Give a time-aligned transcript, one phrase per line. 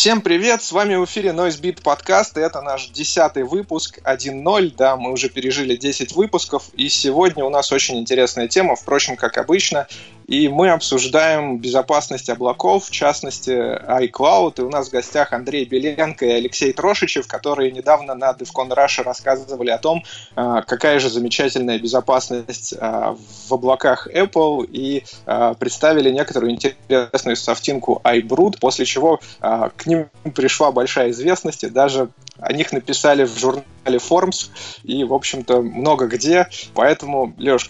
[0.00, 4.96] Всем привет, с вами в эфире NoiseBeat подкаст, и это наш десятый выпуск 1.0, да,
[4.96, 9.88] мы уже пережили 10 выпусков, и сегодня у нас очень интересная тема, впрочем, как обычно,
[10.30, 16.24] и мы обсуждаем безопасность облаков, в частности iCloud, и у нас в гостях Андрей Беленко
[16.24, 20.04] и Алексей Трошичев, которые недавно на DevCon Russia рассказывали о том,
[20.36, 23.16] а, какая же замечательная безопасность а,
[23.48, 30.70] в облаках Apple, и а, представили некоторую интересную софтинку iBrood, после чего к ним пришла
[30.70, 34.50] большая известность, и даже о них написали в журнале Forms
[34.84, 36.48] и, в общем-то, много где.
[36.74, 37.68] Поэтому, Леш,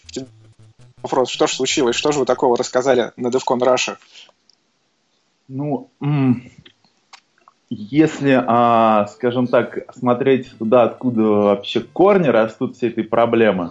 [1.02, 3.96] вопрос, что же случилось, что же вы такого рассказали на DevCon Russia?
[5.48, 5.90] Ну,
[7.70, 13.70] если, а, скажем так, смотреть туда, откуда вообще корни растут все этой проблемы,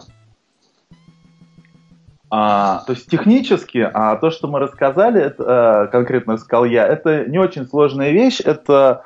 [2.32, 7.40] а, то есть технически, а то, что мы рассказали, а, конкретно сказал я, это не
[7.40, 9.04] очень сложная вещь, это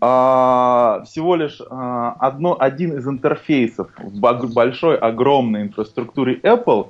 [0.00, 6.88] всего лишь одно, один из интерфейсов в большой, огромной инфраструктуре Apple,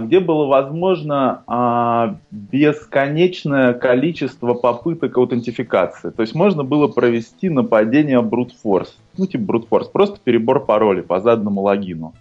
[0.00, 6.10] где было возможно а, бесконечное количество попыток аутентификации.
[6.10, 11.62] То есть можно было провести нападение force, ну типа force, просто перебор паролей по заданному
[11.62, 12.14] логину.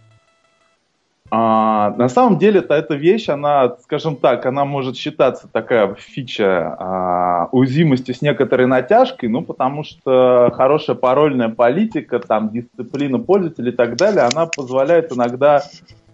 [1.32, 6.76] А, на самом деле -то эта вещь, она, скажем так, она может считаться такая фича
[6.80, 13.76] а, уязвимости с некоторой натяжкой, ну потому что хорошая парольная политика, там дисциплина пользователя и
[13.76, 15.64] так далее, она позволяет иногда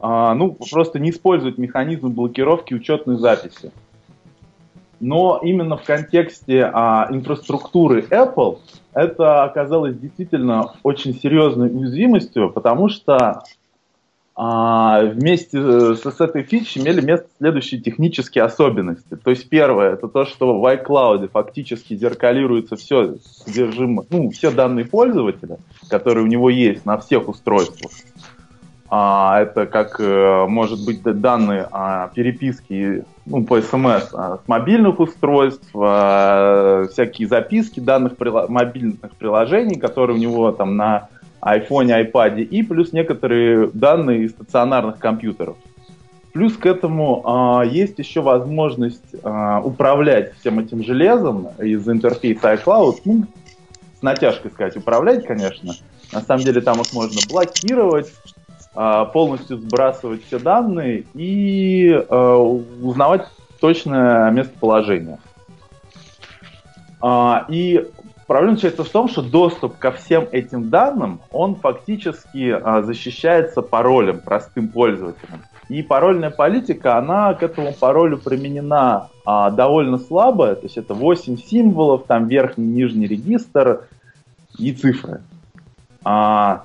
[0.02, 3.72] а, ну просто не использовать механизм блокировки учетной записи.
[5.00, 8.60] Но именно в контексте а, инфраструктуры Apple
[8.94, 13.44] это оказалось действительно очень серьезной уязвимостью, потому что
[14.34, 19.16] а, вместе э, с, с этой фичей имели место следующие технические особенности.
[19.16, 24.86] То есть первое, это то, что в iCloud фактически зеркалируется все содержимое, ну, все данные
[24.86, 25.58] пользователя,
[25.90, 27.92] которые у него есть на всех устройствах.
[28.94, 35.00] А, это как э, может быть данные о переписке ну, по смс а, с мобильных
[35.00, 41.08] устройств, а, всякие записки данных прила- мобильных приложений, которые у него там на
[41.42, 45.56] iPhone, iPad и плюс некоторые данные из стационарных компьютеров.
[46.34, 52.98] Плюс к этому а, есть еще возможность а, управлять всем этим железом из интерфейса iCloud,
[53.06, 53.24] ну,
[53.98, 55.76] с натяжкой сказать, управлять, конечно.
[56.12, 58.12] На самом деле там их можно блокировать,
[58.74, 63.28] полностью сбрасывать все данные и а, узнавать
[63.60, 65.20] точное местоположение.
[67.02, 67.86] А, и
[68.32, 74.22] Проблема заключается в том, что доступ ко всем этим данным, он фактически а, защищается паролем
[74.22, 75.42] простым пользователем.
[75.68, 81.40] И парольная политика, она к этому паролю применена а, довольно слабо, то есть это 8
[81.40, 83.90] символов, там верхний, нижний регистр
[84.58, 85.20] и цифры.
[86.06, 86.64] А,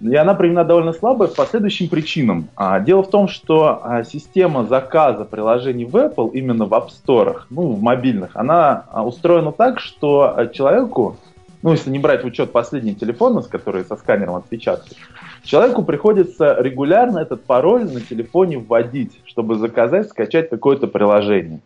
[0.00, 2.48] и она применена довольно слабо по следующим причинам.
[2.56, 7.40] А, дело в том, что а, система заказа приложений в Apple, именно в App Store,
[7.50, 11.16] ну, в мобильных, она а, устроена так, что человеку,
[11.62, 14.96] ну, если не брать в учет последние телефоны, с которые со сканером отпечатки,
[15.42, 21.60] человеку приходится регулярно этот пароль на телефоне вводить, чтобы заказать, скачать какое-то приложение.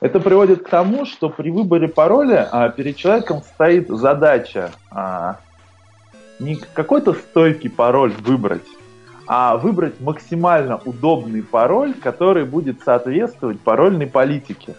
[0.00, 4.70] Это приводит к тому, что при выборе пароля перед человеком стоит задача
[6.38, 8.66] не какой-то стойкий пароль выбрать,
[9.26, 14.74] а выбрать максимально удобный пароль, который будет соответствовать парольной политике.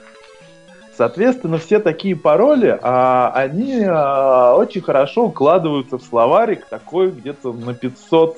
[0.98, 7.74] Соответственно, все такие пароли, а, они а, очень хорошо укладываются в словарик такой где-то на
[7.74, 8.38] 500,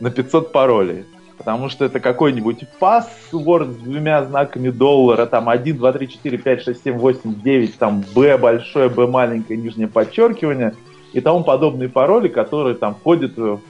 [0.00, 1.04] на 500 паролей.
[1.36, 6.62] Потому что это какой-нибудь паспорт с двумя знаками доллара, там 1, 2, 3, 4, 5,
[6.62, 10.74] 6, 7, 8, 9, там Б большое, Б маленькое, нижнее подчеркивание–
[11.14, 13.60] и тому подобные пароли, которые там входят в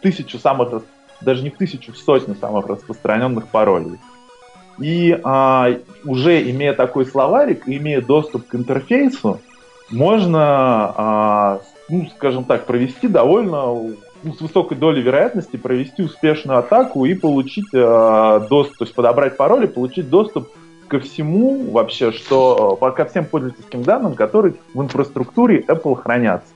[0.00, 0.82] тысячу самых,
[1.20, 3.98] даже не в тысячу, в сотню самых распространенных паролей.
[4.78, 5.68] И а,
[6.04, 9.40] уже имея такой словарик, имея доступ к интерфейсу,
[9.90, 17.04] можно, а, ну, скажем так, провести довольно ну, с высокой долей вероятности провести успешную атаку
[17.04, 20.50] и получить э, доступ, то есть подобрать пароль и получить доступ
[20.90, 26.52] ко всему вообще, что ко всем пользовательским данным, которые в инфраструктуре Apple хранятся.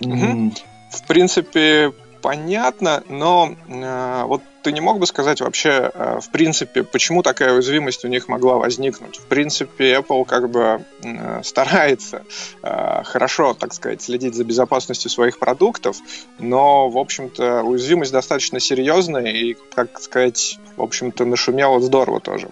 [0.00, 0.52] Угу.
[0.92, 6.82] В принципе, понятно, но э, вот ты не мог бы сказать вообще, э, в принципе,
[6.82, 9.16] почему такая уязвимость у них могла возникнуть?
[9.16, 12.22] В принципе, Apple как бы э, старается
[12.62, 15.96] э, хорошо, так сказать, следить за безопасностью своих продуктов,
[16.38, 22.48] но, в общем-то, уязвимость достаточно серьезная и, как сказать, в общем-то, нашумела здорово тоже.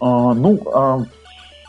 [0.00, 1.00] А, ну, а,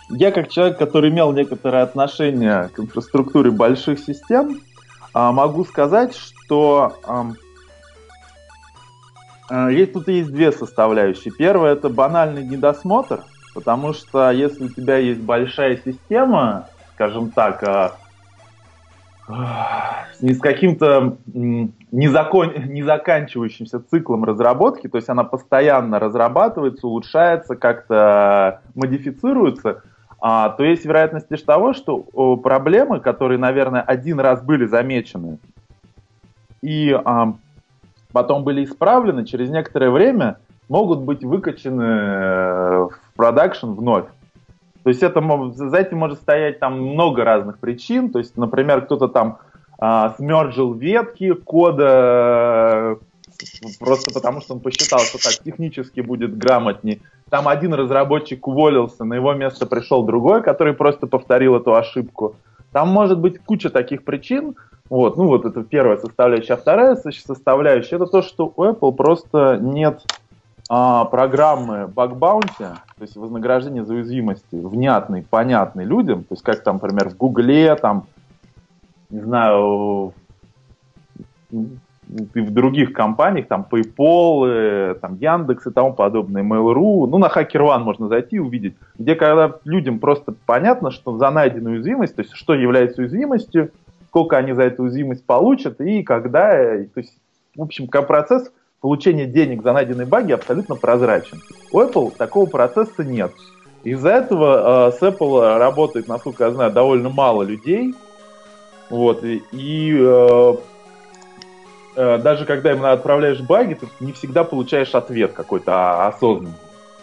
[0.10, 4.62] я как человек, который имел некоторое отношение к инфраструктуре больших систем,
[5.14, 6.98] а, могу сказать, что
[9.70, 11.34] есть, тут есть две составляющие.
[11.34, 13.22] Первая это банальный недосмотр,
[13.54, 17.64] потому что если у тебя есть большая система, скажем так,
[19.28, 22.54] а, с каким-то незакон...
[22.68, 29.84] незаканчивающимся циклом разработки, то есть она постоянно разрабатывается, улучшается, как-то модифицируется,
[30.20, 32.00] а, то есть вероятность лишь того, что
[32.38, 35.40] проблемы, которые, наверное, один раз были замечены
[36.62, 36.96] и
[38.12, 40.38] потом были исправлены, через некоторое время
[40.70, 44.06] могут быть выкачаны э, в продакшн вновь.
[44.84, 45.22] То есть это,
[45.54, 48.10] за этим может стоять там много разных причин.
[48.10, 49.38] То есть, например, кто-то там
[49.80, 52.96] а, смерджил ветки кода э,
[53.80, 57.00] просто потому, что он посчитал, что так технически будет грамотнее.
[57.30, 62.36] Там один разработчик уволился, на его место пришел другой, который просто повторил эту ошибку.
[62.72, 64.56] Там может быть куча таких причин.
[64.92, 66.56] Вот, ну вот это первая составляющая.
[66.56, 70.02] А вторая составляющая это то, что у Apple просто нет
[70.70, 76.82] а, программы Bounty, то есть вознаграждение за уязвимости, внятной, понятной людям, то есть как там,
[76.82, 78.08] например, в Гугле, там,
[79.10, 80.14] не знаю,
[81.52, 87.28] и в других компаниях, там PayPal, э, там Яндекс и тому подобное, Mail.ru, ну на
[87.28, 92.24] HackerOne можно зайти и увидеть, где когда людям просто понятно, что за найденную уязвимость, то
[92.24, 93.72] есть что является уязвимостью,
[94.12, 97.18] сколько они за эту уязвимость получат и когда, то есть
[97.56, 101.42] в общем, процесс получения денег за найденные баги абсолютно прозрачен.
[101.72, 103.32] У Apple такого процесса нет.
[103.86, 107.96] Из-за этого э, с Apple работает, насколько я знаю, довольно мало людей.
[108.90, 110.54] Вот, и, и э,
[111.96, 116.52] э, даже когда им отправляешь баги, ты не всегда получаешь ответ какой-то осознанный.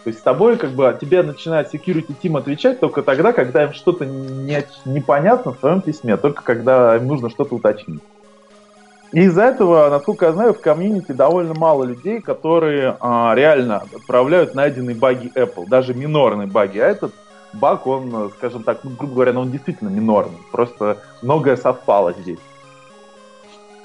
[0.03, 3.73] То есть с тобой как бы тебе начинает security team отвечать только тогда, когда им
[3.73, 8.01] что-то не, непонятно в твоем письме, только когда им нужно что-то уточнить.
[9.11, 14.53] И из-за этого, насколько я знаю, в community довольно мало людей, которые а, реально отправляют
[14.53, 16.77] найденные баги Apple, даже минорные баги.
[16.77, 17.13] А этот
[17.53, 20.37] баг, он, скажем так, ну, грубо говоря, ну, он действительно минорный.
[20.51, 22.39] Просто многое совпало здесь.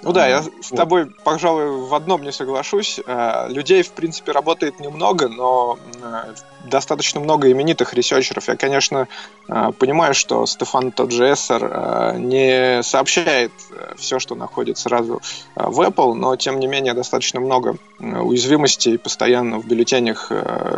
[0.05, 3.01] Ну да, я с тобой, пожалуй, в одном не соглашусь.
[3.06, 6.35] Э, людей, в принципе, работает немного, но э,
[6.65, 8.49] достаточно много именитых researcher-ов.
[8.49, 9.09] Я, конечно,
[9.49, 13.53] э, понимаю, что Стефан тот же Эссер не сообщает
[13.97, 15.23] все, что находит сразу
[15.56, 20.31] в Apple, но, тем не менее, достаточно много уязвимостей постоянно в бюллетенях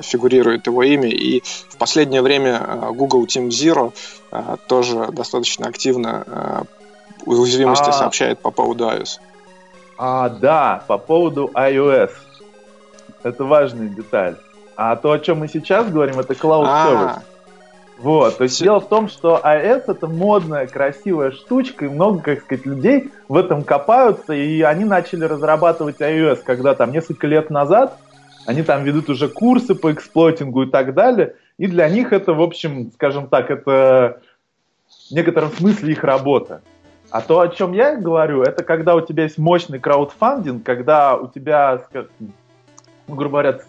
[0.03, 1.09] фигурирует его имя.
[1.09, 2.61] И в последнее время
[2.93, 3.93] Google Team Zero
[4.69, 6.67] тоже достаточно активно
[7.27, 7.93] уязвимости а...
[7.93, 9.19] сообщает по поводу iOS.
[9.99, 12.11] А, да, по поводу iOS.
[13.23, 14.37] Это важная деталь.
[14.77, 16.87] А то, о чем мы сейчас говорим, это Cloud а.
[16.89, 17.23] Service.
[17.99, 22.43] Вот, то есть дело в том, что iOS это модная, красивая штучка, и много, как
[22.43, 27.99] сказать, людей в этом копаются, и они начали разрабатывать iOS, когда там несколько лет назад
[28.47, 32.41] они там ведут уже курсы по exploiting-у и так далее, и для них это, в
[32.41, 34.21] общем, скажем так, это
[35.11, 36.63] в некотором смысле их работа.
[37.17, 41.29] А то, о чем я говорю, это когда у тебя есть мощный crowdfunding, когда у
[41.29, 41.81] тебя,
[42.21, 42.29] ну,
[43.09, 43.61] грубо говоря,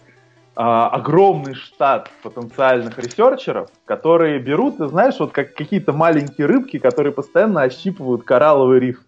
[0.54, 7.10] а, огромный штат потенциальных researcher-ов, которые берут, ты знаешь, вот как какие-то маленькие рыбки, которые
[7.10, 9.00] постоянно ощипывают коралловый риф.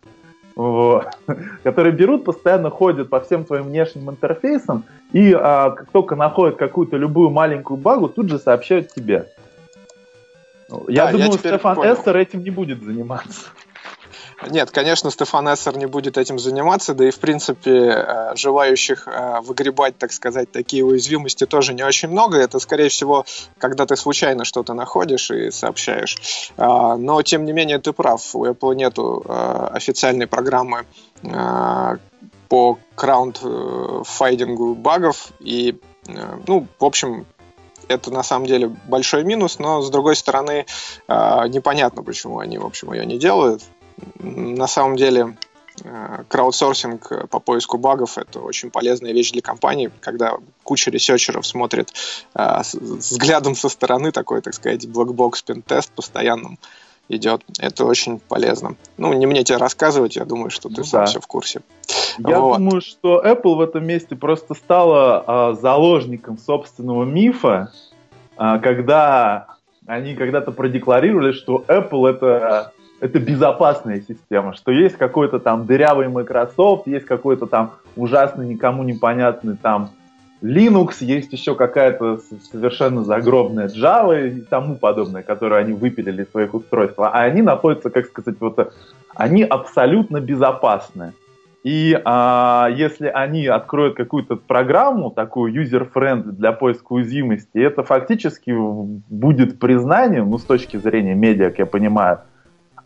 [0.57, 1.07] Вот.
[1.63, 6.97] Которые берут, постоянно ходят по всем твоим внешним интерфейсам и а, как только находят какую-то
[6.97, 9.27] любую маленькую багу, тут же сообщают тебе.
[10.89, 11.95] Я да, думаю, я Стефан понял.
[11.95, 13.49] Эстер этим не будет заниматься.
[14.49, 19.41] Нет, конечно, Стефан Эссер не будет этим заниматься, да и, в принципе, э, желающих э,
[19.43, 22.39] выгребать, так сказать, такие уязвимости тоже не очень много.
[22.39, 23.27] Это, скорее всего,
[23.59, 26.53] когда ты случайно что-то находишь и сообщаешь.
[26.57, 28.35] А, но, тем не менее, ты прав.
[28.35, 30.87] У Apple нету э, официальной программы
[32.49, 35.33] по crowdfunding-у багов.
[35.39, 35.79] И,
[36.47, 37.27] ну, в общем,
[37.89, 40.65] это на самом деле большой минус, но с другой стороны
[41.07, 43.63] непонятно, почему они, в общем, ее не делают
[44.19, 45.37] на самом деле
[45.83, 51.93] э, краудсорсинг по поиску багов— это очень полезная вещь для компании, когда куча researcher-ов смотрит
[52.35, 56.59] э, взглядом со стороны, такой, так сказать, black box pentest постоянным
[57.11, 57.43] идет.
[57.59, 58.77] Это очень полезно.
[58.97, 61.07] Ну, не мне тебе рассказывать, я думаю, что ты ну, сам да.
[61.07, 61.61] все в курсе.
[62.19, 62.59] Я вот.
[62.59, 67.73] думаю, что Apple в этом месте просто стала а, заложником собственного мифа,
[68.37, 75.67] а, когда они когда-то продекларировали, что Apple это это безопасная система, что есть какой-то там
[75.67, 79.91] дырявый Microsoft, есть какой-то там ужасный, никому непонятный там
[80.43, 82.19] Linux, есть еще какая-то
[82.51, 86.99] совершенно загробная Java и тому подобное, которую они выпилили из своих устройств.
[86.99, 88.73] А они находятся, как сказать, вот
[89.15, 91.13] они абсолютно безопасны.
[91.63, 99.59] И а, если они откроют какую-то программу, такую user-friendly для поиска уязвимости, это фактически будет
[99.59, 102.21] признанием, ну, с точки зрения медиа, как я понимаю,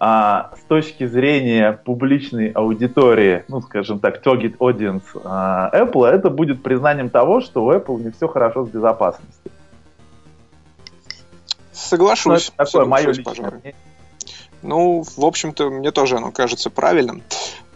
[0.07, 6.63] а с точки зрения публичной аудитории, ну, скажем так, target audience а, Apple, это будет
[6.63, 9.51] признанием того, что у Apple не все хорошо с безопасностью.
[11.73, 12.53] Соглашусь.
[12.59, 13.75] Ну, такое мое личное мнение.
[14.61, 17.23] Ну, в общем-то, мне тоже оно кажется правильным.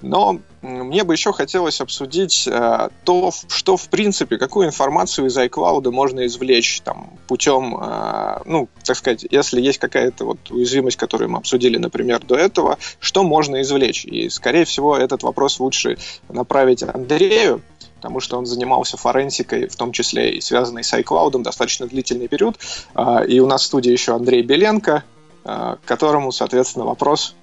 [0.03, 5.91] Но мне бы еще хотелось обсудить э, то, что в принципе, какую информацию из iCloud
[5.91, 11.39] можно извлечь там, путем, э, ну, так сказать, если есть какая-то вот уязвимость, которую мы
[11.39, 14.05] обсудили, например, до этого, что можно извлечь.
[14.05, 17.63] И, скорее всего, этот вопрос лучше направить Андрею,
[17.97, 22.57] потому что он занимался форенсикой, в том числе и связанной с iCloud, достаточно длительный период.
[22.95, 25.03] Э, и у нас в студии еще Андрей Беленко,
[25.45, 27.35] э, которому, соответственно, вопрос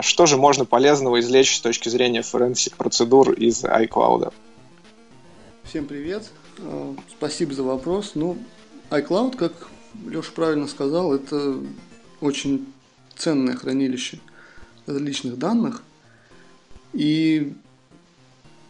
[0.00, 4.32] что же можно полезного извлечь с точки зрения форенсик процедур из iCloud?
[5.64, 6.30] Всем привет.
[6.60, 8.12] А, спасибо за вопрос.
[8.14, 8.38] Ну,
[8.90, 9.52] iCloud, как
[10.06, 11.56] Леша правильно сказал, это
[12.20, 12.66] очень
[13.16, 14.20] ценное хранилище
[14.86, 15.82] различных данных.
[16.92, 17.54] И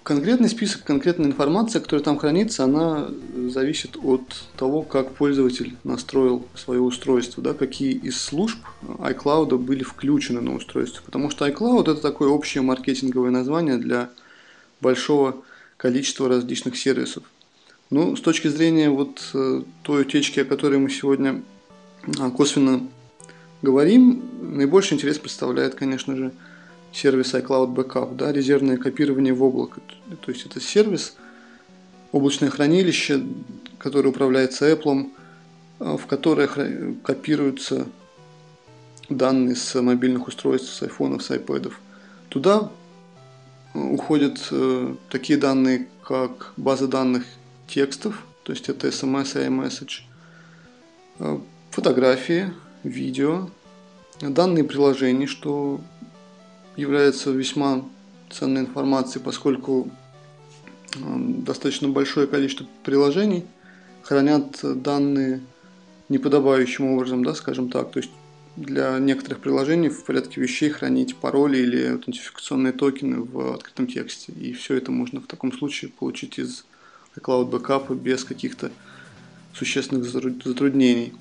[0.06, 3.08] Конкретный список, конкретная информация, которая там хранится, она
[3.48, 4.22] зависит от
[4.56, 11.02] того, как пользователь настроил свое устройство, да, какие из служб iCloud были включены на устройство.
[11.04, 14.10] Потому что iCloud это такое общее маркетинговое название для
[14.80, 15.42] большого
[15.76, 17.24] количества различных сервисов.
[17.90, 21.42] Ну, с точки зрения вот э, той утечки, о которой мы сегодня
[22.20, 22.86] а, косвенно
[23.60, 26.32] говорим, наибольший интерес представляет, конечно же,
[26.96, 29.80] сервис iCloud Backup, да, резервное копирование в облако.
[30.22, 31.16] То есть это сервис,
[32.10, 33.22] облачное хранилище,
[33.78, 35.10] которое управляется Apple,
[35.78, 36.48] а, в которое
[37.04, 37.86] копируются
[39.10, 41.70] данные с мобильных устройств, с iPhone, с iPad.
[42.30, 42.70] Туда
[43.74, 47.24] а, уходят э, такие данные, как база данных
[47.68, 52.52] текстов, то есть это SMS и iMessage, фотографии,
[52.84, 53.50] видео,
[54.20, 55.80] данные приложений, что
[56.76, 57.84] является весьма
[58.30, 59.90] ценной информацией, поскольку
[60.94, 63.44] э, достаточно большое количество приложений
[64.02, 65.40] хранят данные
[66.08, 67.90] неподобающим образом, да, скажем так.
[67.90, 68.10] То есть
[68.56, 74.32] для некоторых приложений в порядке вещей хранить пароли или аутентификационные токены в открытом тексте.
[74.32, 76.64] И все это можно в таком случае получить из
[77.16, 78.70] iCloud Backup без каких-то
[79.54, 81.12] существенных затруднений.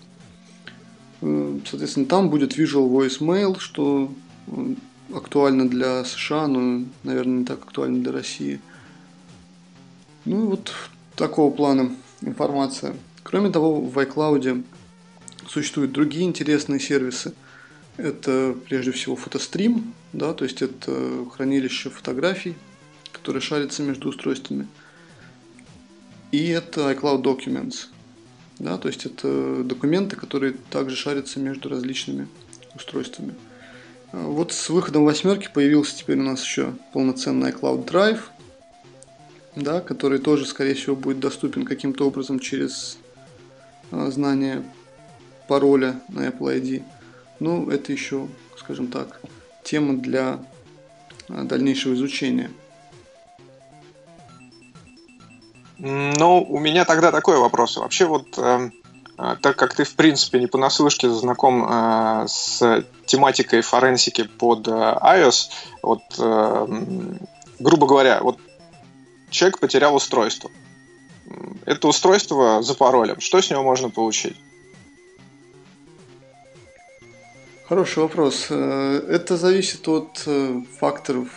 [1.21, 4.13] Э, соответственно, там будет Visual Voice Mail, что
[4.47, 4.75] э,
[5.13, 8.59] актуально для США, но, наверное, не так актуально для России.
[10.25, 10.73] Ну и вот
[11.15, 12.95] такого плана информация.
[13.23, 14.63] Кроме того, в iCloud
[15.47, 17.33] существуют другие интересные сервисы.
[17.97, 22.55] Это прежде всего фотострим, да, то есть это хранилище фотографий,
[23.11, 24.67] которое шарится между устройствами.
[26.31, 27.87] И это iCloud Documents,
[28.59, 32.27] да, то есть это документы, которые также шарятся между различными
[32.75, 33.35] устройствами.
[34.15, 38.21] Вот с выходом восьмерки появился теперь у нас еще полноценный iCloud Drive,
[39.57, 42.97] да, который тоже, скорее всего, будет доступен каким-то образом через
[43.91, 44.63] а, знание
[45.49, 46.83] пароля на Apple ID.
[47.41, 49.19] Ну, это еще, скажем так,
[49.63, 50.39] тема для
[51.27, 52.51] а, дальнейшего изучения.
[55.77, 57.75] Ну, у меня тогда такой вопрос.
[57.75, 58.69] Вообще вот э,
[59.17, 65.49] так как ты, в принципе, не понаслышке знаком э, с тематикой форенсики под э, iOS,
[65.81, 66.67] вот, э,
[67.59, 68.37] грубо говоря, вот
[69.29, 70.51] человек потерял устройство.
[71.65, 73.21] Это устройство за паролем.
[73.21, 74.35] Что с него можно получить?
[77.69, 78.47] Хороший вопрос.
[78.49, 80.27] Э, это зависит от
[80.77, 81.29] факторов,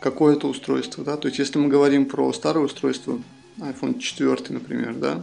[0.00, 1.02] какое это устройство.
[1.02, 1.16] Да?
[1.16, 3.18] То есть, если мы говорим про старое устройство,
[3.58, 5.22] iPhone 4, например, да,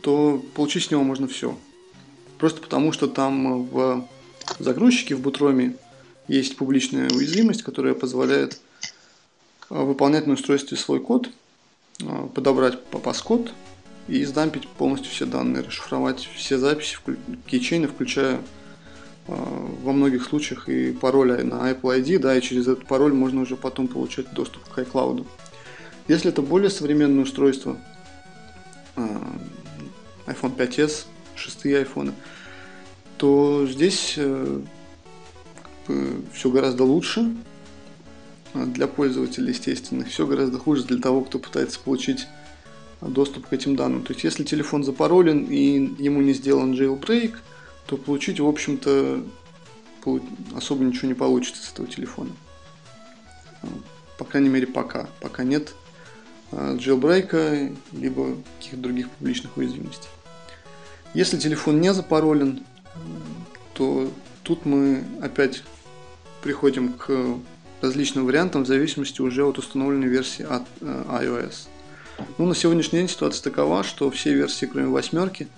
[0.00, 1.54] то получить с него можно все.
[2.38, 4.08] Просто потому, что там в
[4.58, 5.76] загрузчике, в бутроме
[6.28, 8.60] есть публичная уязвимость, которая позволяет
[9.68, 11.28] а, выполнять на устройстве свой код,
[12.02, 13.52] а, подобрать пас-код
[14.08, 16.98] и сдампить полностью все данные, расшифровать все записи,
[17.46, 18.40] кейчейны, включая
[19.28, 19.34] а,
[19.82, 23.56] во многих случаях и пароль на Apple ID, да, и через этот пароль можно уже
[23.56, 25.26] потом получать доступ к iCloud.
[26.08, 27.76] Если это более современное устройство,
[28.94, 32.12] iPhone 5s, шестые iPhone,
[33.18, 34.60] то здесь э,
[36.32, 37.34] все гораздо лучше
[38.54, 40.04] для пользователя, естественно.
[40.04, 42.26] Все гораздо хуже для того, кто пытается получить
[43.00, 44.02] доступ к этим данным.
[44.02, 47.36] То есть, если телефон запаролен и ему не сделан jailbreak,
[47.86, 49.22] то получить, в общем-то,
[50.54, 52.30] особо ничего не получится с этого телефона.
[54.18, 55.08] По крайней мере, пока.
[55.20, 55.74] Пока нет
[56.54, 60.08] джелбрейка, либо каких-то других публичных уязвимостей.
[61.12, 62.64] Если телефон не запаролен,
[63.76, 64.10] то
[64.42, 65.62] тут мы опять
[66.42, 67.38] приходим к
[67.82, 71.68] различным вариантам в зависимости уже от установленной версии от э, iOS.
[72.38, 75.48] Ну, на сегодняшний день ситуация такова, что все версии, кроме восьмерки,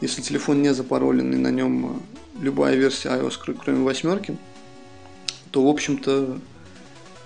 [0.00, 2.02] если телефон не запаролен и на нем
[2.40, 4.36] любая версия iOS, кроме восьмерки,
[5.52, 6.40] то, в общем-то,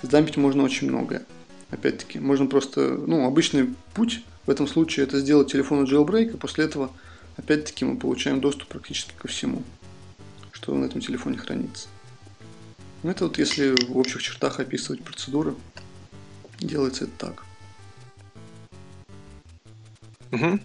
[0.02, 1.22] сдампить можно очень многое.
[1.70, 6.64] Опять-таки, можно просто, ну, обычный путь в этом случае это сделать телефону jailbreak, и после
[6.64, 6.90] этого,
[7.36, 9.62] опять-таки, мы получаем доступ практически ко всему,
[10.60, 11.88] что на этом телефоне хранится.
[13.02, 15.54] Ну, это вот если в общих чертах описывать процедуры,
[16.58, 17.44] делается это так.
[20.32, 20.60] Угу.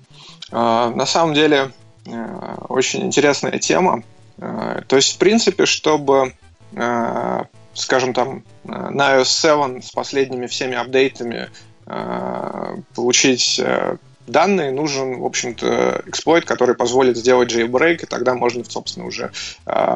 [0.52, 1.72] А, на самом деле,
[2.06, 4.04] э, очень интересная тема.
[4.38, 6.34] А, то есть, в принципе, чтобы
[6.76, 11.50] а, скажем, там э, на iOS 7 с последними всеми апдейтами
[11.86, 18.64] э, получить э, данные, нужен, в общем-то, эксплойт, который позволит сделать jailbreak, и тогда можно,
[18.64, 19.32] собственно, уже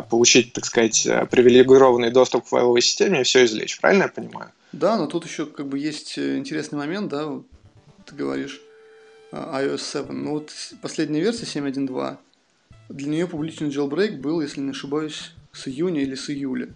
[0.09, 3.79] получить, так сказать, привилегированный доступ к файловой системе и все извлечь.
[3.79, 4.51] Правильно я понимаю?
[4.71, 7.27] Да, но тут еще как бы есть интересный момент, да,
[8.05, 8.61] ты говоришь
[9.31, 10.11] iOS 7.
[10.11, 12.17] Ну вот последняя версия 7.1.2,
[12.89, 16.69] для нее публичный jailbreak был, если не ошибаюсь, с июня или с июля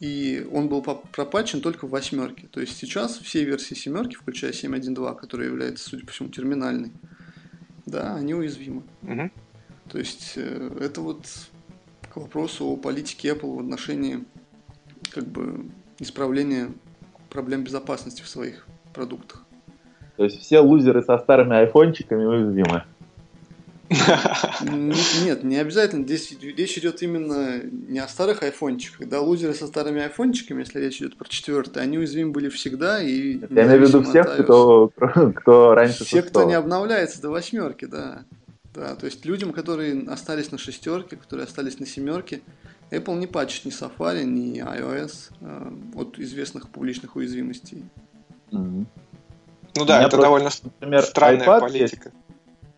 [0.00, 2.48] и он был пропатчен только в восьмерке.
[2.50, 6.90] То есть сейчас все версии семерки, включая 7.1.2, которая является, судя по всему, терминальной,
[7.84, 8.82] да, они уязвимы.
[9.02, 9.30] Угу.
[9.90, 11.26] То есть э, это вот
[12.12, 14.24] к вопросу о политике Apple в отношении
[15.12, 15.66] как бы
[15.98, 16.70] исправления
[17.28, 19.44] проблем безопасности в своих продуктах.
[20.16, 22.84] То есть все лузеры со старыми айфончиками уязвимы.
[23.90, 26.04] Нет, не обязательно.
[26.04, 29.08] Здесь речь идет именно не о старых айфончиках.
[29.08, 33.02] Да, лузеры со старыми айфончиками, если речь идет про четвертый, они уязвимы были всегда.
[33.02, 34.92] И Я имею в виду всех, кто,
[35.34, 38.24] кто раньше Все, кто не обновляется до восьмерки, да.
[38.72, 42.42] Да, то есть людям, которые остались на шестерке, которые остались на семерке,
[42.92, 47.82] Apple не патчит ни Safari, ни iOS э, от известных публичных уязвимостей.
[48.52, 48.86] Mm-hmm.
[49.76, 52.12] Ну да, это просто, довольно например, странная iPad политика.
[52.12, 52.29] Есть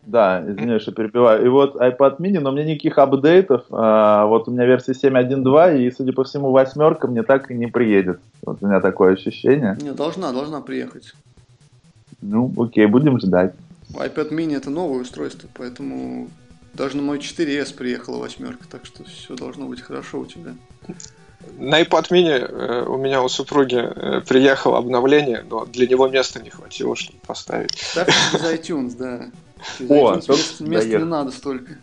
[0.05, 1.45] да, извиняюсь, что перебиваю.
[1.45, 3.63] И вот iPad mini, но у меня никаких апдейтов.
[3.71, 7.67] А, вот у меня версия 7.1.2, и, судя по всему, восьмерка мне так и не
[7.67, 8.19] приедет.
[8.45, 9.77] Вот у меня такое ощущение.
[9.81, 11.13] Не, должна, должна приехать.
[12.21, 13.53] Ну, окей, будем ждать.
[13.93, 16.29] iPad mini это новое устройство, поэтому
[16.73, 20.53] даже на мой 4S приехала восьмерка, так что все должно быть хорошо у тебя.
[21.57, 26.41] На iPad mini э, у меня у супруги э, приехало обновление, но для него места
[26.41, 27.77] не хватило, чтобы поставить.
[27.93, 29.29] Так, за iTunes, да.
[29.89, 31.77] О, места не надо столько.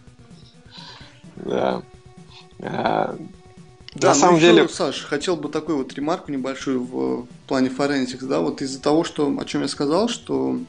[1.37, 1.83] Да.
[2.63, 3.17] А,
[3.95, 4.69] да, на ну самом еще, деле...
[4.69, 9.35] Саш, хотел бы такую вот ремарку небольшую в плане forensics, да, вот из-за того, что,
[9.39, 10.61] о чем я сказал, что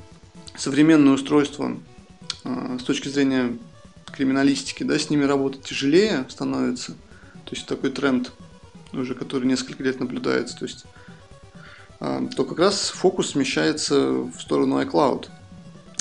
[0.55, 1.77] современные устройства
[2.43, 3.57] э, с точки зрения
[4.11, 6.93] криминалистики, да, с ними работать тяжелее становится,
[7.45, 8.31] то есть такой тренд
[8.93, 10.85] уже, который несколько лет наблюдается, то есть
[11.99, 15.29] э, то как раз фокус смещается в сторону iCloud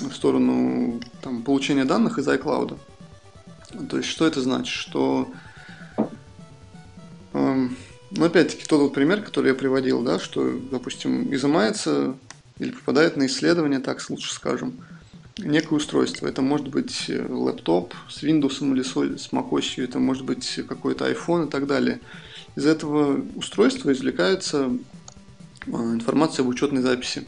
[0.09, 2.79] в сторону там, получения данных из iCloud.
[3.89, 4.75] То есть, что это значит?
[4.75, 5.29] Что,
[7.33, 7.69] э,
[8.11, 12.15] ну, опять-таки, тот вот пример, который я приводил, да, что, допустим, изымается
[12.59, 14.75] или попадает на исследование, так лучше скажем,
[15.39, 16.27] некое устройство.
[16.27, 21.47] Это может быть э, лэптоп с Windows или с macOS, это может быть какой-то iPhone
[21.47, 22.01] и так далее.
[22.57, 24.71] Из этого устройства извлекается
[25.67, 27.25] э, информация об учетной записи.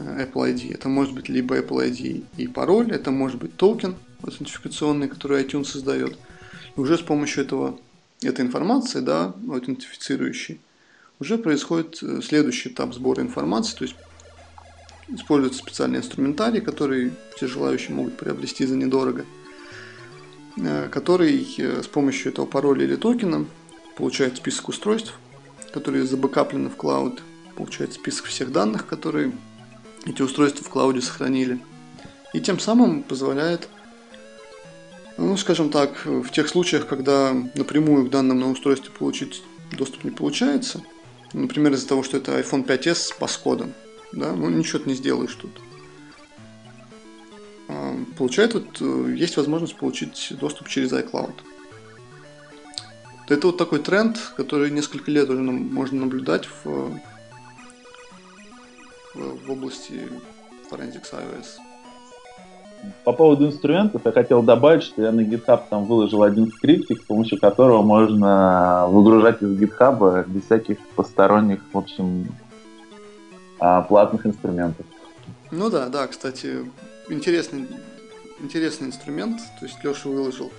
[0.00, 0.74] Apple ID.
[0.74, 5.64] Это может быть либо Apple ID и пароль, это может быть токен аутентификационный, который iTunes
[5.64, 6.18] создает.
[6.76, 7.78] И уже с помощью этого,
[8.22, 10.60] этой информации, да, аутентифицирующей,
[11.18, 13.96] уже происходит э, следующий этап сбора информации, то есть
[15.08, 19.26] используется специальный инструментарий, который все желающие могут приобрести за недорого,
[20.56, 23.44] э, который э, с помощью этого пароля или токена
[23.96, 25.14] получает список устройств,
[25.72, 27.22] которые забэкаплены в клауд,
[27.54, 29.32] получает список всех данных, которые
[30.06, 31.60] эти устройства в клауде сохранили.
[32.32, 33.68] И тем самым позволяет,
[35.18, 39.42] ну, скажем так, в тех случаях, когда напрямую к данным на устройстве получить
[39.76, 40.82] доступ не получается,
[41.32, 43.72] например, из-за того, что это iPhone 5s с паскодом,
[44.12, 45.50] да, ну ничего ты не сделаешь тут.
[47.68, 51.34] А, получает вот, э, есть возможность получить доступ через iCloud.
[53.28, 57.00] Это вот такой тренд, который несколько лет уже можно наблюдать в
[59.14, 60.08] в области
[60.70, 61.58] Forensics iOS.
[63.04, 67.04] По поводу инструментов я хотел добавить, что я на GitHub там выложил один скриптик, с
[67.04, 72.26] помощью которого можно выгружать из GitHub без всяких посторонних, в общем,
[73.58, 74.86] а, платных инструментов.
[75.50, 76.70] Ну да, да, кстати,
[77.10, 77.66] интересный,
[78.40, 80.50] интересный инструмент, то есть Леша выложил.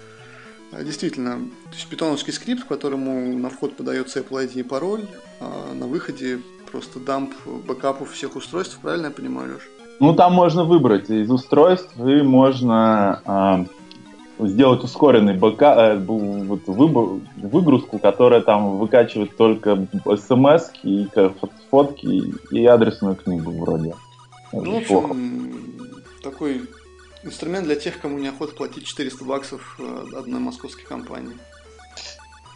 [0.71, 5.07] А, действительно, то есть питоновский скрипт, которому на вход подается Apple ID и пароль,
[5.39, 6.39] а на выходе
[6.71, 7.33] просто дамп
[7.67, 9.65] бэкапов всех устройств, правильно я понимаю, Леша?
[9.99, 13.67] Ну, там можно выбрать из устройств, и можно
[14.39, 21.07] э, сделать ускоренный бэка, э, вот, выбор, выгрузку, которая там выкачивает только смс и
[21.69, 23.93] фотки и адресную книгу вроде.
[24.53, 25.53] Ну, в общем,
[26.23, 26.63] такой
[27.23, 31.37] инструмент для тех, кому неохота платить 400 баксов э, одной московской компании.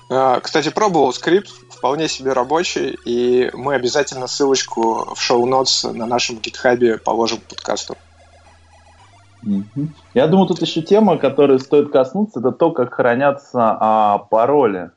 [0.10, 6.40] А, кстати, пробовал скрипт, вполне себе рабочий, и мы обязательно ссылочку в шоу-нотс на нашем
[6.40, 7.96] гитхабе положим к подкасту.
[10.14, 14.90] Я думаю, тут еще тема, которой стоит коснуться, это то, как хранятся а, пароли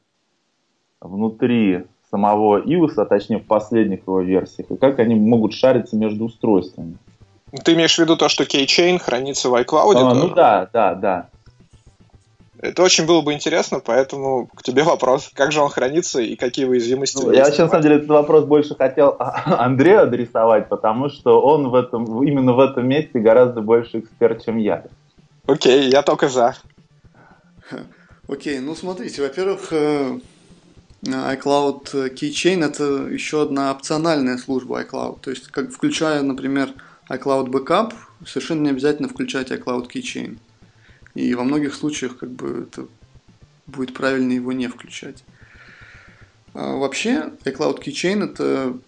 [1.00, 6.24] внутри самого iOS, а точнее в последних его версиях, и как они могут шариться между
[6.24, 6.96] устройствами.
[7.64, 9.94] Ты имеешь в виду то, что Keychain хранится в iCloud?
[9.96, 11.28] А, ну да, да, да.
[12.60, 15.30] Это очень было бы интересно, поэтому к тебе вопрос.
[15.32, 17.22] Как же он хранится и какие уязвимости?
[17.22, 21.68] Ну, я вообще, на самом деле, этот вопрос больше хотел Андрею адресовать, потому что он
[21.68, 24.84] в этом, именно в этом месте гораздо больше эксперт, чем я.
[25.46, 26.56] Окей, я только за.
[28.28, 30.18] Окей, ну смотрите, во-первых, э,
[31.04, 35.20] iCloud Keychain это еще одна опциональная служба iCloud.
[35.20, 36.70] То есть, как, включая, например,
[37.08, 37.92] iCloud Backup,
[38.26, 40.38] совершенно не обязательно включать iCloud Keychain.
[41.18, 42.86] И во многих случаях как бы это
[43.66, 45.24] будет правильно его не включать.
[46.54, 48.78] А вообще, iCloud Keychain это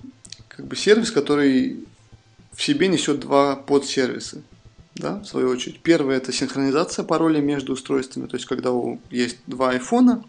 [0.47, 1.85] как бы сервис, который
[2.53, 4.43] в себе несет два подсервиса.
[4.95, 5.81] Да, в свою очередь.
[5.81, 8.29] Первое это синхронизация паролей между устройствами.
[8.29, 10.23] То есть, когда у есть два айфона,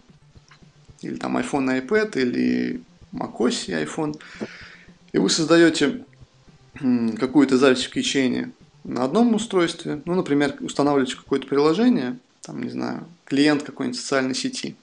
[1.02, 2.82] или там iPhone на iPad, или
[3.14, 4.20] macOS и iPhone,
[5.12, 6.04] и вы создаете
[7.20, 13.06] какую-то запись в кичейне на одном устройстве, ну, например, устанавливаете какое-то приложение, там, не знаю,
[13.26, 14.76] клиент какой-нибудь социальной сети,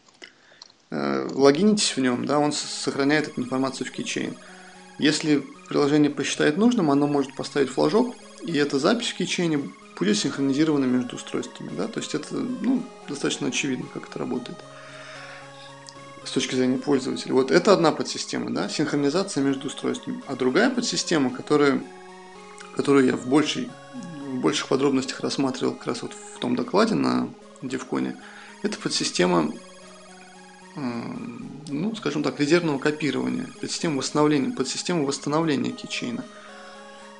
[0.90, 4.34] э, логинитесь в нем, да, он сохраняет эту информацию в кейчейн.
[4.98, 9.60] Если приложение посчитает нужным, оно может поставить флажок, и эта запись в кейчейне
[9.98, 14.58] будет синхронизирована между устройствами, да, то есть это, ну, достаточно очевидно, как это работает
[16.28, 17.32] с точки зрения пользователя.
[17.32, 20.22] Вот это одна подсистема, да, синхронизация между устройствами.
[20.26, 21.82] А другая подсистема, которая,
[22.78, 27.28] которую я в большей в больших подробностях рассматривал как раз вот в том докладе на
[27.60, 28.14] Девконе,
[28.62, 29.52] это подсистема,
[30.76, 36.22] ну, скажем так, резервного копирования, подсистема восстановления, подсистема восстановления кичейна.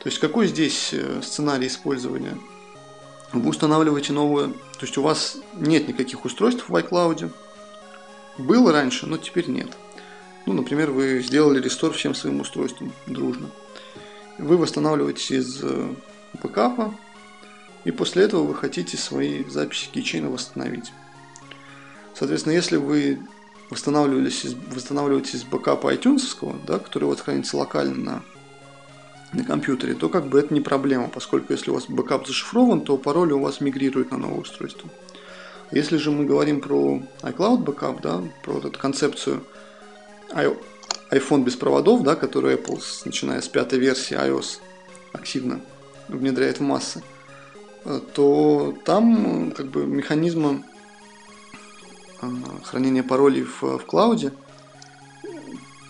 [0.01, 2.39] То есть какой здесь э, сценарий использования?
[3.33, 7.33] Вы устанавливаете новую, то есть у вас нет никаких устройств в iCloud,
[8.39, 9.71] было раньше, но теперь нет.
[10.47, 13.51] Ну, например, вы сделали рестор всем своим устройствам дружно.
[14.39, 15.95] Вы восстанавливаете из э,
[16.43, 16.95] бэкапа,
[17.85, 20.93] и после этого вы хотите свои записи кейчейна восстановить.
[22.15, 23.19] Соответственно, если вы
[23.71, 28.23] восстанавливались из, восстанавливаете из бэкапа iTunes, да, который вот хранится локально на,
[29.33, 32.97] на компьютере, то как бы это не проблема, поскольку если у вас бэкап зашифрован, то
[32.97, 34.89] пароль у вас мигрирует на новое устройство.
[35.71, 39.45] Если же мы говорим про iCloud Backup, да, про вот эту концепцию
[41.11, 44.59] iPhone без проводов, да, которую Apple, начиная с пятой версии iOS,
[45.13, 45.61] активно
[46.09, 47.03] внедряет в массы,
[47.85, 50.63] э, то там как бы механизмы
[52.21, 52.27] э,
[52.65, 54.33] хранения паролей в, в клауде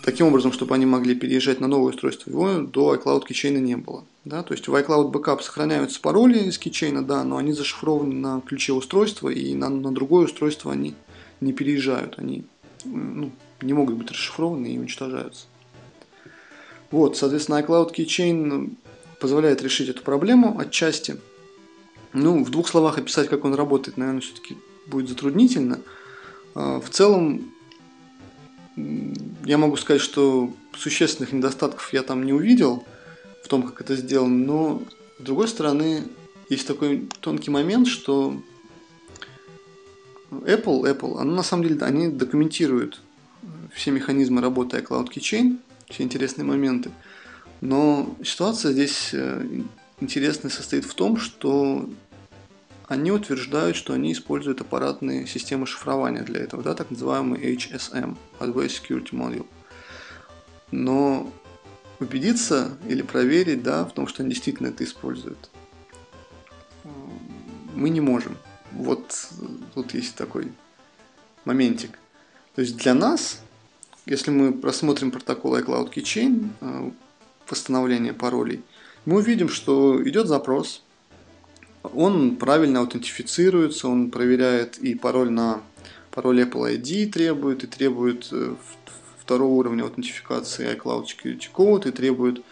[0.03, 4.03] таким образом, чтобы они могли переезжать на новое устройство, его до iCloud Keychain не было.
[4.25, 4.43] Да?
[4.43, 8.73] То есть в iCloud Backup сохраняются пароли из Keychain, да, но они зашифрованы на ключе
[8.73, 10.95] устройства, и на, на другое устройство они
[11.41, 12.43] не переезжают, они
[12.85, 15.45] ну, не могут быть расшифрованы и уничтожаются.
[16.91, 18.75] Вот, соответственно, iCloud Keychain
[19.19, 21.17] позволяет решить эту проблему отчасти.
[22.13, 25.79] Ну, в двух словах описать, как он работает, наверное, все-таки будет затруднительно.
[26.55, 27.51] А, в целом,
[29.45, 32.83] я могу сказать, что существенных недостатков я там не увидел
[33.43, 34.81] в том, как это сделано, но
[35.19, 36.03] с другой стороны,
[36.49, 38.41] есть такой тонкий момент, что
[40.31, 43.01] Apple, Apple, она на самом деле, они документируют
[43.73, 46.91] все механизмы работы iCloud Keychain, все интересные моменты.
[47.61, 49.45] Но ситуация здесь э,
[49.99, 51.89] интересная состоит в том, что
[52.87, 58.81] они утверждают, что они используют аппаратные системы шифрования для этого, да, так называемый HSM, Advanced
[58.81, 59.45] Security Module.
[60.71, 61.31] Но
[61.99, 65.49] убедиться или проверить, да, в том, что они действительно это используют.
[67.75, 68.37] Мы не можем.
[68.71, 69.29] Вот
[69.73, 70.51] тут есть такой
[71.45, 71.99] моментик.
[72.55, 73.41] То есть для нас,
[74.09, 76.91] если мы просмотрим протокол iCloud Keychain, э,
[77.47, 78.61] восстановление паролей,
[79.05, 80.83] мы увидим, что идет запрос,
[81.83, 85.61] он правильно аутентифицируется, он проверяет и пароль на
[86.11, 88.55] пароль Apple ID требует, и требует э,
[89.19, 91.05] второго уровня аутентификации iCloud
[91.53, 92.43] Code, и требует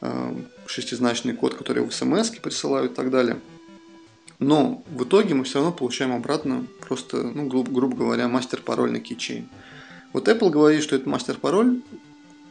[0.00, 0.34] э,
[0.66, 3.38] шестизначный код, который в смс присылают и так далее.
[4.38, 9.44] Но в итоге мы все равно получаем обратно просто, ну, грубо говоря, мастер-пароль на keychain.
[10.12, 11.80] Вот Apple говорит, что этот мастер-пароль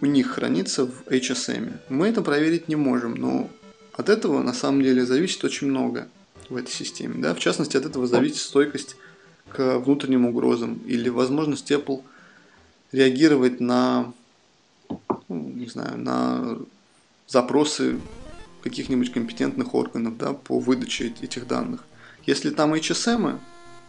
[0.02, 1.74] у них хранится в HSM.
[1.89, 3.50] Мы это проверить не можем, но
[3.93, 6.08] от этого на самом деле зависит очень много
[6.50, 7.21] в этой системе.
[7.21, 7.36] Да?
[7.36, 8.95] В частности, от этого зависит стойкость
[9.50, 12.02] к внутренним угрозам или возможность Apple
[12.91, 14.12] реагировать на,
[14.89, 16.58] ну, не знаю, на
[17.28, 18.00] запросы
[18.63, 21.84] каких-нибудь компетентных органов да, по выдаче этих данных.
[22.26, 23.39] Если там HSM,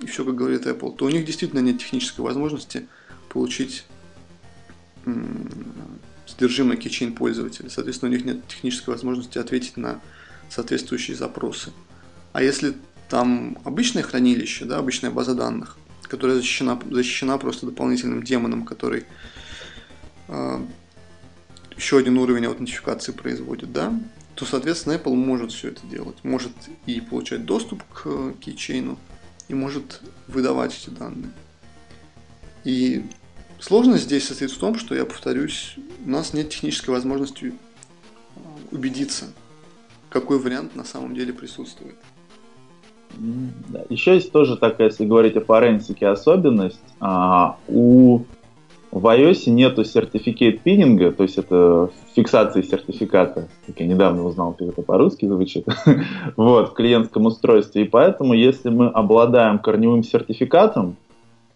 [0.00, 2.86] и все, как говорит Apple, то у них действительно нет технической возможности
[3.32, 3.84] получить
[6.26, 7.70] содержимое keychain пользователя.
[7.70, 10.00] Соответственно, у них нет технической возможности ответить на
[10.48, 11.72] соответствующие запросы.
[12.32, 12.74] А если
[13.08, 19.04] там обычное хранилище, да, обычная база данных, которая защищена, защищена просто дополнительным демоном, который
[20.28, 20.60] э,
[21.76, 23.98] еще один уровень аутентификации производит, да,
[24.34, 26.16] то, соответственно, Apple может все это делать.
[26.22, 26.52] Может
[26.86, 28.98] и получать доступ к кейчейну,
[29.48, 31.32] и может выдавать эти данные.
[32.64, 33.04] И
[33.62, 37.54] сложность здесь состоит в том, что, я повторюсь, у нас нет технической возможности
[38.70, 39.26] убедиться,
[40.08, 41.96] какой вариант на самом деле присутствует.
[43.90, 46.80] Еще есть тоже такая, если говорить о форенсике, особенность.
[46.98, 48.22] А, у
[48.92, 54.68] в iOS нету сертификат пининга, то есть это фиксации сертификата, как я недавно узнал, как
[54.68, 55.66] это по-русски звучит,
[56.36, 57.84] вот, в клиентском устройстве.
[57.84, 60.96] И поэтому, если мы обладаем корневым сертификатом,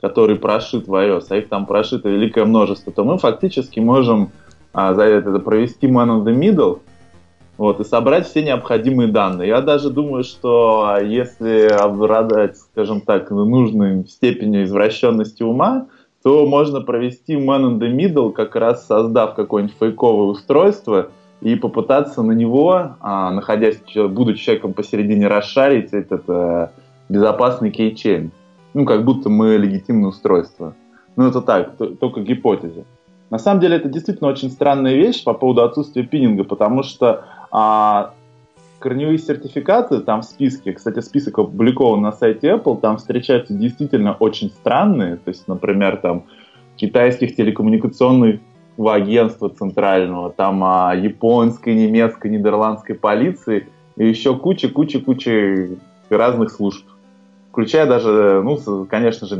[0.07, 4.31] который прошит в iOS, а их там прошито великое множество, то мы фактически можем
[4.73, 6.79] а, за это провести man on the middle,
[7.59, 9.49] вот, и собрать все необходимые данные.
[9.49, 15.89] Я даже думаю, что а, если обладать, скажем так, нужной степенью извращенности ума,
[16.23, 21.09] то можно провести man in the middle, как раз создав какое-нибудь фейковое устройство
[21.41, 26.71] и попытаться на него, а, находясь, будучи человеком посередине, расшарить этот а,
[27.09, 28.31] безопасный кейчейн.
[28.77, 30.75] Ну, как будто мы легитимное устройство.
[31.17, 32.85] Ну, это так, только гипотеза.
[33.31, 38.13] На самом деле, это действительно очень странная вещь по поводу отсутствия пининга, потому что а,
[38.79, 44.51] корневые сертификаты там в списке, кстати, список опубликован на сайте Apple, там встречаются действительно очень
[44.51, 46.25] странные, то есть, например, там
[46.77, 48.41] китайских телекоммуникационных
[48.77, 55.79] агентства центрального, там а, японской, немецкой, нидерландской полиции и еще куча-куча-куча
[56.11, 56.85] разных служб.
[57.57, 59.35] Включая даже, ну, конечно же,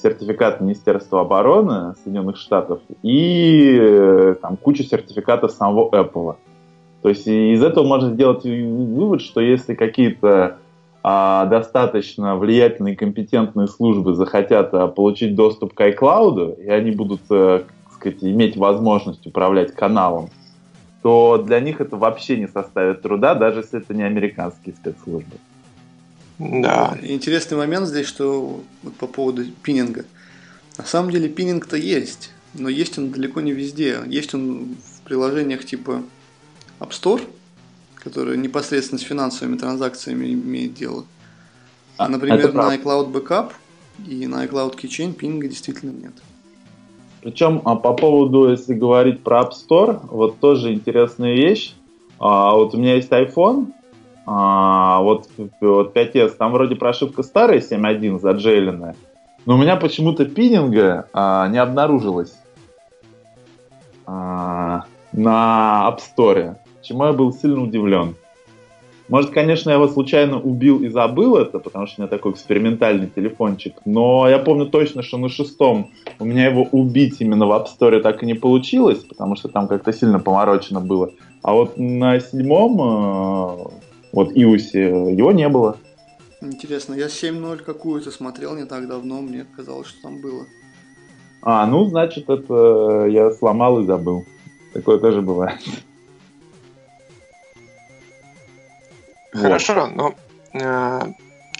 [0.00, 6.36] сертификат Министерства обороны Соединенных Штатов и э, там куча сертификатов самого Apple.
[7.02, 10.58] То есть из этого можно сделать вывод, что если какие-то
[11.02, 17.64] а, достаточно влиятельные компетентные службы захотят а, получить доступ к iCloud, и они будут а,
[17.96, 20.28] сказать, иметь возможность управлять каналом,
[21.02, 25.34] то для них это вообще не составит труда, даже если это не американские спецслужбы.
[26.40, 26.96] Да.
[27.02, 30.06] Интересный момент здесь, что вот по поводу пининга.
[30.78, 34.00] На самом деле пининг-то есть, но есть он далеко не везде.
[34.06, 36.02] Есть он в приложениях типа
[36.80, 37.20] App Store,
[37.96, 41.04] который непосредственно с финансовыми транзакциями имеет дело.
[41.98, 43.52] А, например, на iCloud Backup
[44.08, 46.14] и на iCloud Keychain пинга действительно нет.
[47.20, 51.74] Причем а, по поводу, если говорить про App Store, вот тоже интересная вещь.
[52.18, 53.74] А, вот у меня есть iPhone,
[54.32, 55.28] а, вот,
[55.60, 58.94] вот 5s, там вроде прошивка старая 7.1 заджейленная,
[59.44, 62.34] но у меня почему-то пининга а, не обнаружилось
[64.06, 68.16] а, на App Store чему я был сильно удивлен.
[69.08, 73.08] Может, конечно, я его случайно убил и забыл это, потому что у меня такой экспериментальный
[73.08, 75.90] телефончик, но я помню точно, что на шестом
[76.20, 79.66] у меня его убить именно в App Store так и не получилось, потому что там
[79.66, 81.10] как-то сильно поморочено было.
[81.42, 84.76] А вот на седьмом, э, вот iOS,
[85.12, 85.76] его не было.
[86.40, 90.46] Интересно, я 7.0 какую-то смотрел не так давно, мне казалось, что там было.
[91.42, 94.24] А, ну, значит, это я сломал и забыл.
[94.72, 95.60] Такое тоже бывает.
[99.32, 100.14] Хорошо, но
[100.52, 101.00] э,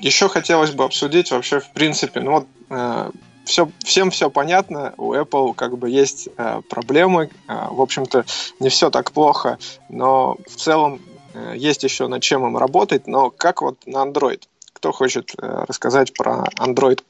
[0.00, 3.10] еще хотелось бы обсудить вообще, в принципе, ну вот э,
[3.44, 8.24] все, всем все понятно, у Apple как бы есть э, проблемы, э, в общем-то
[8.58, 9.58] не все так плохо,
[9.88, 11.09] но в целом э,
[11.54, 14.42] есть еще над чем им работать, но как вот на Android?
[14.72, 17.02] Кто хочет э, рассказать про Android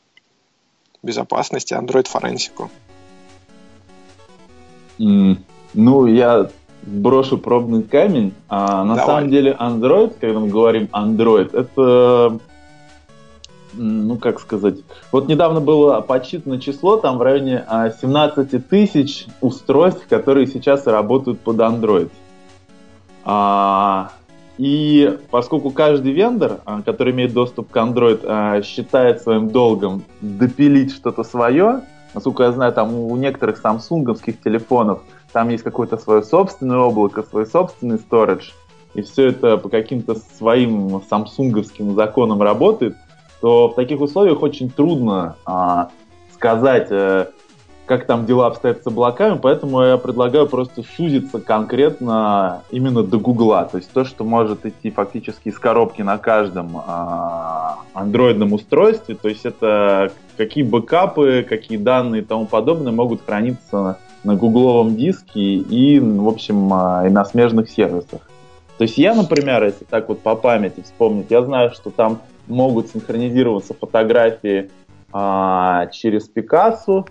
[1.02, 2.70] безопасности, Android форенсику?
[4.98, 5.38] Mm,
[5.74, 6.50] ну, я
[6.82, 8.34] брошу пробный камень.
[8.48, 9.06] А на Давай.
[9.06, 12.38] самом деле Android, когда мы говорим Android, это
[13.72, 14.78] ну, как сказать,
[15.12, 21.40] вот недавно было подсчитано число, там в районе 17 а, тысяч устройств, которые сейчас работают
[21.40, 22.10] под Android.
[23.24, 24.12] А,
[24.58, 30.92] и поскольку каждый вендор, а, который имеет доступ к Android, а, считает своим долгом допилить
[30.92, 31.82] что-то свое,
[32.14, 35.02] насколько я знаю, там у некоторых самсунговских телефонов
[35.32, 38.52] там есть какое-то свое собственное облако, свой собственный storage,
[38.94, 42.96] и все это по каким-то своим самсунговским законам работает–
[43.40, 45.90] то в таких условиях очень трудно а,
[46.34, 47.30] сказать, а,
[47.90, 53.64] как там дела обстоят с облаками, поэтому я предлагаю просто сузиться конкретно именно до Гугла,
[53.64, 59.28] то есть то, что может идти фактически из коробки на каждом а, андроидном устройстве, то
[59.28, 65.98] есть это какие бэкапы, какие данные и тому подобное могут храниться на гугловом диске и,
[65.98, 68.20] в общем, а, и на смежных сервисах.
[68.78, 72.86] То есть я, например, если так вот по памяти вспомнить, я знаю, что там могут
[72.90, 74.70] синхронизироваться фотографии
[75.12, 77.06] а, через Пикассо,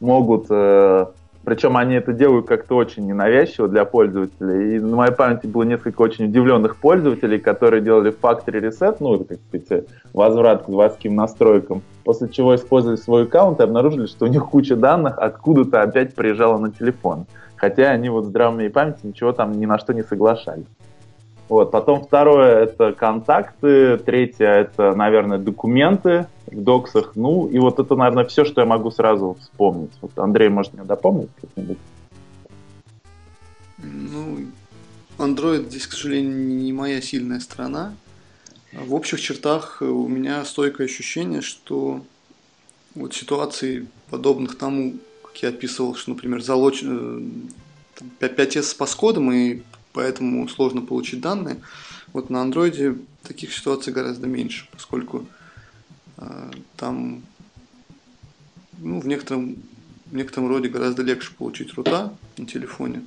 [0.00, 1.06] могут, э,
[1.44, 4.76] причем они это делают как-то очень ненавязчиво для пользователей.
[4.76, 9.24] И на моей памяти было несколько очень удивленных пользователей, которые делали factory reset, ну, это,
[9.24, 14.28] как сказать, возврат к заводским настройкам, после чего использовали свой аккаунт и обнаружили, что у
[14.28, 17.26] них куча данных откуда-то опять приезжала на телефон.
[17.56, 20.64] Хотя они вот с здравой памяти ничего там ни на что не соглашались.
[21.50, 21.72] Вот.
[21.72, 27.12] Потом второе это контакты, третье это, наверное, документы в доксах.
[27.14, 29.90] Ну, и вот это, наверное, все, что я могу сразу вспомнить.
[30.00, 31.78] Вот Андрей, может, меня дополнить как-нибудь?
[33.78, 34.46] Ну,
[35.18, 37.94] Android здесь, к сожалению, не моя сильная сторона.
[38.72, 42.02] В общих чертах у меня стойкое ощущение, что
[42.94, 46.84] вот ситуации, подобных тому, как я описывал, что, например, залоч...
[48.18, 49.60] 5S с паскодом и
[49.92, 51.60] поэтому сложно получить данные.
[52.12, 55.39] Вот на андроиде таких ситуаций гораздо меньше, поскольку э,
[56.76, 57.22] там
[58.78, 59.56] ну, в, некотором,
[60.06, 63.02] в некотором роде гораздо легче получить рута на телефоне.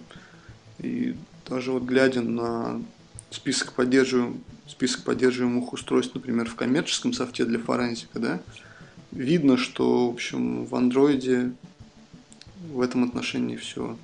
[0.79, 1.15] И
[1.47, 2.81] даже вот глядя на
[3.29, 8.41] список поддерживаемых, список поддерживаемых устройств, например, в коммерческом софте для форензика, да,
[9.11, 11.51] видно, что, в общем, в андроиде
[12.71, 13.97] в этом отношении все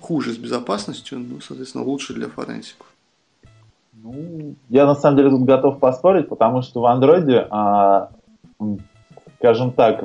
[0.00, 2.91] хуже с безопасностью, ну, соответственно, лучше для форенсиков.
[4.04, 8.08] Ну, я на самом деле тут готов поспорить, потому что в андроиде, а,
[9.38, 10.04] скажем так,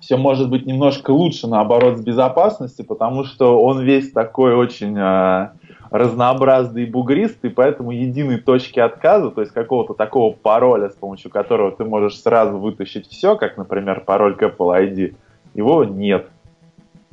[0.00, 5.52] все может быть немножко лучше, наоборот, с безопасностью, потому что он весь такой очень а,
[5.90, 11.70] разнообразный и бугристый, поэтому единой точки отказа, то есть какого-то такого пароля, с помощью которого
[11.70, 15.14] ты можешь сразу вытащить все, как, например, пароль к Apple ID,
[15.54, 16.28] его нет.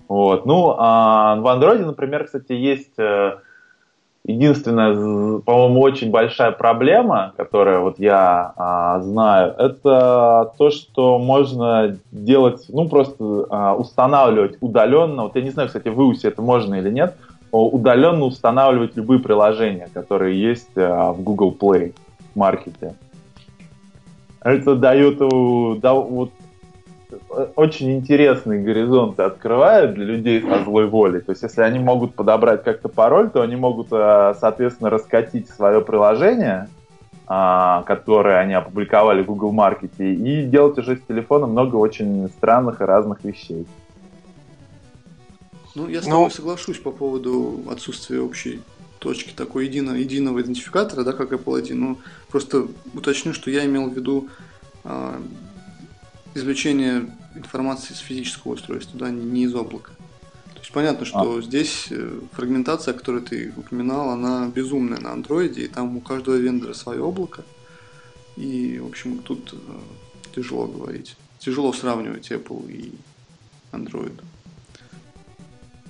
[0.08, 0.48] Вот.
[0.48, 3.38] Ну, а в Android, например, кстати, есть э,
[4.26, 12.66] единственная, по-моему, очень большая проблема, которая вот я а, знаю, это то, что можно делать,
[12.70, 15.24] ну, просто а, устанавливать удаленно.
[15.24, 17.16] Вот я не знаю, кстати, в iOS это можно или нет,
[17.52, 21.94] удаленно устанавливать любые приложения, которые есть а, в Google Play
[22.34, 22.96] маркете.
[24.42, 25.20] Это дает
[25.80, 26.32] да, вот
[27.56, 31.22] очень интересные горизонты открывает для людей со злой волей.
[31.22, 35.82] То есть, если они могут подобрать как-то пароль, то они могут, э, соответственно, раскатить свое
[35.82, 36.68] приложение,
[37.26, 42.82] а, которое они опубликовали в Google Маркете, и делать уже с телефона много очень странных
[42.82, 43.66] и разных вещей.
[45.76, 46.30] Ну, я с тобой ну...
[46.30, 48.62] соглашусь по поводу отсутствия общей
[49.00, 51.74] точки такой единого, единого идентификатора, да, как Apple ID.
[51.74, 51.98] Ну,
[52.30, 54.30] просто уточню, что я имел в виду
[54.84, 55.20] а,
[56.34, 59.92] извлечение информации с физического устройства, да, не из облака.
[60.54, 61.42] То есть понятно, что а.
[61.42, 66.74] здесь э, фрагментация, которую ты упоминал, она безумная на андроиде, и там у каждого вендора
[66.74, 67.44] свое облако.
[68.36, 69.58] И, в общем, тут э,
[70.36, 71.16] тяжело говорить.
[71.40, 72.94] Тяжело сравнивать Apple и
[73.72, 74.20] Android.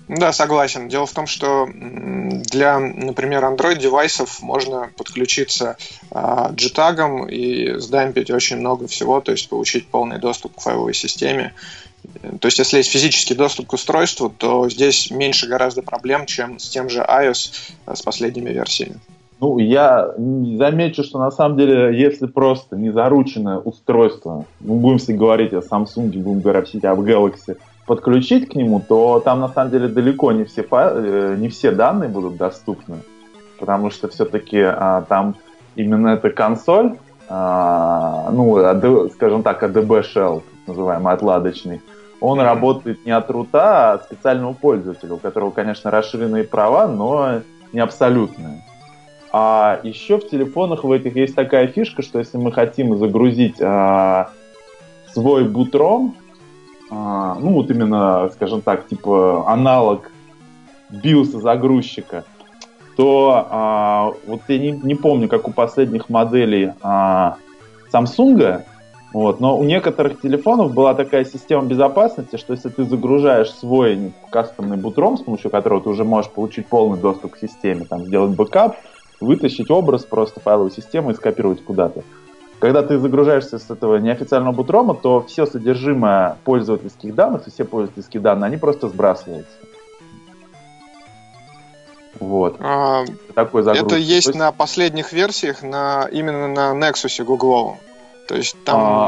[0.08, 0.90] Да, согласен.
[0.90, 5.78] Дело в том, что для, например, Android-девайсов можно подключиться
[6.12, 11.54] э, JTAG и сдампить очень много всего, то есть получить полный доступ к файловой системе.
[12.42, 16.70] То есть, если есть физический доступ к устройству, то здесь меньше гораздо проблем, чем с
[16.70, 17.54] тем же iOS
[17.86, 19.00] а, с последними версиями.
[19.40, 20.14] Ну, я
[20.58, 26.08] замечу, что на самом деле, если просто незарученное устройство, мы будем все говорить о Samsung,
[26.18, 30.64] будем говорить о Galaxy, подключить к нему, то там на самом деле далеко не все,
[30.64, 32.98] файлы, не все данные будут доступны,
[33.60, 35.36] потому что все-таки а, там
[35.76, 36.96] именно эта консоль,
[37.30, 41.82] а, ну, скажем так, ADB Shell, называемый отладочный,
[42.22, 47.42] он работает не от рута, а от специального пользователя, у которого, конечно, расширенные права, но
[47.74, 48.64] не абсолютные.
[49.34, 54.30] А еще в телефонах в этих есть такая фишка, что если мы хотим загрузить а,
[55.12, 56.16] свой boot ROM,
[56.94, 60.12] ну вот именно, скажем так, типа аналог
[60.90, 62.24] биоса загрузчика,
[62.96, 67.38] то а, вот я не, не помню, как у последних моделей а,
[67.92, 68.64] Samsung,
[69.14, 74.78] вот, но у некоторых телефонов была такая система безопасности, что если ты загружаешь свой кастомный
[74.78, 78.32] boot ROM, с помощью которого ты уже можешь получить полный доступ к системе, там, сделать
[78.32, 78.78] бэкап,
[79.20, 82.04] вытащить образ просто файловой системы и скопировать куда-то.
[82.64, 88.22] Когда ты загружаешься с этого неофициального бутрома, то все содержимое пользовательских данных и все пользовательские
[88.22, 89.52] данные, они просто сбрасываются.
[92.22, 92.56] Вот.
[92.62, 93.04] А,
[93.36, 97.80] Такой Это есть, есть на последних версиях, на, именно на Nexus Google.
[98.30, 98.80] То есть там...
[98.80, 99.08] А...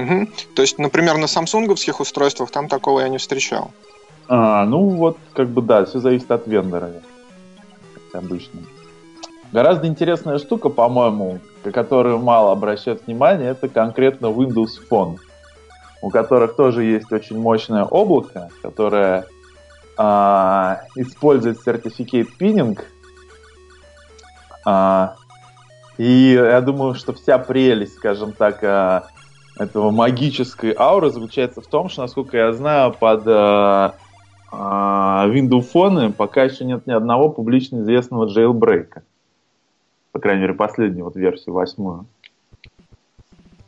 [0.00, 0.28] Угу.
[0.54, 3.72] То есть, например, на самсунговских устройствах там такого я не встречал.
[4.28, 6.92] А, ну вот, как бы да, все зависит от вендора.
[8.12, 8.60] Обычно.
[9.52, 15.18] Гораздо интересная штука, по-моему, на которую мало обращают внимание, это конкретно Windows Phone,
[16.02, 19.26] у которых тоже есть очень мощное облако, которое
[19.96, 22.78] а, использует Certificate Pinning.
[24.64, 25.14] А,
[25.96, 29.06] и я думаю, что вся прелесть, скажем так, а,
[29.58, 33.94] этого магической ауры заключается в том, что, насколько я знаю, под а,
[34.52, 39.02] а, Windows Phone пока еще нет ни одного публично известного jailbreak.
[40.16, 42.06] По крайней мере, последнюю вот версию, восьмую.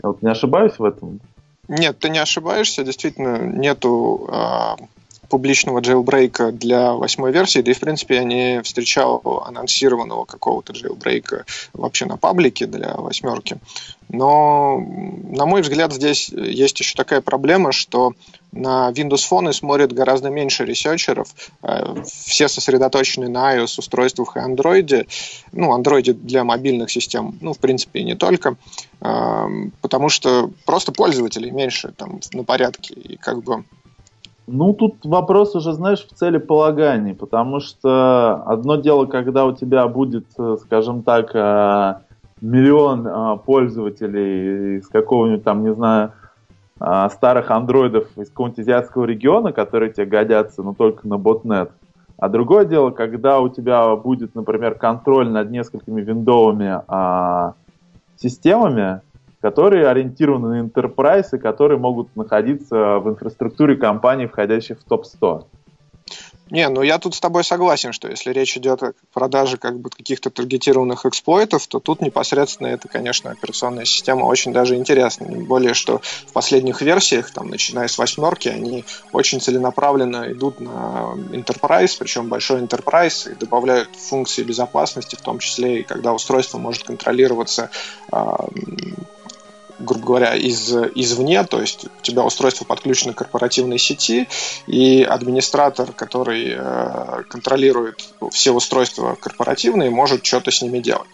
[0.03, 1.21] Я вот не ошибаюсь в этом?
[1.69, 2.85] Нет, ты не ошибаешься.
[2.85, 4.83] Действительно, нету э,
[5.29, 11.45] публичного джейлбрейка для восьмой версии, да и в принципе я не встречал анонсированного какого-то джейлбрейка
[11.75, 13.59] вообще на паблике для восьмерки.
[14.09, 18.15] Но, на мой взгляд, здесь есть еще такая проблема, что
[18.53, 21.29] на Windows Phone смотрит гораздо меньше ресерчеров.
[21.63, 25.07] Э, все сосредоточены на iOS устройствах и Android.
[25.53, 28.57] Ну, Android для мобильных систем, ну, в принципе, и не только.
[29.01, 29.47] Э,
[29.83, 32.95] потому что просто пользователей меньше там на порядке.
[32.95, 33.65] И как бы
[34.51, 40.25] ну, тут вопрос уже, знаешь, в целеполагании, потому что одно дело, когда у тебя будет,
[40.39, 41.95] э, скажем так, э,
[42.41, 46.13] миллион пользователей из какого-нибудь там, не знаю,
[46.79, 51.71] старых андроидов из какого-нибудь азиатского региона, которые тебе годятся, но только на ботнет.
[52.19, 57.55] А другое дело, когда у тебя будет, например, контроль над несколькими виндовыми а,
[58.17, 59.01] системами,
[59.41, 65.45] которые ориентированы на enterprise и которые могут находиться в инфраструктуре компаний, входящих в топ-100.
[66.51, 69.91] Не, ну я тут с тобой согласен, что если речь идет о продаже как бы
[69.91, 75.27] каких-то таргетированных эксплойтов, то тут непосредственно это, конечно, операционная система очень даже интересна.
[75.27, 81.15] Тем более, что в последних версиях, там, начиная с восьмерки, они очень целенаправленно идут на
[81.33, 86.85] Enterprise, причем большой Enterprise, и добавляют функции безопасности, в том числе и когда устройство может
[86.85, 87.71] контролироваться
[89.79, 94.29] грубо говоря, из, извне, то есть у тебя устройство подключено к корпоративной сети,
[94.67, 101.09] и администратор, который э, контролирует все устройства корпоративные, может что-то с ними делать.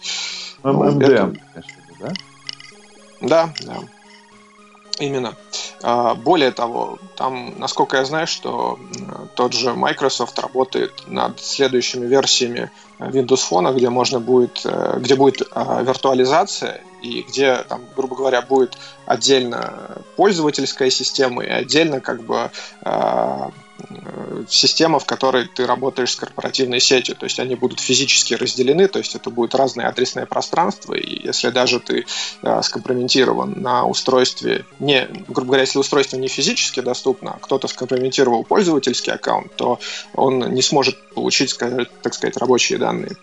[0.63, 1.67] MDM, Это...
[1.99, 2.13] да?
[3.21, 3.77] Да, да.
[4.97, 5.35] Именно.
[5.83, 8.79] А, более того, там, насколько я знаю, что
[9.35, 15.41] тот же Microsoft работает над следующими версиями Windows Phone, где можно будет, э, где будет
[15.41, 22.49] виртуализация и где, там, грубо говоря, будет отдельно пользовательская система и отдельно как бы
[22.81, 23.51] а,
[24.49, 27.15] система, в которой ты работаешь с корпоративной сетью.
[27.15, 31.49] То есть они будут физически разделены, то есть это будет разное адресное пространство, и если
[31.49, 32.05] даже ты
[32.41, 38.43] э, скомпрометирован на устройстве, не, грубо говоря, если устройство не физически доступно, а кто-то скомпрометировал
[38.43, 39.79] пользовательский аккаунт, то
[40.13, 43.15] он не сможет получить, так сказать, рабочие данные.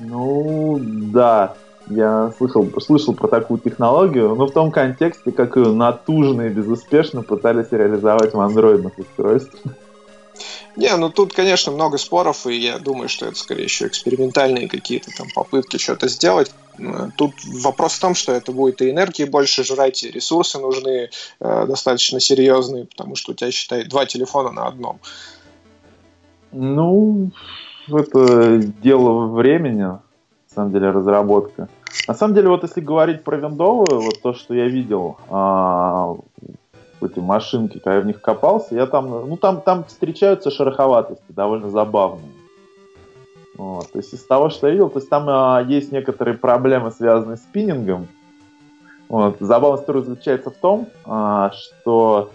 [0.00, 1.56] Ну, да,
[1.90, 7.22] я слышал, слышал про такую технологию, но в том контексте, как ее натужно и безуспешно
[7.22, 9.74] пытались реализовать в андроидных устройствах.
[10.76, 15.10] Не, ну тут, конечно, много споров, и я думаю, что это скорее еще экспериментальные какие-то
[15.16, 16.52] там попытки что-то сделать.
[17.16, 17.32] Тут
[17.62, 21.10] вопрос в том, что это будет и энергии больше жрать, и ресурсы нужны
[21.40, 25.00] э, достаточно серьезные, потому что у тебя, считай, два телефона на одном.
[26.52, 27.32] Ну,
[27.88, 29.98] это дело времени.
[30.54, 31.68] самом деле, разработка.
[32.06, 36.14] На самом деле, вот если говорить про виндовую, вот то, что я видел а,
[37.00, 41.24] в эти машинки, когда я в них копался, я там, ну там, там встречаются шероховатости,
[41.28, 42.32] довольно забавные.
[43.56, 46.90] Вот, то есть из того, что я видел, то есть там а, есть некоторые проблемы,
[46.90, 48.06] связанные с спиннингом.
[49.08, 49.36] Вот.
[49.40, 52.30] Забавность заключается в том, а, что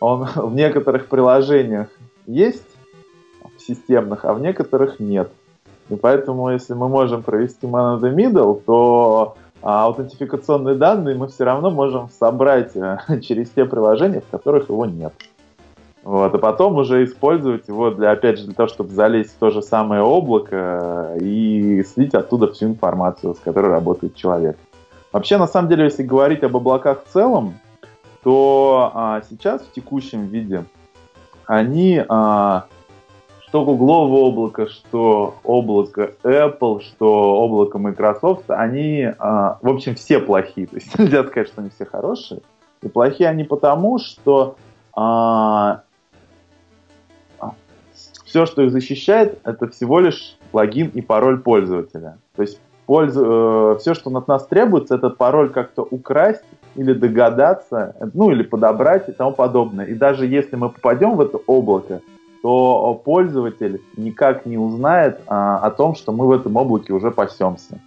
[0.00, 1.88] он в некоторых приложениях
[2.26, 2.66] есть
[3.58, 5.30] системных, а в некоторых нет.
[5.92, 11.28] И поэтому, если мы можем провести man in the middle, то а, аутентификационные данные мы
[11.28, 15.12] все равно можем собрать а, через те приложения, в которых его нет.
[16.02, 19.50] Вот, а потом уже использовать его для, опять же, для того, чтобы залезть в то
[19.50, 24.56] же самое облако и слить оттуда всю информацию, с которой работает человек.
[25.12, 27.54] Вообще, на самом деле, если говорить об облаках в целом,
[28.24, 30.64] то а, сейчас в текущем виде
[31.46, 32.64] они а,
[33.52, 40.66] что гугловое облако, что облако Apple, что облако Microsoft, они, а, в общем, все плохие.
[40.68, 42.40] То есть нельзя сказать, что они все хорошие.
[42.80, 44.56] И плохие они потому, что
[44.94, 45.82] а,
[48.24, 52.16] все, что их защищает, это всего лишь логин и пароль пользователя.
[52.34, 56.44] То есть пользу, э, все, что от нас требуется, этот пароль как-то украсть
[56.74, 59.84] или догадаться, ну или подобрать и тому подобное.
[59.84, 62.00] И даже если мы попадем в это облако,
[62.42, 67.78] то пользователь никак не узнает а, о том, что мы в этом облаке уже пасемся.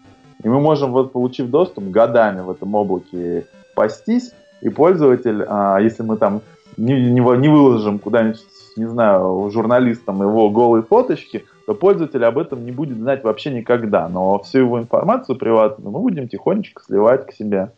[0.44, 3.46] И мы можем, вот, получив доступ, годами в этом облаке
[3.76, 4.32] пастись,
[4.62, 6.42] и пользователь, а, если мы там
[6.78, 8.40] не, не, не выложим куда-нибудь,
[8.78, 14.08] не знаю, журналистам его голые фоточки, то пользователь об этом не будет знать вообще никогда.
[14.08, 17.72] Но всю его информацию приватную мы будем тихонечко сливать к себе.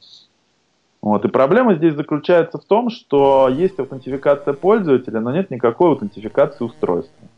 [1.07, 1.23] Вот.
[1.23, 7.29] И проблема здесь заключается в том, что есть аутентификация пользователя, но нет никакой аутентификации устройства.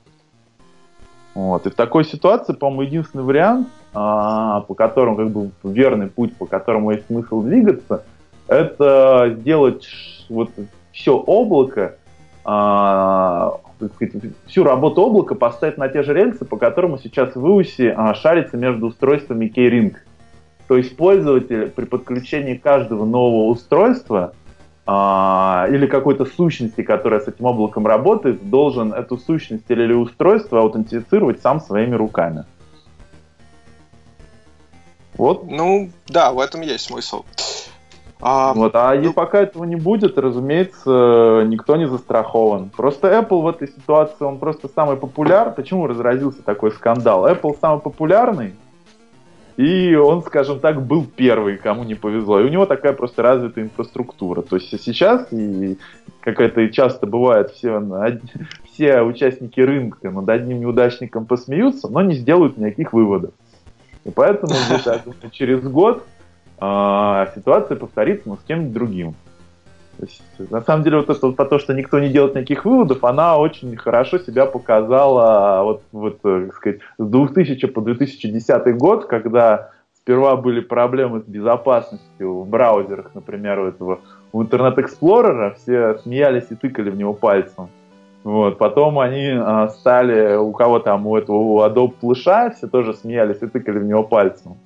[1.36, 1.68] Вот.
[1.68, 6.48] И в такой ситуации, по-моему, единственный вариант, а, по которому, как бы, верный путь, по
[6.48, 8.06] которому есть смысл двигаться,
[8.48, 9.88] это сделать
[10.30, 10.50] вот
[10.92, 11.96] все облако,
[12.44, 13.60] а,
[14.48, 18.58] всю работу облака поставить на те же рельсы, по которым сейчас в iOS а, шарится
[18.58, 19.94] между устройствами Key-Ring.
[20.70, 24.34] То есть пользователь при подключении каждого нового устройства
[24.86, 31.42] а, или какой-то сущности, которая с этим облаком работает, должен эту сущность или устройство аутентифицировать
[31.42, 32.46] сам своими руками.
[35.18, 35.50] Вот.
[35.50, 37.26] Ну, да, в этом есть смысл.
[38.22, 39.12] А, вот, а ну...
[39.12, 42.70] пока этого не будет, разумеется, никто не застрахован.
[42.70, 45.54] Просто Apple в этой ситуации, он просто самый популярный.
[45.54, 47.28] Почему разразился такой скандал?
[47.28, 48.54] Apple самый популярный,
[49.60, 52.40] и он, скажем так, был первый, кому не повезло.
[52.40, 54.42] И у него такая просто развитая инфраструктура.
[54.42, 55.78] То есть сейчас, и
[56.22, 57.84] как это часто бывает, все,
[58.72, 63.34] все участники рынка над одним неудачником посмеются, но не сделают никаких выводов.
[64.06, 65.04] И поэтому где-то
[65.34, 66.06] через год
[66.62, 69.16] э, ситуация повторится, но с кем-нибудь другим.
[70.02, 73.04] Есть, на самом деле, вот это вот, по то, что никто не делает никаких выводов,
[73.04, 79.06] она очень хорошо себя показала вот, вот так э, сказать, с 2000 по 2010 год,
[79.08, 84.00] когда сперва были проблемы с безопасностью в браузерах, например, у этого
[84.32, 87.70] у Explorer, все смеялись и тыкали в него пальцем.
[88.24, 88.58] Вот.
[88.58, 93.42] Потом они а, стали, у кого там, у этого у Adobe Flash, все тоже смеялись
[93.42, 94.58] и тыкали в него пальцем.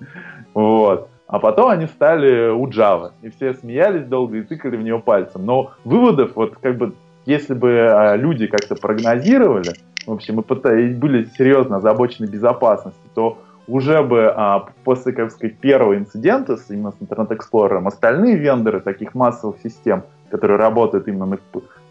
[0.54, 1.08] Вот.
[1.28, 3.12] А потом они стали у Java.
[3.20, 5.44] И все смеялись долго и тыкали в нее пальцем.
[5.44, 6.94] Но выводов, вот как бы,
[7.26, 9.72] если бы а, люди как-то прогнозировали,
[10.06, 15.98] в общем, и были серьезно озабочены безопасностью, то уже бы а, после, как сказать, первого
[15.98, 21.38] инцидента с, именно с Explorer остальные вендоры таких массовых систем, которые работают именно на,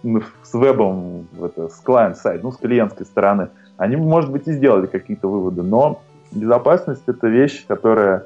[0.01, 4.87] на, с вебом, это, с клиент-сайт, ну, с клиентской стороны, они, может быть, и сделали
[4.87, 8.25] какие-то выводы, но безопасность— это вещь, которая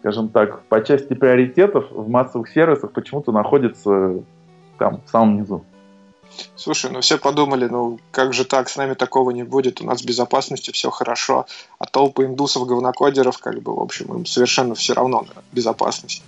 [0.00, 4.22] скажем так, по части приоритетов в массовых сервисах почему-то находится
[4.78, 5.64] там, в самом низу.
[6.56, 10.00] Слушай, ну все подумали, ну как же так, с нами такого не будет, у нас
[10.00, 11.46] с безопасностью все хорошо,
[11.78, 16.22] а толпы индусов, говнокодеров, как бы, в общем, им совершенно все равно на безопасность.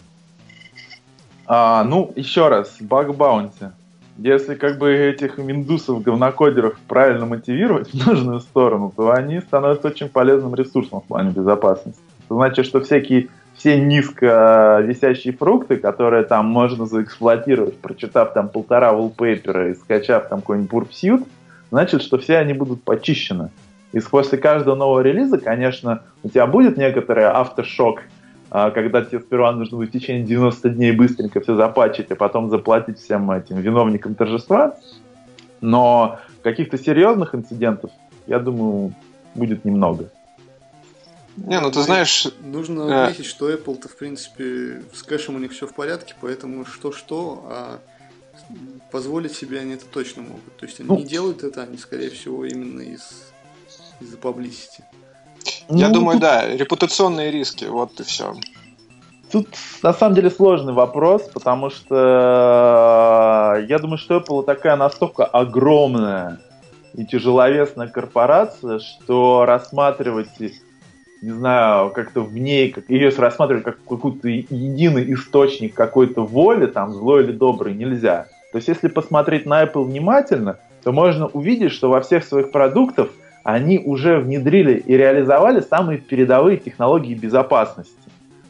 [1.46, 3.70] А, ну, еще раз, баг баунти.
[4.18, 10.08] Если как бы этих индусов, говнокодеров правильно мотивировать в нужную сторону, то они становятся очень
[10.08, 12.00] полезным ресурсом в плане безопасности.
[12.26, 13.28] Это значит, что всякие
[13.60, 20.40] все низко висящие фрукты, которые там можно заэксплуатировать, прочитав там полтора wallpaper и скачав там
[20.40, 21.24] какой-нибудь бурпсют,
[21.70, 23.50] значит, что все они будут почищены.
[23.92, 28.02] И после каждого нового релиза, конечно, у тебя будет некоторый автошок,
[28.50, 32.48] а, когда тебе сперва нужно будет в течение 90 дней быстренько все запачить, а потом
[32.48, 34.76] заплатить всем этим виновникам торжества.
[35.60, 37.90] Но каких-то серьезных инцидентов,
[38.26, 38.94] я думаю,
[39.34, 40.06] будет немного.
[41.36, 42.28] Не, ну ты знаешь...
[42.40, 47.44] Нужно отметить, что Apple-то, в принципе, с кэшем у них все в порядке, поэтому что-что,
[47.46, 47.80] а
[48.90, 50.56] позволить себе они это точно могут.
[50.56, 53.32] То есть они ну, не делают это, они, скорее всего, именно из,
[54.00, 54.82] из-за publicity.
[55.68, 56.22] Я ну, думаю, тут...
[56.22, 58.34] да, репутационные риски, вот и все.
[59.30, 59.48] Тут
[59.82, 66.40] на самом деле сложный вопрос, потому что э, я думаю, что Apple такая настолько огромная
[66.94, 70.28] и тяжеловесная корпорация, что рассматривать,
[71.22, 76.92] не знаю, как-то в ней, как ее рассматривать как какой-то единый источник какой-то воли, там,
[76.92, 78.26] злой или добрый, нельзя.
[78.52, 83.10] То есть, если посмотреть на Apple внимательно, то можно увидеть, что во всех своих продуктах
[83.44, 87.94] они уже внедрили и реализовали самые передовые технологии безопасности.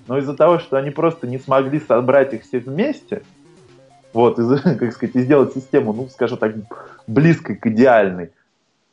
[0.06, 3.22] Но из-за того, что они просто не смогли собрать их все вместе,
[4.12, 4.42] вот, и,
[4.78, 6.54] как сказать, и сделать систему, ну, скажем так,
[7.06, 8.30] близкой к идеальной,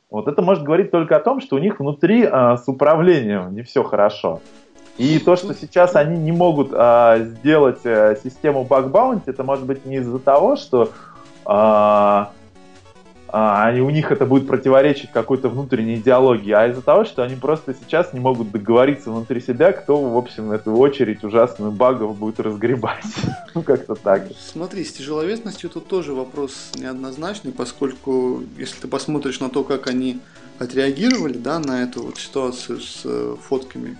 [0.09, 3.61] вот это может говорить только о том, что у них внутри а, с управлением не
[3.61, 4.41] все хорошо.
[4.97, 9.85] И то, что сейчас они не могут а, сделать а, систему баг-баунти, это может быть
[9.85, 10.91] не из-за того, что
[11.45, 12.31] а, а,
[13.29, 17.73] они, у них это будет противоречить какой-то внутренней идеологии, а из-за того, что они просто
[17.73, 23.03] сейчас не могут договориться внутри себя, кто, в общем, эту очередь ужасную багов будет разгребать.
[23.55, 24.27] ну, как-то так.
[24.39, 30.19] Смотри, с тяжеловесностью тут тоже вопрос неоднозначный, поскольку, если ты посмотришь на то, как они
[30.59, 33.97] отреагировали, да, на эту вот ситуацию с э, фотками,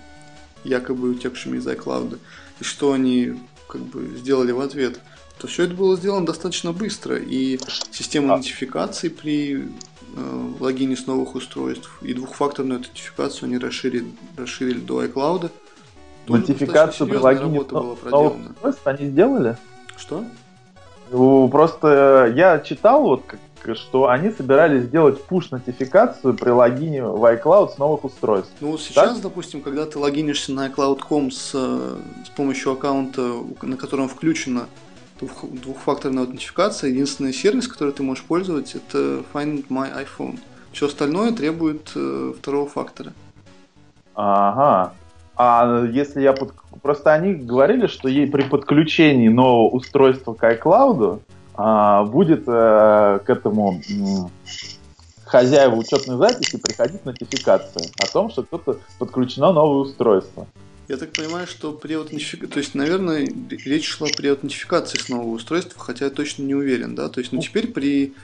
[0.64, 2.18] якобы утекшими из iCloud,
[2.60, 3.34] и что они
[3.68, 5.00] как бы сделали в ответ–
[5.38, 7.58] то все это было сделано достаточно быстро, и
[7.90, 8.36] система а.
[8.38, 9.62] нотификации при
[10.16, 15.50] э, логине с новых устройств и двухфакторную аутентификацию они расширили, расширили до iCloud.
[16.26, 19.56] Нотификацию при логине новых устройств они сделали?
[19.96, 20.24] Что?
[21.10, 27.74] Ну, просто я читал, вот, как, что они собирались сделать push-нотификацию при логине в iCloud
[27.74, 28.52] с новых устройств.
[28.60, 29.22] Ну, сейчас, так?
[29.22, 33.32] допустим, когда ты логинишься на iCloud.com с, э, с помощью аккаунта,
[33.62, 34.87] на котором включено двух,
[35.20, 36.90] двухфакторная аутентификация.
[36.90, 40.38] Единственный сервис, который ты можешь пользоваться, это Find My iPhone.
[40.72, 43.12] Все остальное требует э, второго фактора.
[44.14, 44.92] Ага.
[45.36, 46.52] А если я под...
[46.82, 51.20] Просто они говорили, что ей при подключении нового устройства к iCloud
[51.54, 54.30] а, будет э, к этому м,
[55.24, 60.46] хозяеву учетной записи приходить нотификация о том, что кто-то подключено новое устройство.
[60.88, 65.34] Я так понимаю, что при аутентификации, то есть, наверное, речь шла при аутентификации с нового
[65.34, 68.14] устройства, хотя я точно не уверен, да, то есть, ну, теперь при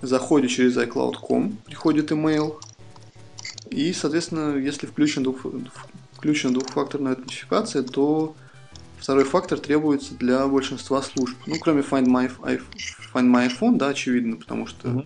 [0.00, 2.60] заходе через iCloud.com приходит email,
[3.70, 5.44] и, соответственно, если включен, двух,
[6.12, 8.36] включена двухфакторная аутентификация, то
[8.98, 11.36] второй фактор требуется для большинства служб.
[11.46, 12.30] Ну, кроме Find My,
[13.12, 15.04] Find My iPhone, да, очевидно, потому что...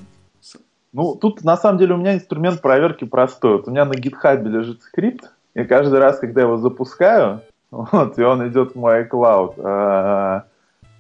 [0.93, 3.53] Ну, тут на самом деле у меня инструмент проверки простой.
[3.57, 8.19] Вот у меня на GitHub лежит скрипт, и каждый раз, когда я его запускаю, вот,
[8.19, 10.43] и он идет в мой iCloud, э,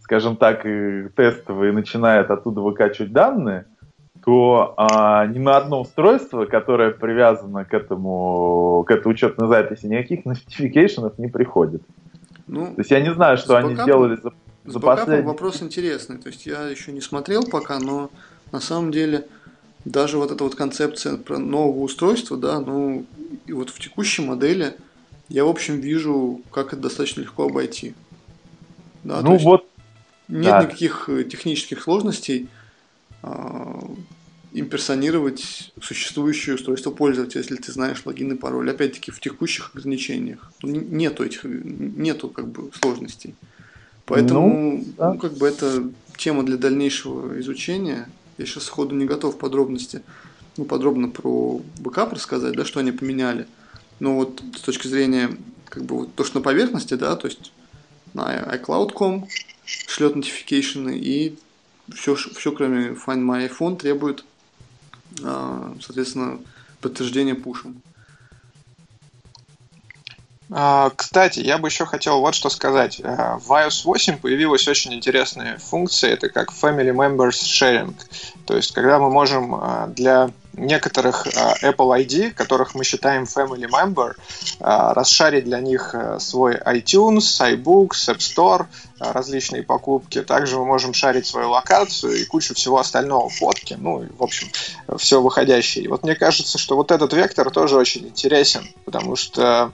[0.00, 3.66] скажем так, тестовый, и начинает оттуда выкачивать данные,
[4.24, 10.24] то а, ни на одно устройство, которое привязано к этому, к этой учетной записи, никаких
[10.24, 11.82] notifications не приходит.
[12.46, 14.32] Ну, то есть я не знаю, что они сделали за,
[14.64, 15.26] за последний...
[15.26, 16.18] вопрос интересный.
[16.18, 18.10] То есть я еще не смотрел пока, но
[18.52, 19.26] на самом деле
[19.84, 23.04] даже вот эта вот концепция про нового устройства, да, ну,
[23.46, 24.76] и вот в текущей модели
[25.28, 27.94] я, в общем, вижу, как это достаточно легко обойти.
[29.04, 29.66] Да, ну вот.
[30.28, 30.62] Нет да.
[30.64, 32.48] никаких э, технических сложностей
[33.22, 33.80] э,
[34.52, 38.70] имперсонировать существующее устройство пользователя, если ты знаешь логин и пароль.
[38.70, 40.52] Опять-таки в текущих ограничениях.
[40.62, 43.34] Нету этих, нету как бы сложностей.
[44.04, 45.12] Поэтому, ну, да.
[45.12, 48.08] ну, как бы это тема для дальнейшего изучения.
[48.42, 50.02] Я сейчас сходу не готов подробности,
[50.56, 53.46] ну, подробно про бэкап рассказать, да, что они поменяли.
[54.00, 57.52] Но вот с точки зрения, как бы, вот то, что на поверхности, да, то есть
[58.14, 59.28] на iCloud.com
[59.64, 61.38] шлет notification и
[61.94, 64.24] все, все, кроме Find My iPhone, требует,
[65.22, 66.40] а, соответственно,
[66.80, 67.80] подтверждения пушем.
[70.54, 73.00] А, кстати, я бы еще хотел вот что сказать.
[73.02, 77.94] А, в iOS 8 появилась очень интересная функция, это как Family Members Sharing.
[78.44, 81.26] То есть, когда мы можем а, для некоторых
[81.62, 84.12] Apple ID, которых мы считаем Family Member,
[84.60, 88.66] расшарить для них свой iTunes, iBooks, App Store,
[88.98, 90.20] различные покупки.
[90.20, 94.48] Также мы можем шарить свою локацию и кучу всего остального, фотки, ну, в общем,
[94.98, 95.86] все выходящее.
[95.86, 99.72] И вот мне кажется, что вот этот вектор тоже очень интересен, потому что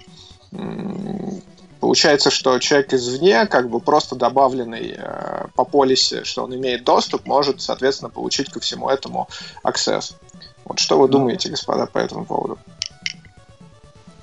[1.81, 7.25] Получается, что человек извне, как бы просто добавленный э, по полисе, что он имеет доступ,
[7.27, 9.29] может, соответственно, получить ко всему этому
[9.63, 10.17] аксесс.
[10.65, 12.59] Вот что вы думаете, господа, по этому поводу?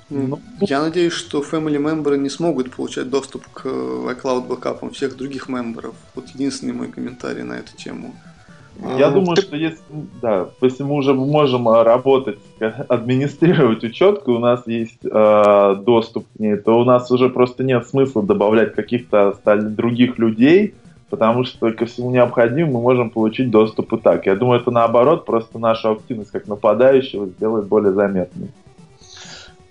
[0.08, 5.48] Ну, я надеюсь, что family member не смогут получать доступ к iCloud бэкапам всех других
[5.48, 5.96] мемберов.
[6.14, 8.14] Вот единственный мой комментарий на эту тему.
[8.98, 9.82] Я думаю, что если,
[10.20, 12.38] да, если мы уже можем э, работать,
[12.88, 17.86] администрировать учетку, у нас есть э, доступ к ней, то у нас уже просто нет
[17.86, 20.74] смысла добавлять каких-то других людей,
[21.10, 24.26] потому что ко всему необходимому мы можем получить доступ и так.
[24.26, 28.50] Я думаю, это наоборот, просто нашу активность как нападающего сделает более заметной.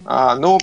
[0.06, 0.60] А, ну,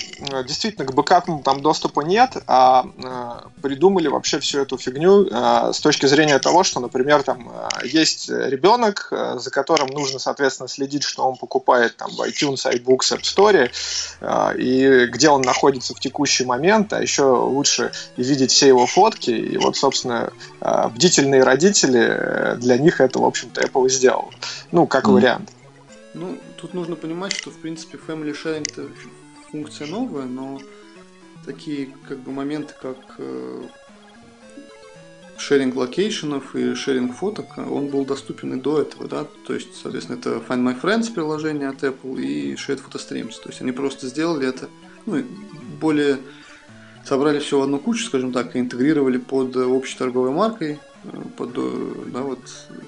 [0.47, 5.81] действительно, к бэкапам там доступа нет, а, а придумали вообще всю эту фигню а, с
[5.81, 7.51] точки зрения того, что, например, там
[7.85, 13.23] есть ребенок, за которым нужно, соответственно, следить, что он покупает там в iTunes, iBooks, App
[13.23, 13.71] Store,
[14.59, 19.57] и где он находится в текущий момент, а еще лучше видеть все его фотки, и
[19.59, 20.33] вот, собственно,
[20.95, 24.31] бдительные родители, э, для них это, в общем-то, Apple сделал.
[24.71, 25.13] Ну, как mm.
[25.13, 25.51] вариант.
[26.15, 28.67] Ну, тут нужно понимать, что, в принципе, Family Sharing
[29.53, 30.61] функция новая, но
[31.45, 33.63] такие как бы моменты, как э,
[35.37, 40.19] sharing location-ов и sharing фоток, он был доступен и до этого, да, то есть, соответственно,
[40.19, 44.07] это Find My Friends приложение от Apple и Shared Photo Streams, то есть они просто
[44.07, 44.69] сделали это,
[45.05, 45.23] ну,
[45.81, 46.19] более
[47.05, 51.51] собрали все в одну кучу, скажем так, и интегрировали под общей торговой маркой, э, под,
[51.57, 52.41] э, да, вот,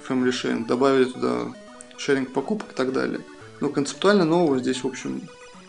[0.08, 1.52] Family Sharing, добавили туда
[1.98, 3.20] шеринг покупок и так далее.
[3.60, 5.22] Но концептуально нового здесь, в общем,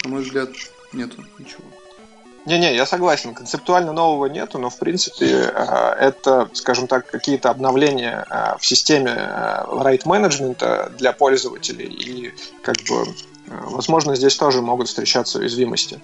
[0.04, 0.50] на мой взгляд,
[0.96, 1.64] нету ничего.
[2.46, 8.24] Не-не, я согласен, концептуально нового нету, но в принципе э, это, скажем так, какие-то обновления
[8.30, 13.08] э, в системе э, менеджмента для пользователей, и как бы,
[13.48, 16.00] возможно, здесь тоже могут встречаться уязвимости.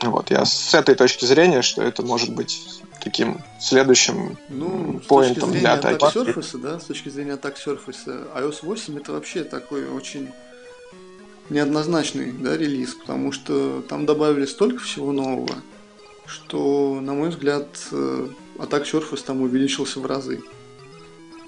[0.00, 5.74] Вот, я с этой точки зрения, что это может быть таким следующим ну, поинтом для
[5.74, 6.02] атаки.
[6.02, 10.30] Surface, да, с точки зрения атак Surface, iOS 8 это вообще такой очень
[11.52, 15.54] неоднозначный да, релиз, потому что там добавили столько всего нового,
[16.26, 18.28] что, на мой взгляд, э,
[18.58, 20.42] атак Surface там увеличился в разы.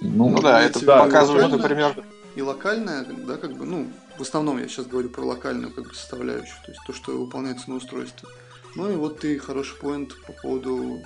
[0.01, 2.05] Ну, ну да, это да, показывает, например...
[2.37, 3.87] И локальная, да, как бы, ну,
[4.19, 7.71] в основном я сейчас говорю про локальную как бы составляющую, то есть то, что выполняется
[7.71, 8.29] на устройстве.
[8.75, 11.01] Ну и вот ты хороший поинт по поводу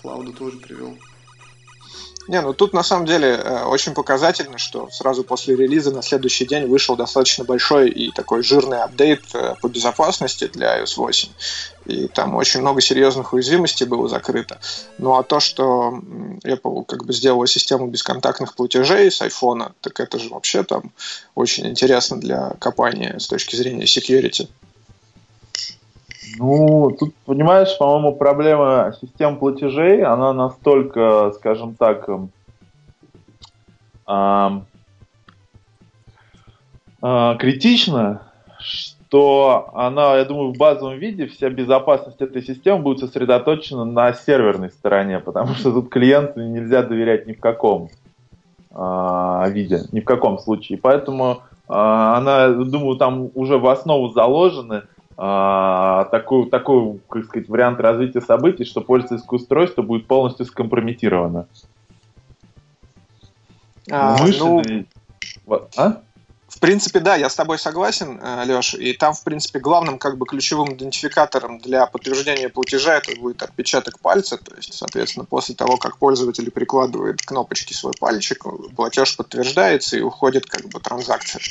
[0.00, 0.98] клауда тоже привел.
[2.26, 6.46] Не, ну тут на самом деле э, очень показательно, что сразу после релиза на следующий
[6.46, 11.28] день вышел достаточно большой и такой жирный апдейт э, по безопасности для iOS 8.
[11.86, 14.58] И там очень много серьезных уязвимостей было закрыто.
[14.96, 16.00] Ну а то, что
[16.44, 20.92] Apple как бы сделала систему бесконтактных платежей с iPhone, так это же вообще там
[21.34, 24.48] очень интересно для компании с точки зрения security.
[26.38, 32.08] Ну, тут, понимаешь, по-моему, проблема систем платежей, она настолько, скажем так,
[34.08, 34.50] э,
[37.02, 38.22] э, критична,
[38.58, 44.70] что она, я думаю, в базовом виде вся безопасность этой системы будет сосредоточена на серверной
[44.70, 47.90] стороне, потому что тут клиенту нельзя доверять ни в каком
[48.70, 50.78] э, виде, ни в каком случае.
[50.78, 57.80] Поэтому э, она, думаю, там уже в основу заложены а, такой, такой, как сказать, вариант
[57.80, 61.46] развития событий, что пользовательское устройство будет полностью скомпрометировано.
[63.90, 64.86] А, Мышиный...
[65.46, 65.68] ну...
[65.76, 66.00] А?
[66.64, 68.72] Принципе, да, я с тобой согласен, э, Леш.
[68.72, 73.98] И там, в принципе, главным как бы ключевым идентификатором для подтверждения платежа это будет отпечаток
[73.98, 74.38] пальца.
[74.38, 80.46] То есть, соответственно, после того, как пользователь прикладывает кнопочки свой пальчик, платеж подтверждается и уходит
[80.46, 81.42] как бы транзакция.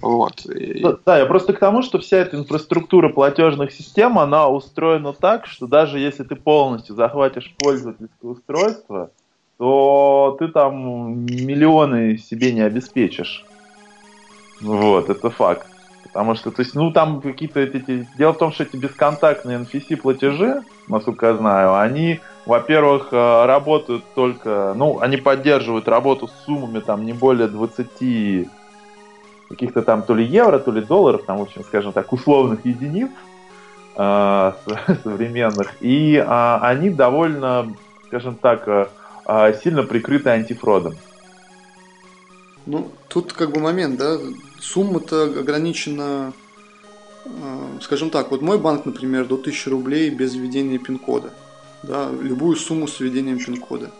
[0.00, 0.46] Вот.
[0.46, 0.82] И...
[1.04, 5.66] Да, я просто к тому, что вся эта инфраструктура платежных систем, она устроена так, что
[5.66, 9.10] даже если ты полностью захватишь пользовательское устройство,
[9.58, 13.44] то ты там миллионы себе не обеспечишь.
[14.60, 15.66] Вот, это факт.
[16.14, 18.06] Потому что, то есть, ну, там какие-то эти...
[18.16, 24.74] Дело в том, что эти бесконтактные NFC-платежи, насколько я знаю, они, во-первых, э, работают только...
[24.76, 28.48] Ну, они поддерживают работу с суммами там не более 20
[29.48, 33.10] каких-то там то ли евро, то ли долларов, там, в общем, скажем так, условных единиц
[33.96, 34.52] э,
[35.02, 35.74] современных.
[35.80, 37.72] И э, они довольно,
[38.06, 38.86] скажем так, э
[39.62, 40.96] сильно прикрыты антифродом.
[42.66, 44.18] Ну, тут как бы момент, да,
[44.60, 46.32] сумма-то ограничена,
[47.24, 51.32] э, скажем так, вот мой банк, например, до 1000 рублей без введения пин-кода,
[51.82, 53.90] да, любую сумму с введением пин-кода.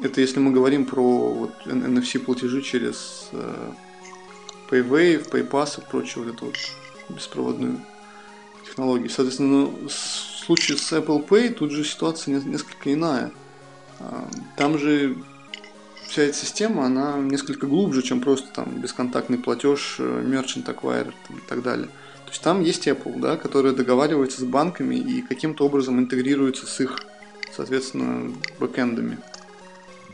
[0.00, 3.72] Это если мы говорим про вот, NFC платежи через э,
[4.70, 6.56] PayWave, PayPass и прочее вот эту вот
[7.08, 7.80] беспроводную
[8.64, 9.10] технологию.
[9.10, 13.32] Соответственно, ну, в случае с Apple Pay тут же ситуация несколько иная.
[14.00, 15.16] А, там же
[16.12, 21.48] вся эта система, она несколько глубже, чем просто там бесконтактный платеж, э, merchant acquirer и
[21.48, 21.86] так далее.
[21.86, 26.80] То есть там есть Apple, да, который договаривается с банками и каким-то образом интегрируется с
[26.80, 26.98] их,
[27.56, 29.18] соответственно, бэкэндами.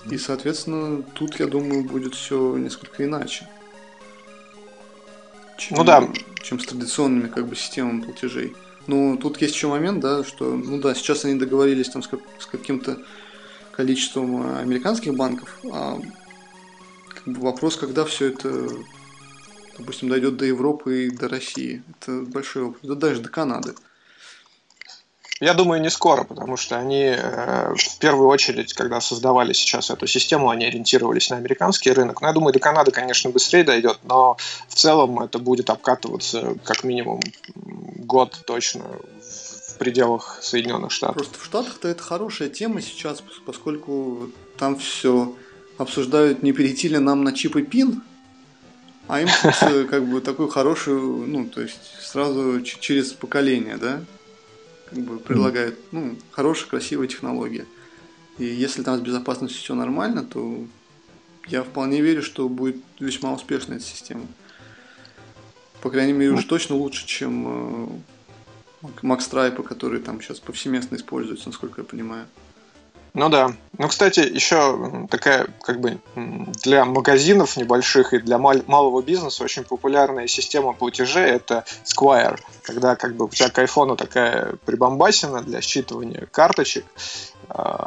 [0.09, 3.49] И, соответственно, тут, я думаю, будет все несколько иначе.
[5.57, 6.09] Чем, ну да.
[6.43, 8.55] Чем с традиционными как бы системами платежей.
[8.87, 12.21] Ну, тут есть еще момент, да, что, ну да, сейчас они договорились там с, как,
[12.39, 12.99] с каким-то
[13.79, 16.01] количеством э, американских банков, а
[17.15, 18.69] как бы вопрос, когда все это,
[19.79, 21.85] допустим, дойдет до Европы и до России.
[22.01, 22.81] Это большой вопрос.
[22.83, 23.75] Да даже до Канады.
[25.41, 30.09] Я думаю, не скоро, потому что они э, в первую очередь, когда создавали сейчас эту
[30.09, 32.21] систему, они ориентировались на американский рынок.
[32.21, 36.83] Но я думаю, до Канады, конечно, быстрее дойдет, но в целом это будет обкатываться как
[36.83, 37.21] минимум
[37.55, 38.83] год точно
[39.79, 41.17] пределах Соединенных Штатов.
[41.17, 45.35] Просто в Штатах-то это хорошая тема сейчас, поскольку там все
[45.77, 48.03] обсуждают, не перейти ли нам на чип и пин,
[49.07, 49.29] а им
[49.89, 54.03] как бы такую хорошую, ну, то есть сразу через поколение, да?
[54.91, 57.67] как бы предлагают ну, хорошая, красивая технология.
[58.39, 60.65] И если там с безопасностью все нормально, то
[61.49, 64.27] я вполне верю, что будет весьма успешная эта система.
[65.83, 68.03] По крайней мере, уж точно лучше, чем
[68.83, 72.27] Stripe, который там сейчас повсеместно используется, насколько я понимаю.
[73.15, 73.53] Ну да.
[73.79, 75.99] Ну, кстати, еще такая, как бы,
[76.63, 82.97] для магазинов небольших и для мал- малого бизнеса очень популярная система платежей– это Square, когда,
[82.97, 86.85] как бы, у тебя к айфону такая прибамбасина для считывания карточек,
[87.49, 87.87] э,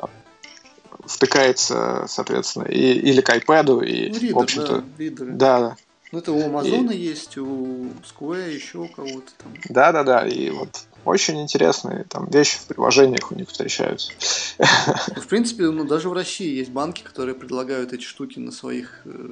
[1.05, 4.83] втыкается, соответственно, и, или к iPad, и, ну, reader, в общем-то...
[5.25, 5.75] Да, да.
[6.11, 6.97] Ну, это у Амазона и...
[6.97, 9.53] есть, у Square, еще у кого-то там.
[9.69, 14.11] Да-да-да, и вот очень интересные там вещи в приложениях у них встречаются.
[15.15, 19.31] В принципе, ну даже в России есть банки, которые предлагают эти штуки на своих э,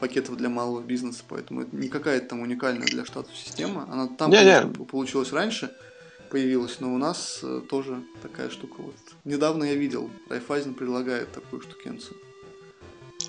[0.00, 3.86] пакетов для малого бизнеса, поэтому это не какая-то там уникальная для штатов система.
[3.90, 4.84] Она там, не, конечно, не.
[4.84, 5.72] получилась раньше,
[6.30, 8.82] появилась, но у нас э, тоже такая штука.
[8.82, 8.96] Вот.
[9.24, 12.16] Недавно я видел, Райфайзен предлагает такую штукенцию.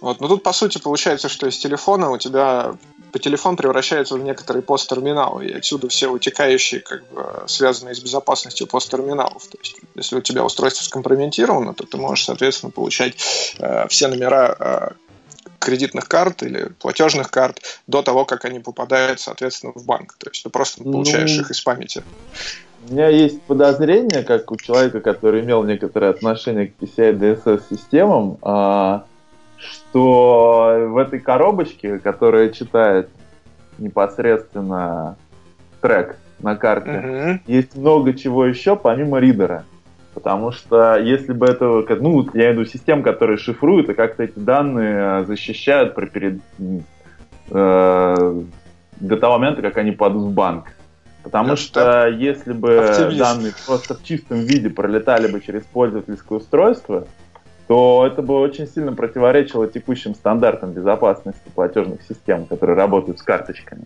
[0.02, 2.76] Вот, но тут по сути получается, что из телефона у тебя
[3.12, 8.68] по телефон превращается в некоторый посттерминал, и отсюда все утекающие, как бы, связанные с безопасностью
[8.68, 9.47] посттерминалов.
[9.47, 13.16] То есть, если у тебя устройство скомпрометировано, то ты можешь, соответственно, получать
[13.58, 14.89] э, все номера э,
[15.60, 20.16] кредитных карт или платежных карт до того, как они попадают, соответственно, в банк.
[20.18, 22.04] То есть ты просто получаешь ну, их из памяти.
[22.88, 28.38] У меня есть подозрение, как у человека, который имел некоторое отношение к PCI DSS системам,
[28.41, 29.06] а,
[29.90, 33.10] что в этой коробочке, которая читает
[33.78, 35.18] непосредственно
[35.82, 37.40] трек на карте, uh-huh.
[37.48, 39.66] есть много чего еще помимо ридера.
[40.14, 45.24] Потому что если бы это, ну, я виду систем, которые шифруют и как-то эти данные
[45.26, 46.42] защищают при, перед,
[47.52, 48.42] э,
[49.00, 50.66] до того момента, как они падут в банк.
[51.24, 53.20] Потому Это что если бы активист.
[53.20, 57.08] данные просто в чистом виде пролетали бы через пользовательское устройство,
[57.70, 63.84] то это бы очень сильно противоречило текущим стандартам безопасности платежных систем, которые работают с карточками.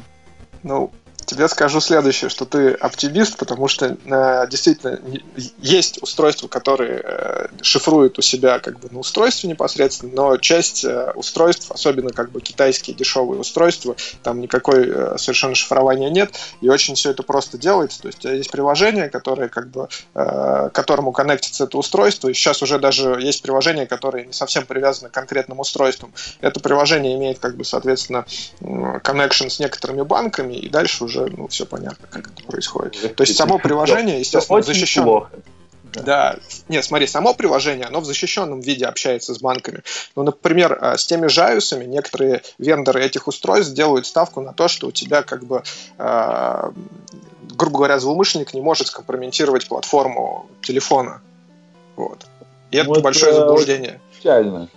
[0.63, 0.89] Ну,
[1.33, 4.99] тебе скажу следующее, что ты оптимист, потому что э, действительно
[5.59, 11.11] есть устройства, которые э, шифруют у себя как бы на устройстве непосредственно, но часть э,
[11.15, 16.95] устройств, особенно как бы китайские дешевые устройства, там никакой э, совершенно шифрования нет, и очень
[16.95, 18.01] все это просто делается.
[18.01, 22.33] То есть у тебя есть приложение, которое как бы э, которому коннектится это устройство, и
[22.33, 26.13] сейчас уже даже есть приложение, которое не совсем привязано к конкретным устройствам.
[26.41, 28.25] Это приложение имеет как бы соответственно
[28.61, 33.15] connection с некоторыми банками, и дальше уже уже ну, все понятно, как это происходит.
[33.15, 35.29] То есть само приложение, естественно, защищено.
[35.93, 36.37] Да.
[36.69, 39.83] Нет, смотри, само приложение, оно в защищенном виде общается с банками.
[40.15, 44.87] Ну, например, а, с теми жаюсами некоторые вендоры этих устройств делают ставку на то, что
[44.87, 45.63] у тебя как бы,
[45.99, 46.71] э,
[47.55, 51.21] грубо говоря, злоумышленник не может скомпрометировать платформу телефона.
[51.95, 52.25] Вот.
[52.71, 53.99] И это вот, большое заблуждение.
[54.17, 54.69] Печально.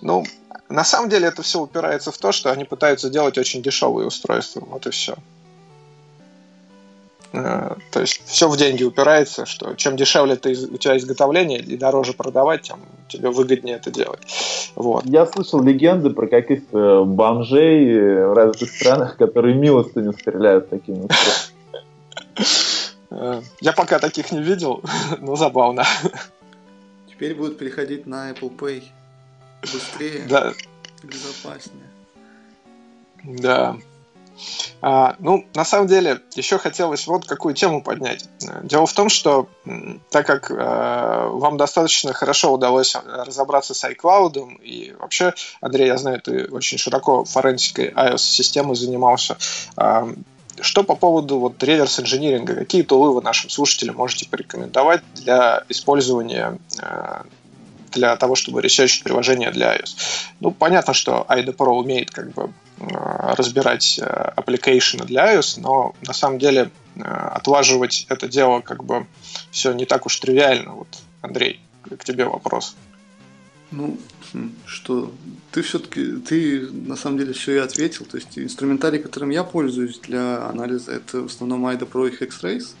[0.00, 0.24] Ну,
[0.70, 4.60] на самом деле это все упирается в то, что они пытаются делать очень дешевые устройства.
[4.60, 5.16] Вот и все.
[7.32, 11.76] Э, то есть все в деньги упирается, что чем дешевле ты, у тебя изготовление и
[11.76, 14.20] дороже продавать, тем тебе выгоднее это делать.
[14.74, 15.04] Вот.
[15.06, 21.08] Я слышал легенды про каких-то бомжей в разных странах, которые милостыню стреляют такими
[23.10, 24.82] э, Я пока таких не видел,
[25.20, 25.84] но забавно.
[27.08, 28.82] Теперь будут переходить на Apple Pay.
[29.62, 30.52] Быстрее, да.
[31.02, 31.84] безопаснее.
[33.22, 33.76] Да.
[34.82, 38.28] А, ну, на самом деле, еще хотелось вот какую тему поднять.
[38.62, 39.48] Дело в том, что
[40.10, 46.20] так как э, вам достаточно хорошо удалось разобраться с iCloud, и вообще, Андрей, я знаю,
[46.20, 49.36] ты очень широко форенсикой iOS-системы занимался,
[49.76, 50.14] э,
[50.60, 52.54] что по поводу вот реверс-инжиниринга?
[52.54, 57.22] Какие тулы вы нашим слушателям можете порекомендовать для использования э,
[57.92, 59.96] для того, чтобы ресерчить приложение для iOS.
[60.40, 66.38] Ну, понятно, что IDE Pro умеет как бы разбирать application для iOS, но на самом
[66.38, 69.06] деле отлаживать это дело как бы
[69.50, 70.72] все не так уж тривиально.
[70.72, 70.88] Вот,
[71.22, 71.60] Андрей,
[71.98, 72.76] к тебе вопрос.
[73.70, 73.98] Ну,
[74.32, 75.12] хм, что,
[75.52, 78.04] ты все-таки, ты на самом деле все и ответил.
[78.04, 82.74] То есть инструментарий, которым я пользуюсь для анализа, это в основном IDA Pro и Hextrace.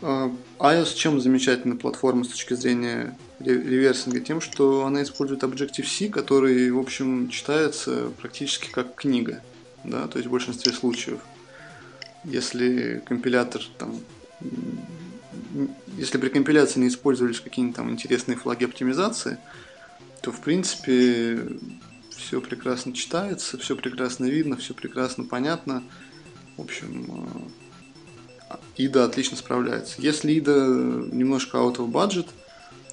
[0.00, 4.20] А, iOS чем замечательна платформа с точки зрения реверсинга?
[4.20, 9.42] Тем, что она использует Objective-C, который, в общем, читается практически как книга.
[9.84, 11.20] Да, то есть в большинстве случаев.
[12.24, 13.94] Если компилятор там
[15.96, 19.38] если при компиляции не использовались какие-нибудь там интересные флаги оптимизации,
[20.22, 21.58] то в принципе
[22.10, 25.82] все прекрасно читается, все прекрасно видно, все прекрасно понятно.
[26.56, 27.50] В общем,
[28.76, 29.96] Ида отлично справляется.
[29.98, 30.66] Если Ида
[31.12, 32.26] немножко out of budget,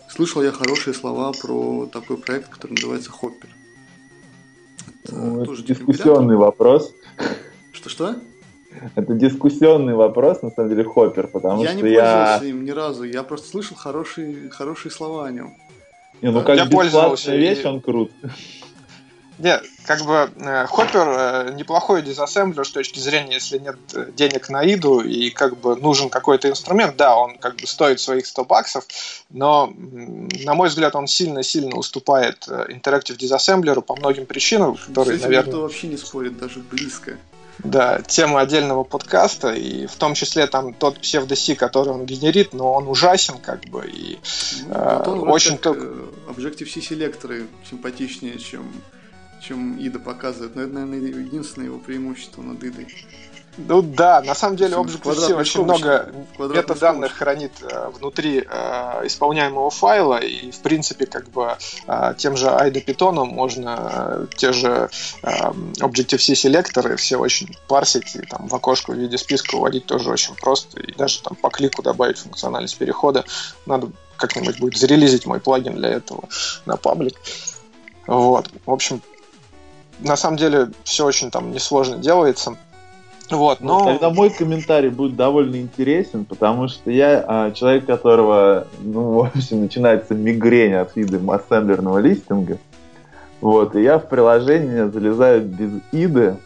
[0.09, 3.47] слышал я хорошие слова про такой проект, который называется Hopper.
[5.03, 6.93] Это ну, тоже дискуссионный вопрос.
[7.71, 8.15] Что-что?
[8.95, 11.91] Это дискуссионный вопрос, на самом деле, Хоппер, потому я что я...
[11.91, 15.55] не пользовался им ни разу, я просто слышал хорошие, хорошие слова о нем.
[16.21, 17.67] Не, ну как я бесплатная вещь, и...
[17.67, 18.11] он крут.
[19.37, 23.75] Нет, как бы э, Хоппер э, неплохой дизассемблер с точки зрения, если нет
[24.15, 28.25] денег на иду и как бы нужен какой-то инструмент, да, он как бы стоит своих
[28.25, 28.85] 100 баксов,
[29.29, 35.25] но, на мой взгляд, он сильно-сильно уступает э, Interactive Disassembler по многим причинам, которые, этим
[35.25, 35.47] наверное...
[35.47, 37.17] никто вообще не спорит, даже близко.
[37.59, 42.73] Да, тема отдельного подкаста, и в том числе там тот псевдоси, который он генерит, но
[42.73, 44.19] он ужасен, как бы, и
[44.67, 45.85] ну, э, очень только...
[46.27, 48.71] Objective-C селекторы симпатичнее, чем,
[49.47, 52.87] чем IDA показывает, но это, наверное, единственное его преимущество над IDA.
[53.57, 60.17] Ну да, на самом деле Objective-C очень много метаданных хранит э, внутри э, исполняемого файла,
[60.17, 64.89] и в принципе как бы э, тем же IDE Python можно э, те же
[65.23, 65.29] э,
[65.79, 70.35] Objective-C селекторы все очень парсить, и там в окошко в виде списка уводить тоже очень
[70.35, 73.23] просто, и даже там по клику добавить функциональность перехода.
[73.65, 76.27] Надо как-нибудь будет зарелизить мой плагин для этого
[76.65, 77.15] на паблик.
[78.07, 79.01] Вот, в общем,
[79.99, 82.57] на самом деле все очень там несложно делается.
[83.29, 83.79] Вот, но...
[83.79, 89.19] Ну, тогда мой комментарий будет довольно интересен, потому что я а, человек, которого, ну, в
[89.25, 92.59] общем, начинается мигрень от вида ассемблерного листинга.
[93.41, 96.37] Вот, и я в приложение залезаю без иды.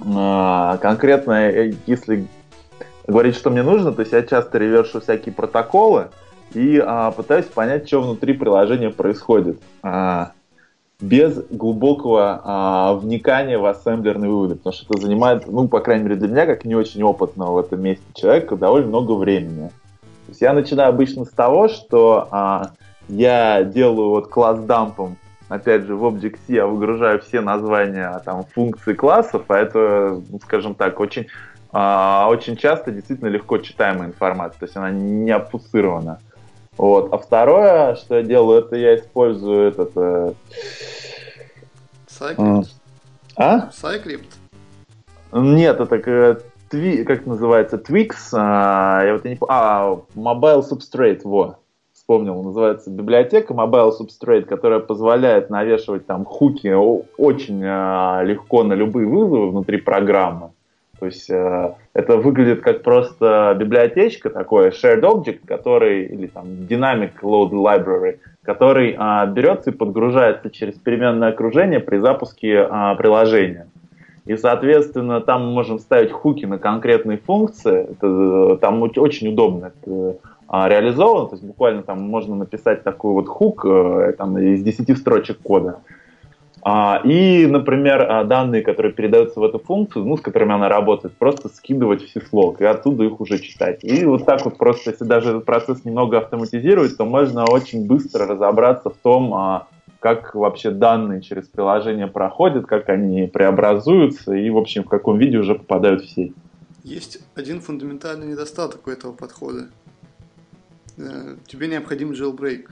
[0.00, 2.26] А, конкретно, э, если
[3.06, 6.08] говорить, что мне нужно, то есть я часто ревершу всякие протоколы
[6.54, 9.60] и а, пытаюсь понять, что внутри приложения происходит.
[9.82, 10.32] А,
[11.00, 16.16] без глубокого а, вникания в ассемблерный вывод, потому что это занимает, ну, по крайней мере,
[16.16, 19.68] для меня, как не очень опытного в этом месте человека, довольно много времени.
[20.26, 22.70] То есть я начинаю обычно с того, что а,
[23.08, 25.16] я делаю вот класс дампом,
[25.48, 30.74] опять же, в Object-C я выгружаю все названия там, функций классов, а это, ну, скажем
[30.74, 31.26] так, очень,
[31.72, 36.20] а, очень часто действительно легко читаемая информация, то есть она не обфусирована.
[36.76, 37.12] Вот.
[37.12, 39.92] А второе, что я делаю, это я использую этот...
[39.96, 40.32] Э...
[42.08, 42.66] Cycrypt.
[43.36, 43.70] А?
[43.70, 44.26] Cycrypt?
[45.32, 48.14] Нет, это как, тви, как называется, Twix.
[48.32, 49.52] А, я вот не помню.
[49.52, 51.58] А, Mobile Substrate, во.
[51.92, 56.72] Вспомнил, называется библиотека Mobile Substrate, которая позволяет навешивать там хуки
[57.16, 60.50] очень а, легко на любые вызовы внутри программы.
[60.98, 67.12] То есть э, это выглядит как просто библиотечка, такой shared object, который, или там dynamic
[67.22, 73.66] load library, который э, берется и подгружается через переменное окружение при запуске э, приложения.
[74.26, 77.86] И, соответственно, там мы можем ставить хуки на конкретные функции.
[77.90, 80.16] Это, там очень удобно это
[80.48, 81.28] а, реализовано.
[81.28, 85.80] То есть буквально там можно написать такой вот хук э, там, из 10 строчек кода.
[86.66, 91.14] А, и, например, а, данные, которые передаются в эту функцию, ну, с которыми она работает,
[91.14, 93.84] просто скидывать в syslog и оттуда их уже читать.
[93.84, 98.26] И вот так вот просто, если даже этот процесс немного автоматизировать, то можно очень быстро
[98.26, 99.68] разобраться в том, а,
[100.00, 105.36] как вообще данные через приложение проходят, как они преобразуются и, в общем, в каком виде
[105.36, 106.32] уже попадают в сеть.
[106.82, 109.68] Есть один фундаментальный недостаток у этого подхода.
[110.96, 112.68] Э, тебе необходим jailbreak.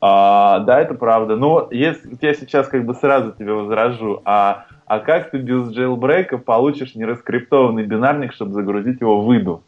[0.00, 1.36] А, да, это правда.
[1.36, 6.38] Но если я сейчас как бы сразу тебе возражу, а, а как ты без джейлбрейка
[6.38, 9.62] получишь нераскриптованный бинарник, чтобы загрузить его в иду?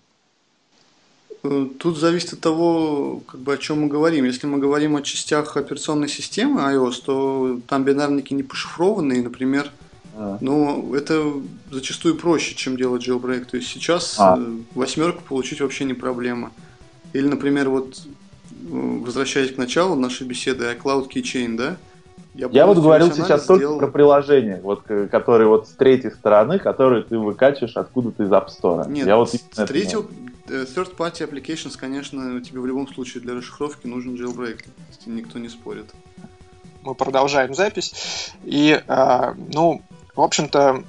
[1.42, 4.24] Тут зависит от того, как бы, о чем мы говорим.
[4.24, 9.70] Если мы говорим о частях операционной системы iOS, то там бинарники не пошифрованы, и, например,
[10.14, 10.38] А.
[10.40, 11.32] Но это
[11.70, 13.46] зачастую проще, чем делать jailbreak.
[13.46, 14.36] То есть сейчас а.
[14.38, 16.50] Э, восьмерку получить вообще не проблема.
[17.12, 18.02] Или, например, вот
[18.72, 21.76] возвращаясь к началу нашей беседы, iCloud Keychain, да?
[22.34, 23.78] Я, я вот говорил сейчас только сделал...
[23.78, 28.90] про приложения, вот, которые вот с третьей стороны, которые ты выкачиваешь откуда-то из App Store.
[28.90, 30.06] Нет, я вот с третьего,
[30.48, 34.64] э, third party applications, конечно, тебе в любом случае для расшифровки нужен jailbreak,
[35.04, 35.90] никто не спорит.
[36.82, 38.32] Мы продолжаем запись.
[38.44, 39.82] И, э, ну,
[40.14, 40.84] в общем-то,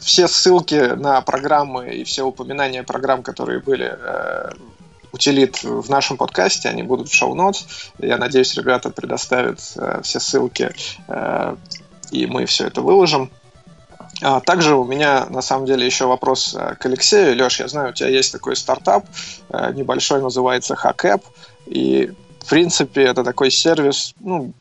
[0.00, 4.50] все ссылки на программы и все упоминания программ, которые были э,
[5.12, 7.64] утилит в нашем подкасте, они будут в шоу-нотс.
[7.98, 10.70] Я надеюсь, ребята предоставят э, все ссылки,
[11.08, 11.56] э,
[12.10, 13.30] и мы все это выложим.
[14.20, 17.36] А также у меня, на самом деле, еще вопрос э, к Алексею.
[17.36, 19.06] Леш, я знаю, у тебя есть такой стартап,
[19.50, 21.22] э, небольшой, называется HackApp,
[21.66, 24.52] и, в принципе, это такой сервис, ну,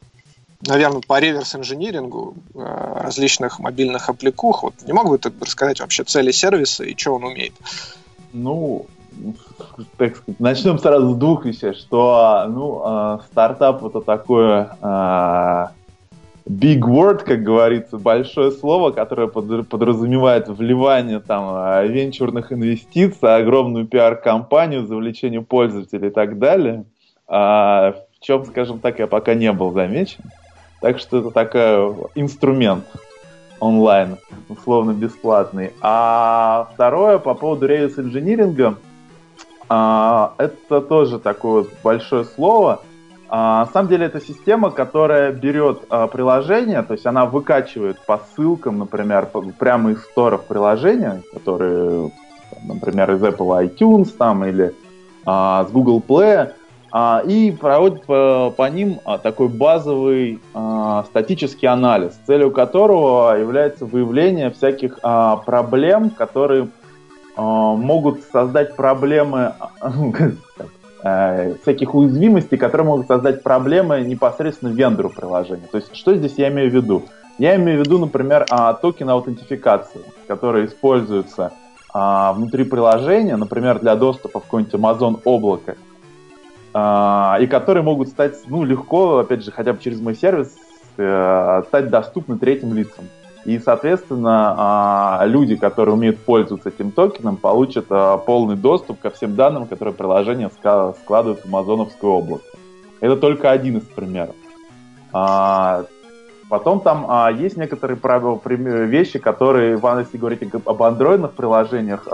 [0.66, 2.60] наверное, по реверс-инжинирингу э,
[3.02, 4.64] различных мобильных аппликух.
[4.64, 7.54] Вот не мог бы ты рассказать вообще цели сервиса и что он умеет?
[8.34, 8.86] Ну,
[9.98, 15.66] так сказать, начнем сразу с двух вещей, что, ну, э, стартап это такое э,
[16.48, 23.86] big word, как говорится, большое слово, которое под, подразумевает вливание там э, венчурных инвестиций, огромную
[23.86, 26.86] пиар-компанию, завлечение пользователей и так далее.
[27.28, 30.24] А, в чем, скажем так, я пока не был замечен.
[30.82, 32.86] Так что это такой инструмент
[33.60, 34.18] онлайн,
[34.50, 35.72] условно бесплатный.
[35.82, 38.78] А второе, по поводу реверс-инжиниринга,
[39.70, 42.82] а, это тоже такое вот большое слово.
[43.30, 48.22] А, на самом деле это система, которая берет а, приложение, то есть она выкачивает по
[48.36, 52.12] ссылкам, например, прямо из сторов приложения, которые,
[52.64, 54.74] например, из Apple iTunes там или
[55.26, 56.54] а, с Google Play,
[56.90, 63.86] а, и проводит по, по ним а, такой базовый а, статический анализ, целью которого является
[63.86, 66.70] выявление всяких а, проблем, которые
[67.38, 69.54] могут создать проблемы,
[71.04, 75.68] э, всяких уязвимостей, которые могут создать проблемы непосредственно вендору приложения.
[75.72, 77.04] То есть, что здесь я имею в виду?
[77.38, 81.54] Я имею в виду, например, а, токен аутентификации, которые используются
[81.94, 85.78] а, внутри приложения, например, для доступа в какой-нибудь Amazon облако,
[86.70, 90.56] и которые могут стать, ну, легко, опять же, хотя бы через мой сервис,
[90.98, 93.06] э, стать доступны третьим лицам.
[93.48, 99.36] И, соответственно, а, люди, которые умеют пользоваться этим токеном, получат а, полный доступ ко всем
[99.36, 102.44] данным, которые приложение складывает в амазоновское облако.
[103.00, 104.36] Это только один из примеров.
[105.14, 105.86] А,
[106.50, 112.06] потом там есть некоторые правила, вещи, которые, если говорить об андроидных приложениях,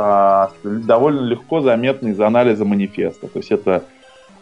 [0.64, 3.28] довольно легко заметны из анализа манифеста.
[3.28, 3.86] То есть это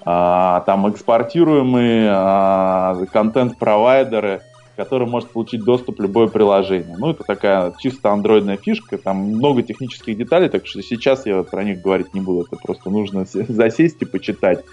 [0.04, 4.42] там экспортируемые контент-провайдеры,
[4.84, 6.96] который может получить доступ любое приложение.
[6.98, 11.64] Ну, это такая чисто андроидная фишка, там много технических деталей, так что сейчас я про
[11.64, 14.66] них говорить не буду, это просто нужно засесть и почитать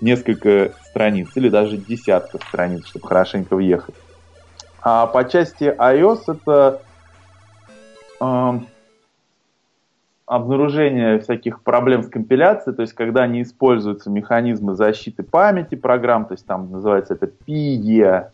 [0.00, 3.96] несколько страниц или даже десятка страниц, чтобы хорошенько въехать.
[4.82, 6.80] А по части iOS это
[8.20, 8.52] э,
[10.26, 16.34] обнаружение всяких проблем с компиляцией, то есть когда не используются механизмы защиты памяти программ, то
[16.34, 18.30] есть там называется это PE,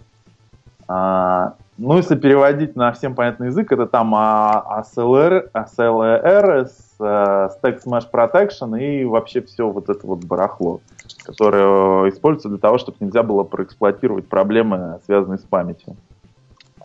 [0.89, 6.69] ну, если переводить на всем понятный язык, это там ASLR, ASLR,
[7.01, 10.81] Stack Smash Protection и вообще все вот это вот барахло,
[11.25, 15.97] которое используется для того, чтобы нельзя было проэксплуатировать проблемы, связанные с памятью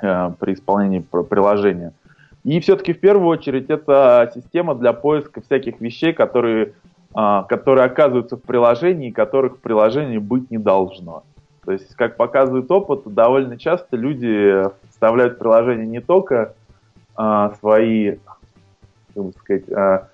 [0.02, 1.94] э, при исполнении приложения.
[2.48, 6.76] И все-таки в первую очередь это система для поиска всяких вещей, которые,
[7.14, 11.24] а, которые оказываются в приложении, которых в приложении быть не должно.
[11.68, 16.54] То есть, как показывает опыт, довольно часто люди вставляют приложение не только
[17.14, 18.20] а, свои,
[19.14, 20.08] как бы сказать, а,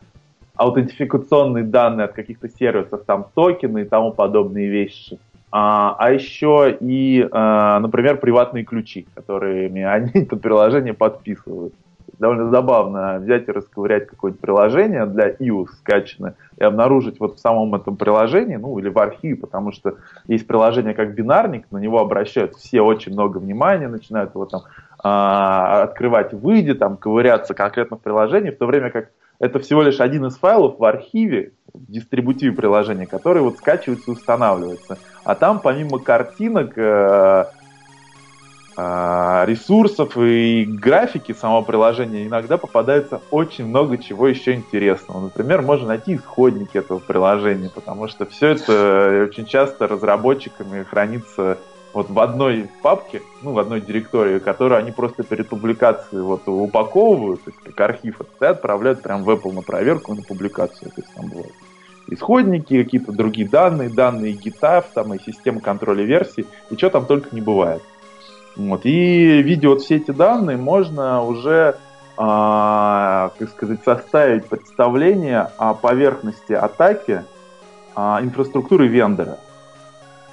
[0.55, 5.19] аутентификационные данные от каких-то сервисов, там токены и тому подобные вещи,
[5.51, 11.75] а, а еще и, а, например, приватные ключи, которыми они это приложение подписывают
[12.19, 17.75] довольно забавно взять и расковырять какое-нибудь приложение для iOS скачанное и обнаружить вот в самом
[17.75, 19.95] этом приложении, ну или в архиве, потому что
[20.27, 24.63] есть приложение как бинарник, на него обращают все очень много внимания, начинают его там
[25.03, 29.09] а, открывать выйди, там ковыряться конкретно в приложении, в то время как
[29.39, 34.13] это всего лишь один из файлов в архиве, в дистрибутиве приложения, который вот скачивается и
[34.13, 34.99] устанавливается.
[35.25, 37.45] А там помимо картинок э,
[38.75, 45.21] ресурсов и графики самого приложения иногда попадается очень много чего еще интересного.
[45.21, 51.59] Например, можно найти исходники этого приложения, потому что все это очень часто разработчиками хранится
[51.93, 57.43] вот в одной папке, ну, в одной директории, которую они просто перед публикацией вот упаковывают,
[57.43, 60.89] то есть как архив и отправляют прям в Apple на проверку, на публикацию.
[60.89, 61.53] То есть там бывают
[62.07, 67.33] исходники, какие-то другие данные, данные GitHub, там и система контроля версий, и что там только
[67.35, 67.83] не бывает.
[68.55, 68.85] Вот.
[68.85, 71.77] И видя вот все эти данные, можно уже,
[72.17, 77.23] а, как сказать, составить представление о поверхности атаки
[77.95, 79.39] а, инфраструктуры вендора.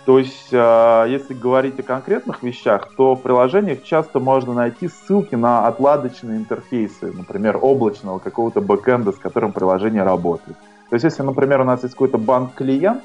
[0.04, 5.34] То есть, а, если говорить о конкретных вещах, то в приложениях часто можно найти ссылки
[5.34, 10.56] на отладочные интерфейсы, например, облачного какого-то бэкэнда, с которым приложение работает.
[10.88, 13.02] То есть, если, например, у нас есть какой-то банк-клиент,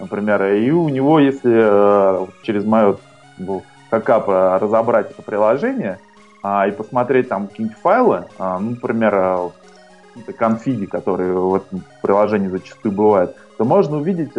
[0.00, 2.96] например, и у него, если э, через мое
[3.38, 5.98] ну, хакап э, разобрать это приложение
[6.42, 12.48] а, и посмотреть там какие-нибудь файлы, а, ну, например, э, конфиги, которые в этом приложении
[12.48, 14.32] зачастую бывают, то можно увидеть,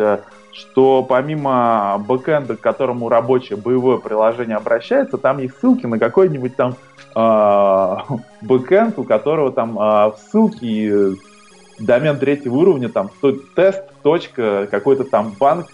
[0.52, 6.76] что помимо бэкэнда, к которому рабочее боевое приложение обращается, там есть ссылки на какой-нибудь там
[7.16, 7.96] э,
[8.42, 11.18] бэкэнд, у которого там э, ссылки
[11.80, 13.10] домен третьего уровня, там,
[13.56, 15.68] тест, точка, какой-то там банк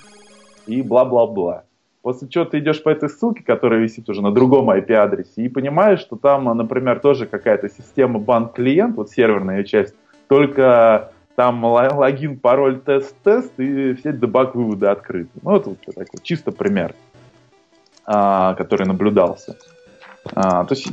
[0.68, 1.64] и бла-бла-бла.
[2.06, 6.02] После чего ты идешь по этой ссылке, которая висит уже на другом IP-адресе, и понимаешь,
[6.02, 9.96] что там, например, тоже какая-то система банк-клиент, вот серверная часть,
[10.28, 15.32] только там логин, пароль, тест, тест, и все дебаг-выводы открыты.
[15.42, 16.94] Ну, это вот такой чисто пример,
[18.06, 19.58] а, который наблюдался.
[20.36, 20.88] А, то, есть,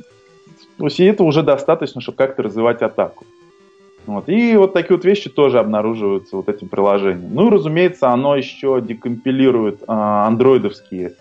[0.79, 3.27] то есть это уже достаточно, чтобы как-то развивать атаку.
[4.07, 4.29] Вот.
[4.29, 7.35] И вот такие вот вещи тоже обнаруживаются вот этим приложением.
[7.35, 11.15] Ну и, разумеется, оно еще декомпилирует а, андроидовские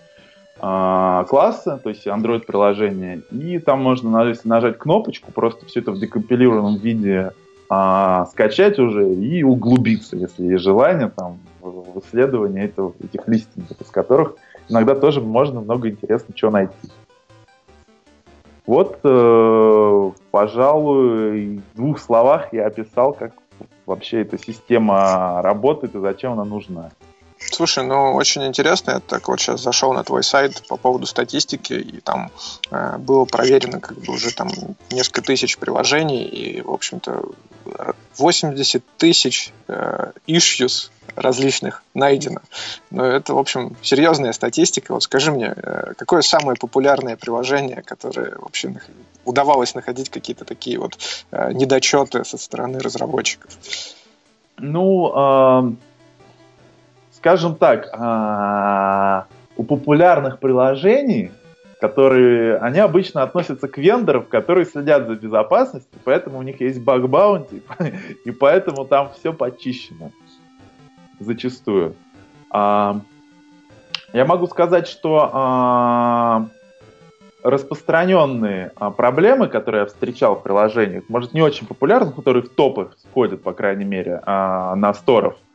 [0.59, 3.21] а, классы, то есть Android-приложения.
[3.31, 7.31] И там можно, если нажать кнопочку, просто все это в декомпилированном виде
[7.69, 13.87] а, скачать уже и углубиться, если есть желание там, в исследование этого, этих листингов, из
[13.87, 14.35] которых
[14.69, 16.73] иногда тоже можно много интересного чего найти.
[18.71, 23.33] Вот, э, пожалуй, в двух словах я описал, как
[23.85, 26.91] вообще эта система работает и зачем она нужна.
[27.61, 28.93] Слушай, ну очень интересно.
[28.93, 32.31] Я так вот сейчас зашел на твой сайт по поводу статистики, и там
[32.71, 34.49] э, было проверено как бы уже там
[34.89, 37.23] несколько тысяч приложений, и, в общем-то,
[38.17, 42.41] 80 тысяч э, issues различных найдено.
[42.89, 44.93] Но это, в общем, серьезная статистика.
[44.95, 48.73] Вот скажи мне, э, какое самое популярное приложение, которое вообще
[49.23, 50.97] удавалось находить какие-то такие вот
[51.29, 53.55] э, недочеты со стороны разработчиков?
[54.57, 55.90] Ну, э,
[57.21, 61.31] скажем так, э, у популярных приложений
[61.79, 67.63] которые, они обычно относятся к вендорам, которые следят за безопасностью, поэтому у них есть баг-баунти,
[68.25, 70.11] и поэтому там все почищено
[71.19, 71.95] зачастую.
[72.51, 73.01] А,
[74.13, 76.45] я могу сказать, что а,
[77.41, 82.91] распространенные а, проблемы, которые я встречал в приложениях, может не очень популярных, которые в топы
[83.09, 85.50] входят, по крайней мере, а, на сторов, а,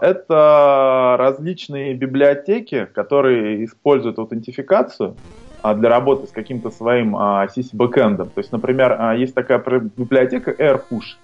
[0.00, 5.14] это различные библиотеки, которые используют аутентификацию
[5.62, 8.30] а, для работы с каким-то своим CC-бэкэндом.
[8.30, 11.16] То есть, например, есть такая библиотека AirPush,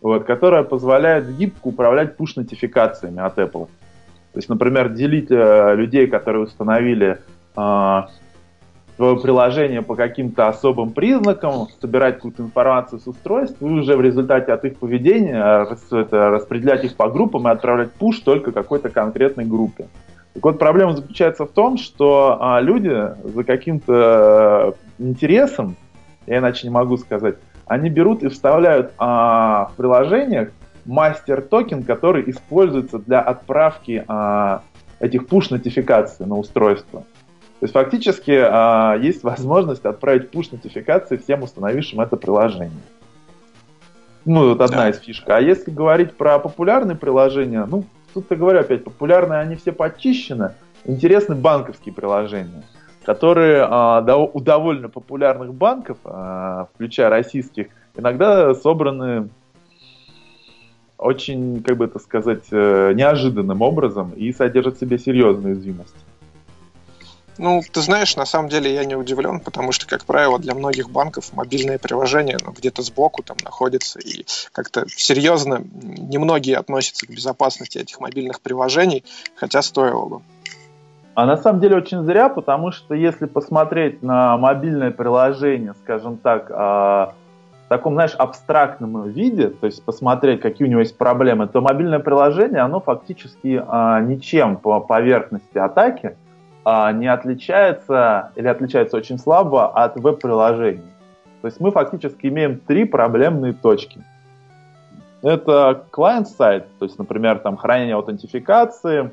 [0.00, 3.68] вот, которая позволяет гибко управлять push-нотификациями от Apple.
[4.32, 7.18] То есть, например, делить э, людей, которые установили
[8.96, 14.52] свое приложение по каким-то особым признакам, собирать какую-то информацию с устройств, и уже в результате
[14.52, 19.44] от их поведения рас, это, распределять их по группам и отправлять push только какой-то конкретной
[19.44, 19.88] группе.
[20.34, 25.76] Так вот, проблема заключается в том, что а, люди за каким-то э, интересом,
[26.26, 27.36] я иначе не могу сказать,
[27.66, 30.50] они берут и вставляют а, в приложениях
[30.84, 34.62] мастер-токен, который используется для отправки а,
[35.00, 37.04] этих push-нотификаций на устройство.
[37.62, 42.82] То есть фактически а, есть возможность отправить push-нотификации всем установившим это приложение.
[44.24, 44.88] Ну, вот одна да.
[44.90, 45.30] из фишек.
[45.30, 47.84] А если говорить про популярные приложения, ну,
[48.14, 50.54] тут-то говорю опять, популярные они все почищены.
[50.84, 52.64] Интересны банковские приложения
[53.04, 54.00] которые а,
[54.32, 57.66] у довольно популярных банков, а, включая российских,
[57.96, 59.28] иногда собраны
[60.98, 65.96] очень, как бы это сказать, э, неожиданным образом и содержат в себе серьезную уязвимость.
[67.38, 70.90] Ну, ты знаешь, на самом деле я не удивлен, потому что, как правило, для многих
[70.90, 77.78] банков мобильное приложение ну, где-то сбоку там находится, и как-то серьезно немногие относятся к безопасности
[77.78, 79.04] этих мобильных приложений,
[79.34, 80.20] хотя стоило бы.
[81.14, 86.50] А на самом деле очень зря, потому что если посмотреть на мобильное приложение, скажем так,
[86.50, 87.14] а,
[87.66, 91.98] в таком, знаешь, абстрактном виде, то есть посмотреть, какие у него есть проблемы, то мобильное
[91.98, 96.16] приложение, оно фактически а, ничем по поверхности атаки
[96.64, 100.92] а, не отличается или отличается очень слабо от веб-приложений.
[101.40, 104.02] То есть мы фактически имеем три проблемные точки.
[105.22, 109.10] Это клиент-сайт, то есть, например, там хранение аутентификации,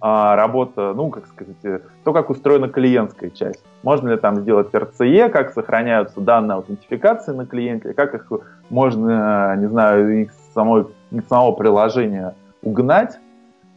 [0.00, 3.64] а, работа, ну, как сказать, то, как устроена клиентская часть.
[3.82, 8.30] Можно ли там сделать RCE, как сохраняются данные аутентификации на клиенте, как их
[8.70, 13.18] можно, не знаю, из, самой, из самого приложения угнать.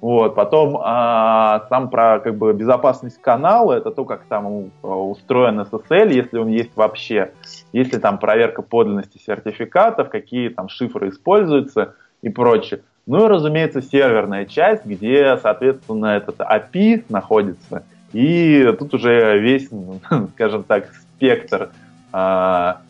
[0.01, 0.33] Вот.
[0.33, 6.39] Потом а, сам про как бы, безопасность канала, это то, как там устроен SSL, если
[6.39, 7.31] он есть вообще,
[7.71, 12.81] если там проверка подлинности сертификатов, какие там шифры используются и прочее.
[13.05, 17.83] Ну и, разумеется, серверная часть, где, соответственно, этот API находится.
[18.11, 19.69] И тут уже весь,
[20.33, 21.69] скажем так, спектр
[22.11, 22.81] а,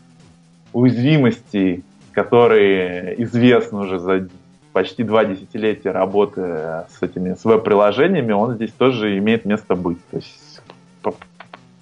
[0.72, 1.84] уязвимостей,
[2.14, 4.28] которые известны уже за
[4.74, 10.00] почти два десятилетия работы с этими с веб-приложениями, он здесь тоже имеет место быть.
[10.10, 10.62] То есть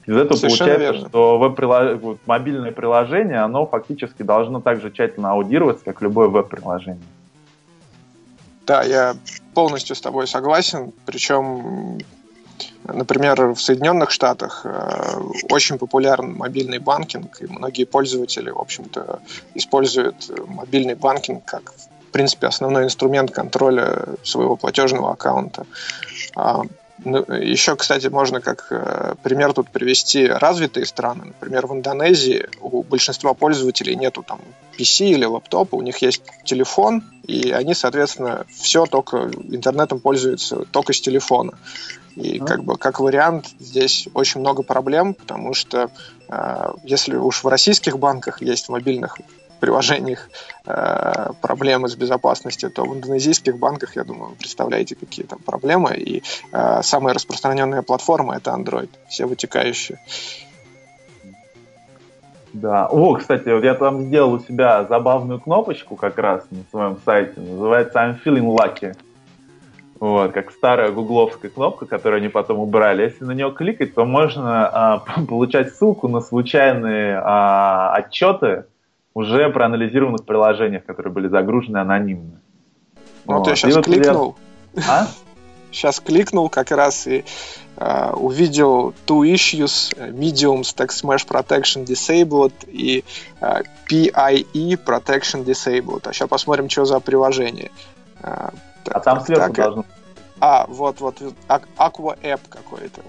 [0.10, 1.10] из этого Совершенно получается, верно.
[1.10, 7.04] что веб вот, мобильное приложение, оно фактически должно так же тщательно аудироваться, как любое веб-приложение.
[8.66, 9.16] Да, я
[9.54, 10.94] полностью с тобой согласен.
[11.06, 12.00] Причем,
[12.86, 19.20] например, в Соединенных Штатах э, очень популярен мобильный банкинг, и многие пользователи, в общем-то,
[19.54, 21.74] используют мобильный банкинг как,
[22.10, 25.68] в принципе, основной инструмент контроля своего платежного аккаунта.
[26.36, 26.64] А,
[27.06, 31.26] ну, еще, кстати, можно как э, пример тут привести развитые страны.
[31.26, 34.40] Например, в Индонезии у большинства пользователей нету там
[34.78, 40.94] PC или лаптопа, у них есть телефон, и они, соответственно, все только интернетом пользуются только
[40.94, 41.54] с телефона.
[42.16, 45.92] И как бы как вариант здесь очень много проблем, потому что
[46.28, 49.20] э, если уж в российских банках есть в мобильных
[49.60, 50.30] приложениях
[50.66, 55.96] э, проблемы с безопасностью, то в индонезийских банках, я думаю, вы представляете, какие там проблемы.
[55.96, 60.00] И э, самая распространенная платформа это Android, все вытекающие.
[62.54, 62.88] Да.
[62.88, 67.40] О, кстати, вот я там сделал у себя забавную кнопочку как раз на своем сайте.
[67.40, 68.96] Называется I'm feeling lucky.
[70.00, 73.04] Вот, как старая гугловская кнопка, которую они потом убрали.
[73.04, 78.66] Если на нее кликать, то можно а, получать ссылку на случайные а, отчеты
[79.14, 82.42] уже проанализированных приложениях, которые были загружены анонимно.
[83.26, 84.36] Ну, вот, вот я сейчас и кликнул.
[84.74, 85.02] Вот я...
[85.02, 85.08] А?
[85.72, 87.24] Сейчас кликнул как раз и
[87.78, 93.04] э, увидел two issues, mediums text mesh protection disabled и
[93.40, 96.08] э, PIE protection disabled.
[96.08, 97.70] А сейчас посмотрим, что за приложение.
[98.24, 98.50] Э,
[98.84, 99.86] так, а там сверху так, должно
[100.40, 103.02] А, вот, вот, Aqua App какой-то.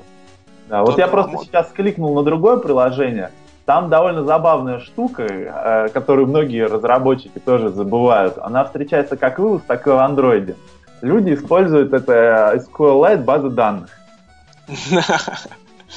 [0.69, 3.31] Да, вот я просто сейчас кликнул на другое приложение,
[3.71, 8.37] там довольно забавная штука, э, которую многие разработчики тоже забывают.
[8.39, 10.57] Она встречается как вывоз, так и в андроиде.
[11.03, 13.91] Люди используют это SQLite базы данных.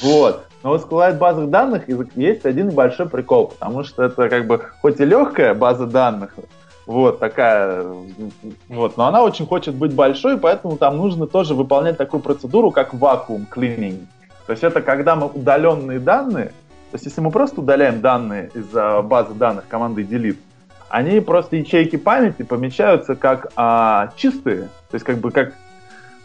[0.04, 0.46] Вот.
[0.62, 5.00] Но в SQLite базах данных есть один небольшой прикол, потому что это как бы хоть
[5.00, 6.36] и легкая база данных,
[6.86, 7.88] вот такая,
[8.70, 12.94] вот, но она очень хочет быть большой, поэтому там нужно тоже выполнять такую процедуру, как
[12.94, 14.06] вакуум cleaning.
[14.46, 16.52] То есть это когда мы удаленные данные
[16.94, 20.38] то есть если мы просто удаляем данные из базы данных команды delete,
[20.90, 25.54] они просто ячейки памяти помечаются как а, чистые, то есть как бы как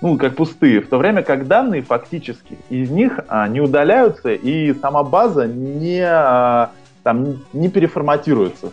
[0.02, 4.74] ну, как пустые, в то время как данные фактически из них а, не удаляются, и
[4.74, 6.72] сама база не, а,
[7.02, 8.72] там, не переформатируется.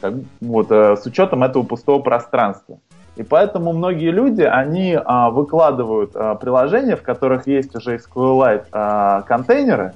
[0.00, 2.80] Как, вот, а, с учетом этого пустого пространства.
[3.14, 9.22] И поэтому многие люди, они а, выкладывают а, приложения, в которых есть уже SQLite а,
[9.22, 9.94] контейнеры,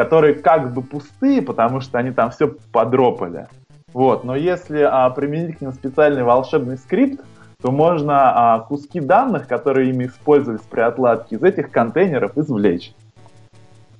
[0.00, 3.48] которые как бы пустые, потому что они там все подропали.
[3.92, 7.20] Вот, но если а, применить к ним специальный волшебный скрипт,
[7.60, 12.94] то можно а, куски данных, которые ими использовались при отладке, из этих контейнеров извлечь.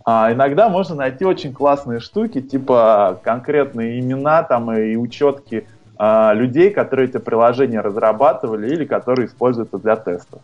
[0.07, 5.67] А, иногда можно найти очень классные штуки, типа конкретные имена там и учетки
[5.99, 10.41] а, людей, которые эти приложения разрабатывали или которые используются для тестов.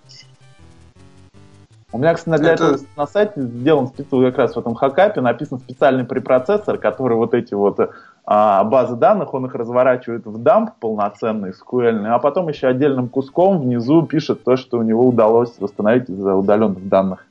[1.97, 2.64] У меня, кстати, для это...
[2.64, 7.32] этого на сайте сделан специально как раз в этом хакапе написан специальный препроцессор, который вот
[7.32, 7.78] эти вот
[8.27, 13.62] а, базы данных, он их разворачивает в дамп полноценный, SQL, а потом еще отдельным куском
[13.62, 17.27] внизу пишет то, что у него удалось восстановить из-за удаленных данных.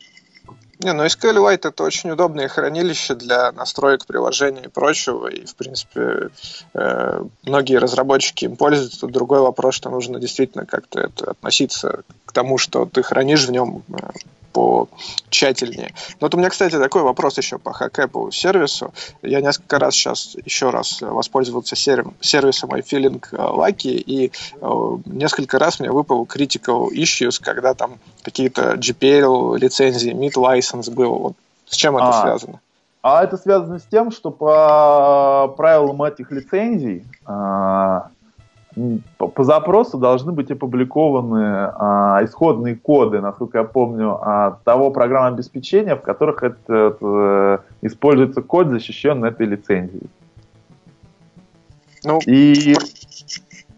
[0.79, 6.29] Не, ну SQLite это очень удобное хранилище для настроек приложений и прочего, и, в принципе,
[6.73, 9.01] э, многие разработчики им пользуются.
[9.01, 13.51] Тут другой вопрос, что нужно действительно как-то это относиться к тому, что ты хранишь в
[13.51, 13.95] нем, э,
[14.55, 14.87] по
[15.29, 15.93] тщательнее.
[16.21, 18.93] Но вот у меня, кстати, такой вопрос еще по HackApp сервису.
[19.21, 24.31] Я несколько раз сейчас еще раз воспользовался сервисом iFeeling Lucky, и
[25.05, 31.15] несколько раз мне выпал critical issues, когда там какие-то GPL лицензии, mid license был.
[31.15, 31.33] Вот
[31.65, 32.61] с чем это а, связано?
[33.01, 38.07] А это связано с тем, что по правилам этих лицензий а,
[39.17, 45.35] по, по запросу должны быть опубликованы а, исходные коды, насколько я помню, от того программного
[45.35, 50.09] обеспечения, в которых это, это, используется код, защищенный этой лицензией.
[52.03, 52.75] Ну, И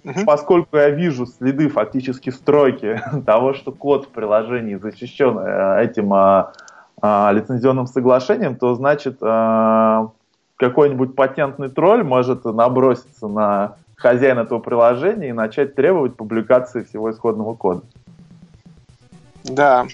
[0.03, 0.25] угу.
[0.25, 6.53] поскольку я вижу следы фактически стройки того, что код в приложении защищен э, этим а,
[7.01, 10.09] а, лицензионным соглашением, то значит а,
[10.55, 17.55] какой-нибудь патентный тролль может наброситься на хозяина этого приложения и начать требовать публикации всего исходного
[17.55, 17.81] кода.
[19.43, 19.85] Да.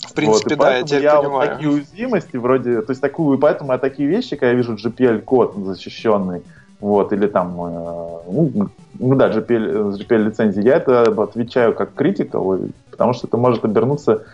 [0.00, 1.32] В принципе, вот, да, я теперь я понимаю.
[1.32, 5.54] Вот такие уязвимости вроде, то есть такую, поэтому я такие вещи, когда я вижу GPL-код
[5.56, 6.42] защищенный,
[6.80, 12.58] вот, или там, э, ну, ну да, GPL, GPL лицензии, я это отвечаю как критикал,
[12.90, 14.24] потому что это может обернуться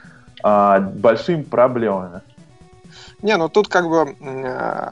[0.43, 2.21] а, большими проблемами.
[3.23, 4.15] Не, ну тут как бы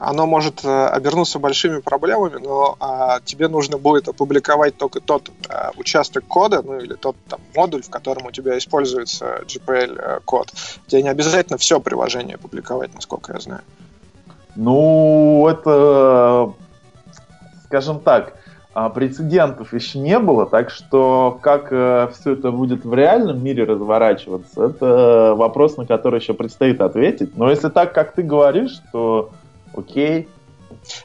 [0.01, 5.71] оно может э, обернуться большими проблемами, но а, тебе нужно будет опубликовать только тот а,
[5.77, 10.51] участок кода, ну или тот там, модуль, в котором у тебя используется GPL-код.
[10.51, 13.61] Э, тебе не обязательно все приложение публиковать, насколько я знаю.
[14.55, 16.51] Ну, это,
[17.65, 18.33] скажем так,
[18.93, 24.65] прецедентов еще не было, так что как э, все это будет в реальном мире разворачиваться,
[24.65, 27.37] это вопрос, на который еще предстоит ответить.
[27.37, 29.29] Но если так, как ты говоришь, то
[29.73, 30.27] окей,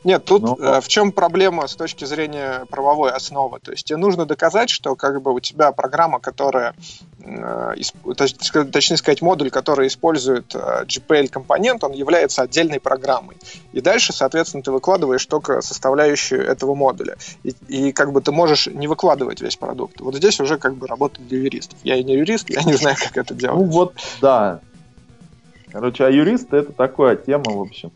[0.05, 0.43] нет, тут.
[0.43, 3.61] Ну, э, в чем проблема с точки зрения правовой основы?
[3.61, 6.75] То есть тебе нужно доказать, что как бы у тебя программа, которая,
[7.23, 7.75] э,
[8.73, 13.37] точнее сказать, модуль, который использует э, GPL-компонент, он является отдельной программой.
[13.73, 17.17] И дальше, соответственно, ты выкладываешь только составляющую этого модуля.
[17.43, 20.01] И, и как бы ты можешь не выкладывать весь продукт.
[20.01, 21.79] Вот здесь уже как бы работа для юристов.
[21.85, 23.59] Я и не юрист, я не знаю, как это делать.
[23.59, 24.61] Ну вот, да.
[25.73, 27.93] Короче, а юристы это такая тема, в общем.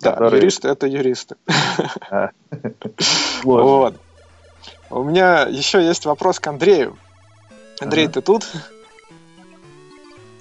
[0.00, 0.40] Да, которые...
[0.40, 1.36] юристы это юристы.
[3.42, 3.94] Вот.
[4.90, 6.96] У меня еще есть вопрос к Андрею.
[7.80, 8.46] Андрей, ты тут?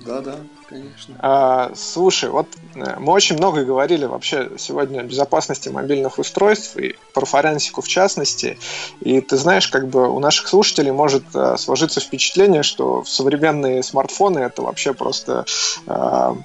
[0.07, 0.35] Да, да,
[0.69, 1.15] конечно.
[1.19, 6.95] А, слушай, вот э, мы очень много говорили вообще сегодня о безопасности мобильных устройств и
[7.13, 8.57] про форенсику в частности.
[9.01, 14.39] И ты знаешь, как бы у наших слушателей может а, сложиться впечатление, что современные смартфоны
[14.39, 15.45] это вообще просто
[15.87, 16.37] а,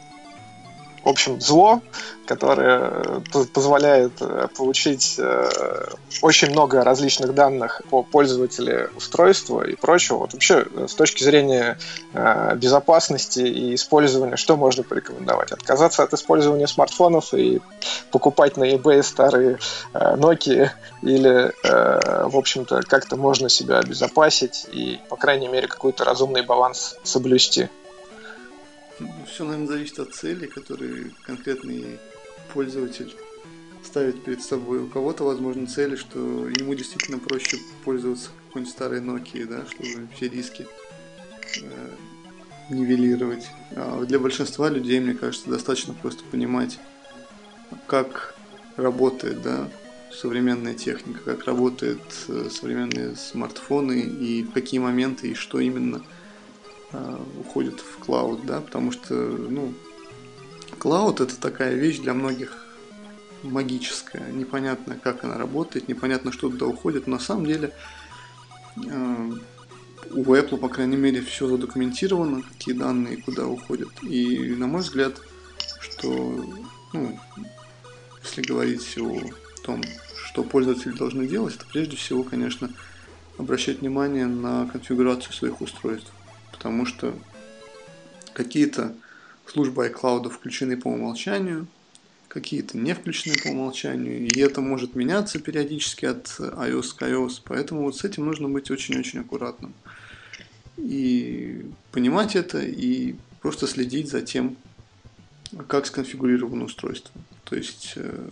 [1.04, 1.80] в общем, зло,
[2.26, 5.88] которое э, позволяет э, получить э,
[6.22, 10.18] очень много различных данных о пользователе устройства и прочего.
[10.18, 11.78] Вот вообще с точки зрения
[12.56, 15.52] безопасности и использования, что можно порекомендовать?
[15.52, 17.60] Отказаться от использования смартфонов и
[18.10, 19.58] покупать на eBay старые
[19.92, 20.70] Nokia
[21.02, 27.68] или, в общем-то, как-то можно себя обезопасить и, по крайней мере, какой-то разумный баланс соблюсти?
[29.26, 31.98] Все, наверное, зависит от цели, которые конкретный
[32.52, 33.14] пользователь
[33.82, 34.80] ставит перед собой.
[34.80, 40.28] У кого-то, возможно, цели, что ему действительно проще пользоваться какой-нибудь старой Nokia, да, чтобы все
[40.28, 40.66] риски
[41.62, 41.90] э,
[42.70, 43.48] нивелировать.
[43.74, 46.78] А для большинства людей, мне кажется, достаточно просто понимать,
[47.86, 48.34] как
[48.76, 49.68] работает, да,
[50.12, 56.02] современная техника, как работают э, современные смартфоны и в какие моменты и что именно–
[57.40, 59.72] уходит в клауд, да, потому что, ну,
[60.78, 62.66] клауд это такая вещь для многих
[63.42, 67.72] магическая, непонятно, как она работает, непонятно, что туда уходит, но на самом деле
[68.76, 69.32] э,
[70.10, 73.88] у Apple, по крайней мере, все задокументировано, какие данные куда уходят.
[74.02, 75.20] И, на мой взгляд,
[75.80, 76.44] что,
[76.92, 77.18] ну,
[78.22, 79.82] если говорить о том,
[80.26, 82.70] что пользователи должны делать, это прежде всего, конечно,
[83.38, 86.12] обращать внимание на конфигурацию своих устройств
[86.62, 87.12] потому что
[88.34, 88.94] какие-то
[89.46, 91.66] службы iCloud включены по умолчанию,
[92.28, 97.82] какие-то не включены по умолчанию, и это может меняться периодически от iOS к iOS, поэтому
[97.82, 99.74] вот с этим нужно быть очень-очень аккуратным.
[100.76, 104.56] И понимать это, и просто следить за тем,
[105.66, 107.20] как сконфигурировано устройство.
[107.42, 108.28] То есть э,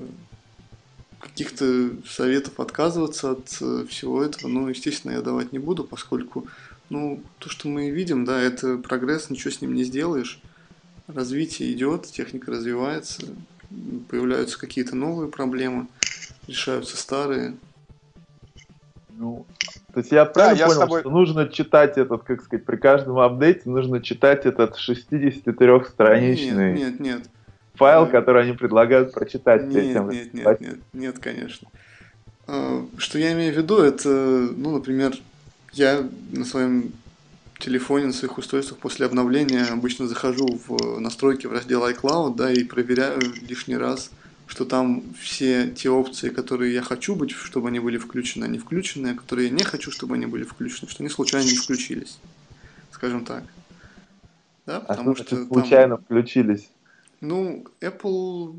[1.19, 6.47] каких-то советов отказываться от э, всего этого, ну, естественно, я давать не буду, поскольку
[6.91, 10.41] ну, то, что мы видим, да, это прогресс, ничего с ним не сделаешь.
[11.07, 13.23] Развитие идет, техника развивается,
[14.09, 15.87] появляются какие-то новые проблемы,
[16.47, 17.57] решаются старые.
[19.11, 19.47] Ну,
[19.93, 21.01] то есть я правильно да, понял, тобой...
[21.01, 27.01] что нужно читать этот, как сказать, при каждом апдейте нужно читать этот 63-страничный нет, нет,
[27.01, 27.23] нет.
[27.75, 28.11] файл, нет.
[28.11, 31.69] который они предлагают прочитать нет, перед тем, нет, нет, нет, нет, конечно.
[32.47, 35.17] А, что я имею в виду, это, ну, например,
[35.73, 36.93] я на своем
[37.59, 42.65] телефоне, на своих устройствах после обновления обычно захожу в настройки в раздел iCloud, да, и
[42.65, 44.11] проверяю лишний раз,
[44.47, 49.09] что там все те опции, которые я хочу быть, чтобы они были включены, они включены,
[49.09, 52.19] а которые я не хочу, чтобы они были включены, что они случайно не включились,
[52.91, 53.45] скажем так.
[54.67, 56.05] Да, а потому а что, что случайно там...
[56.05, 56.69] включились?
[57.21, 58.55] Ну, Apple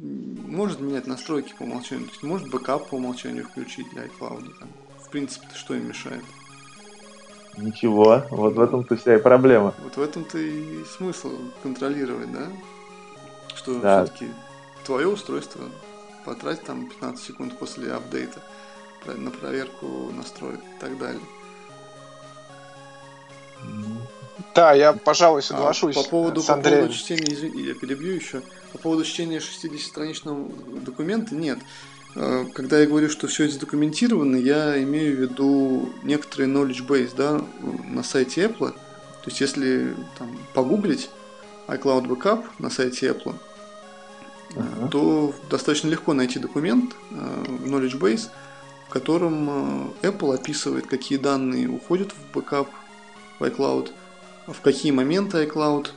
[0.47, 4.59] может менять настройки по умолчанию, то есть может бэкап по умолчанию включить для iCloud.
[4.59, 4.69] Там.
[5.03, 6.23] В принципе, что им мешает?
[7.57, 9.73] Ничего, вот в этом-то вся и проблема.
[9.83, 11.31] Вот в этом-то и смысл
[11.63, 12.47] контролировать, да?
[13.55, 14.05] Что да.
[14.05, 14.31] все-таки
[14.85, 15.61] твое устройство
[16.25, 18.41] потратить там 15 секунд после апдейта
[19.05, 21.21] на проверку настроек и так далее.
[24.55, 26.43] Да, я, пожалуй, соглашусь а, по поводу.
[26.43, 28.41] По поводу чтения, извини, я перебью еще.
[28.71, 31.59] По поводу чтения 60-страничного документа, нет.
[32.15, 37.11] Э, когда я говорю, что все это задокументировано, я имею в виду некоторые knowledge base
[37.15, 37.41] да,
[37.87, 38.71] на сайте Apple.
[38.71, 41.09] То есть, если там, погуглить
[41.67, 43.35] iCloud Backup на сайте Apple,
[44.53, 44.89] uh-huh.
[44.89, 48.29] то достаточно легко найти документ э, knowledge base,
[48.87, 52.69] в котором Apple описывает, какие данные уходят в бэкап
[53.39, 53.91] в iCloud,
[54.47, 55.91] в какие моменты iCloud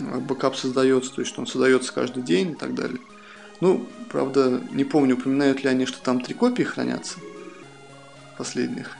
[0.00, 2.98] бэкап создается, то есть что он создается каждый день и так далее.
[3.60, 7.18] Ну, правда, не помню, упоминают ли они, что там три копии хранятся
[8.36, 8.96] последних.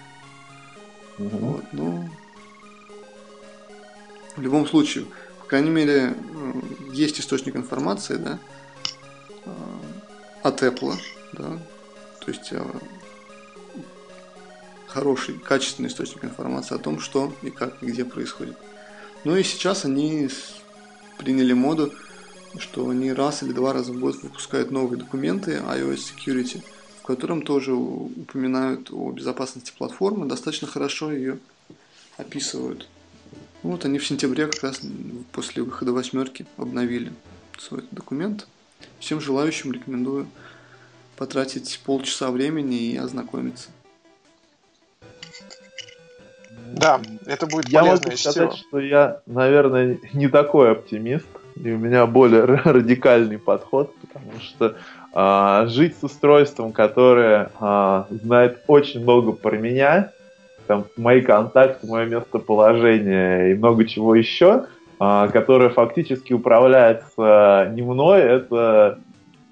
[1.19, 1.29] Угу.
[1.29, 2.09] Вот, но
[4.37, 5.07] в любом случае,
[5.41, 6.15] по крайней мере,
[6.93, 8.39] есть источник информации, да,
[9.45, 9.51] э,
[10.43, 10.95] от Apple,
[11.33, 11.59] да,
[12.21, 12.65] то есть э,
[14.87, 18.57] хороший, качественный источник информации о том, что и как, и где происходит.
[19.25, 20.29] Ну и сейчас они
[21.19, 21.93] приняли моду
[22.57, 26.63] что они раз или два раза в год выпускают новые документы iOS Security,
[27.01, 31.39] в котором тоже упоминают о безопасности платформы, достаточно хорошо ее
[32.17, 32.89] описывают.
[33.63, 34.81] Вот они в сентябре как раз
[35.33, 37.13] после выхода восьмерки обновили
[37.59, 38.47] свой документ.
[39.01, 40.29] Всем желающим рекомендую
[41.17, 43.71] потратить полчаса времени и ознакомиться.
[46.73, 51.27] Да, это будет Я могу сказать, что я, наверное, не такой оптимист
[51.63, 54.77] и у меня более радикальный подход, потому что
[55.13, 60.11] а, жить с устройством, которое а, знает очень много про меня,
[60.67, 64.67] там, мои контакты, мое местоположение и много чего еще,
[65.01, 68.99] а, которое фактически управляется не мной, это,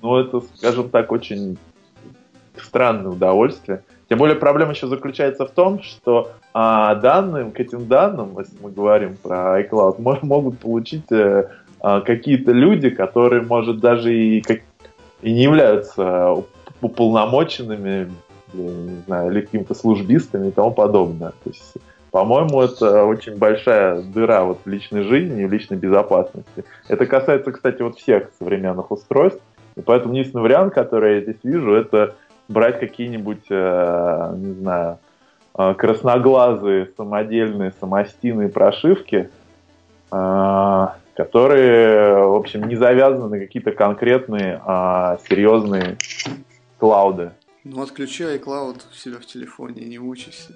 [0.03, 1.59] ну, это, скажем так, очень
[2.57, 3.83] странное удовольствие.
[4.09, 8.71] Тем более проблема еще заключается в том, что а, данным, к этим данным, если мы
[8.71, 11.49] говорим про iCloud, могут получить э,
[12.05, 14.61] какие-то люди, которые, может, даже и, как,
[15.23, 16.35] и не являются
[16.81, 18.11] уполномоченными,
[18.53, 21.31] не знаю, или какими-то службистами и тому подобное.
[21.31, 21.75] То есть,
[22.11, 26.65] по-моему, это очень большая дыра вот в личной жизни и в личной безопасности.
[26.89, 29.43] Это касается, кстати, вот всех современных устройств.
[29.77, 32.15] И поэтому единственный вариант, который я здесь вижу, это
[32.49, 34.99] брать какие-нибудь, э, не знаю,
[35.59, 39.29] э, красноглазые самодельные самостийные прошивки,
[40.11, 40.87] э,
[41.17, 45.97] которые, в общем, не завязаны на какие-то конкретные а, серьезные
[46.79, 47.33] клауды.
[47.65, 50.53] Ну, отключай iCloud у себя в телефоне, не мучайся.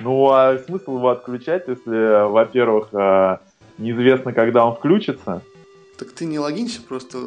[0.00, 3.40] Ну, а смысл его отключать, если, во-первых, а,
[3.78, 5.42] неизвестно, когда он включится?
[5.98, 7.18] Так ты не логинься, просто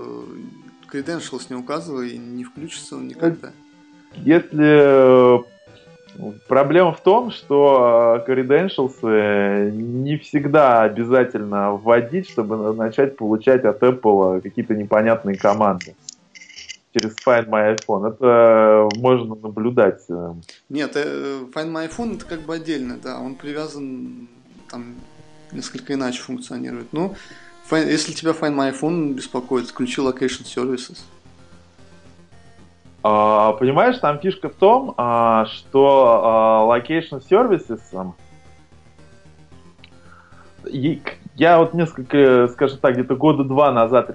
[0.91, 3.51] credentials не указывай, и не включится он никогда.
[4.15, 5.43] Если
[6.47, 14.41] Проблема в том, что credentials э, не всегда обязательно вводить, чтобы начать получать от Apple
[14.41, 15.95] какие-то непонятные команды
[16.93, 18.13] через Find My iPhone.
[18.13, 20.03] Это можно наблюдать.
[20.09, 20.33] Э.
[20.69, 24.27] Нет, э, Find My iPhone это как бы отдельно, да, он привязан
[24.69, 24.95] там
[25.51, 26.93] несколько иначе функционирует.
[26.93, 27.15] Ну,
[27.71, 30.99] если тебя Find My iPhone беспокоит, включи Location Services.
[33.03, 38.13] А, понимаешь, там фишка в том, а, что а, location services
[41.35, 44.11] я вот несколько, скажем так, где-то года два назад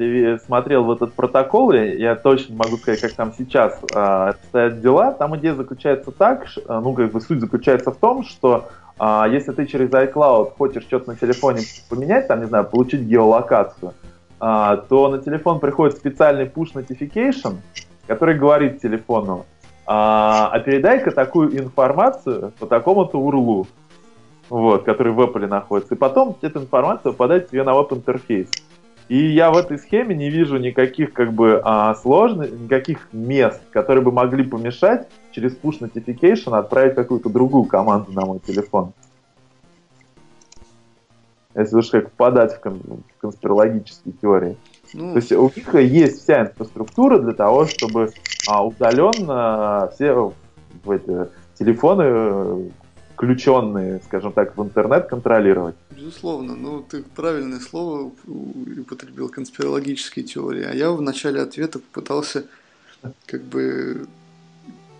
[0.47, 5.12] смотрел в этот протокол, я точно могу сказать, как там сейчас э, стоят дела.
[5.12, 9.66] Там идея заключается так, ну, как бы суть заключается в том, что э, если ты
[9.66, 13.93] через iCloud хочешь что-то на телефоне поменять, там, не знаю, получить геолокацию,
[14.40, 17.56] э, то на телефон приходит специальный push notification,
[18.09, 19.47] который говорит телефону,
[19.86, 23.68] а, а передай-ка такую информацию по такому-то урлу,
[24.48, 25.94] вот, который в Apple находится.
[25.94, 28.48] И потом эта информация попадает тебе на веб-интерфейс.
[29.09, 34.02] И я в этой схеме не вижу никаких как бы а, сложных, никаких мест, которые
[34.02, 38.93] бы могли помешать через push notification отправить какую-то другую команду на мой телефон.
[41.55, 42.80] Если уж как кон-
[43.16, 44.56] в конспирологические теории.
[44.94, 48.12] Ну, То есть у них есть вся инфраструктура для того, чтобы
[48.47, 50.32] а, удаленно все
[50.85, 51.28] в эти
[51.59, 52.70] телефоны
[53.19, 55.74] включенные, скажем так, в интернет контролировать.
[55.90, 62.44] Безусловно, ну ты правильное слово употребил, конспирологические теории, а я в начале ответа попытался
[63.27, 64.06] как бы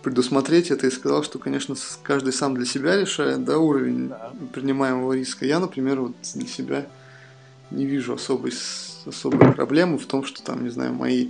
[0.03, 4.31] предусмотреть это и сказал, что, конечно, каждый сам для себя решает, да, уровень да.
[4.53, 5.45] принимаемого риска.
[5.45, 6.85] Я, например, вот для себя
[7.71, 8.51] не вижу особой,
[9.07, 11.29] особой проблемы в том, что там, не знаю, мои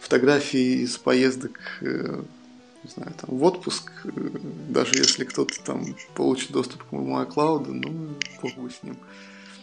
[0.00, 2.22] фотографии из поездок э,
[2.82, 4.10] не знаю, там, в отпуск, э,
[4.68, 5.84] даже если кто-то там
[6.14, 7.90] получит доступ к моему iCloud, ну,
[8.42, 8.96] бог бы с ним.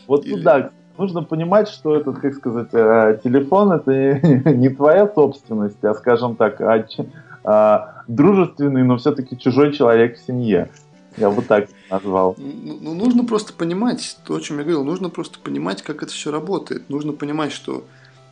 [0.07, 0.35] Вот Или...
[0.35, 3.91] туда нужно понимать, что этот, как сказать, э, телефон это
[4.51, 6.85] не твоя собственность, а, скажем так, а,
[7.43, 10.69] а дружественный, но все-таки чужой человек в семье.
[11.17, 12.35] Я вот так назвал.
[12.37, 16.11] Ну, ну, нужно просто понимать, то, о чем я говорил, нужно просто понимать, как это
[16.11, 16.89] все работает.
[16.89, 17.85] Нужно понимать, что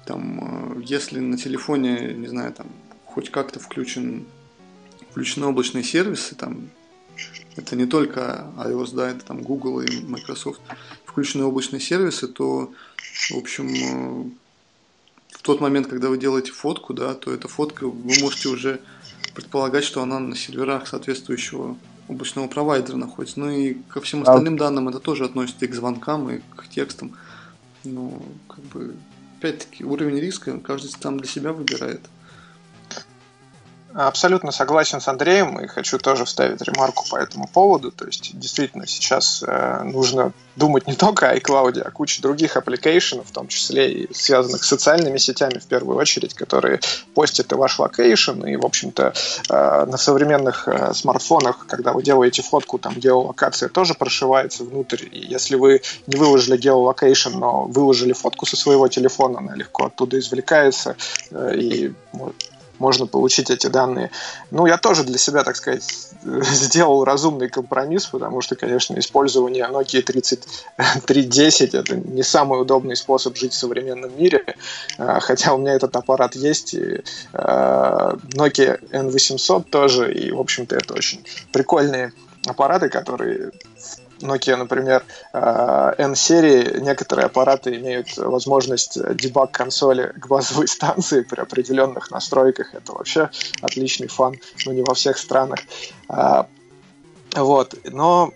[0.05, 2.67] там, э, если на телефоне, не знаю, там,
[3.05, 4.25] хоть как-то включен
[5.15, 6.69] включены облачные сервисы, там,
[7.55, 10.59] это не только iOS, да, это там Google и Microsoft,
[11.05, 12.73] включены облачные сервисы, то,
[13.31, 14.29] в общем, э,
[15.29, 18.81] в тот момент, когда вы делаете фотку, да, то эта фотка, вы можете уже
[19.33, 21.77] предполагать, что она на серверах соответствующего
[22.07, 23.39] облачного провайдера находится.
[23.39, 27.13] Ну и ко всем остальным данным это тоже относится и к звонкам, и к текстам.
[27.83, 28.95] Ну, как бы,
[29.37, 32.01] опять-таки, уровень риска каждый там для себя выбирает.
[33.95, 37.91] Абсолютно согласен с Андреем и хочу тоже вставить ремарку по этому поводу.
[37.91, 43.27] То есть действительно сейчас э, нужно думать не только о iCloud, а куче других application-ов,
[43.27, 46.81] в том числе и связанных с социальными сетями в первую очередь, которые
[47.13, 48.45] постят и ваш location.
[48.45, 49.13] И, в общем-то,
[49.49, 55.05] э, на современных э, смартфонах, когда вы делаете фотку, там геолокация тоже прошивается внутрь.
[55.09, 60.19] И если вы не выложили geolocation, но выложили фотку со своего телефона, она легко оттуда
[60.19, 60.97] извлекается
[61.31, 61.93] э, и
[62.79, 64.11] можно получить эти данные.
[64.51, 65.83] Ну, я тоже для себя, так сказать,
[66.23, 73.53] сделал разумный компромисс, потому что, конечно, использование Nokia 3310 это не самый удобный способ жить
[73.53, 74.43] в современном мире,
[74.97, 77.01] а, хотя у меня этот аппарат есть, и
[77.33, 82.13] а, Nokia N800 тоже, и, в общем-то, это очень прикольные
[82.45, 83.51] аппараты, которые
[84.21, 92.11] Nokia, например, э, N-серии, некоторые аппараты имеют возможность дебаг консоли к базовой станции при определенных
[92.11, 92.73] настройках.
[92.73, 93.29] Это вообще
[93.61, 94.35] отличный фан,
[94.65, 95.59] но не во всех странах.
[96.07, 96.47] А,
[97.35, 98.31] вот, но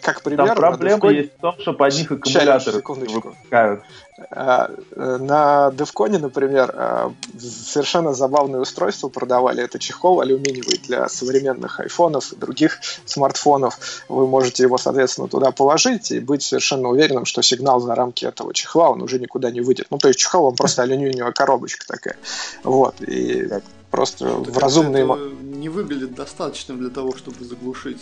[0.00, 0.46] как пример...
[0.46, 1.14] Там проблема DevCon...
[1.14, 3.82] есть в том, что под них аккумуляторы выпускают.
[4.30, 9.62] А, э, на DevCon, например, а, совершенно забавное устройство продавали.
[9.62, 13.78] Это чехол алюминиевый для современных айфонов и других смартфонов.
[14.08, 18.54] Вы можете его, соответственно, туда положить и быть совершенно уверенным, что сигнал за рамки этого
[18.54, 19.88] чехла, он уже никуда не выйдет.
[19.90, 22.16] Ну, то есть чехол, он просто алюминиевая коробочка такая.
[22.62, 23.00] Вот.
[23.02, 23.48] И
[23.90, 25.06] просто в разумные...
[25.42, 28.00] не выглядит достаточным для того, чтобы заглушить.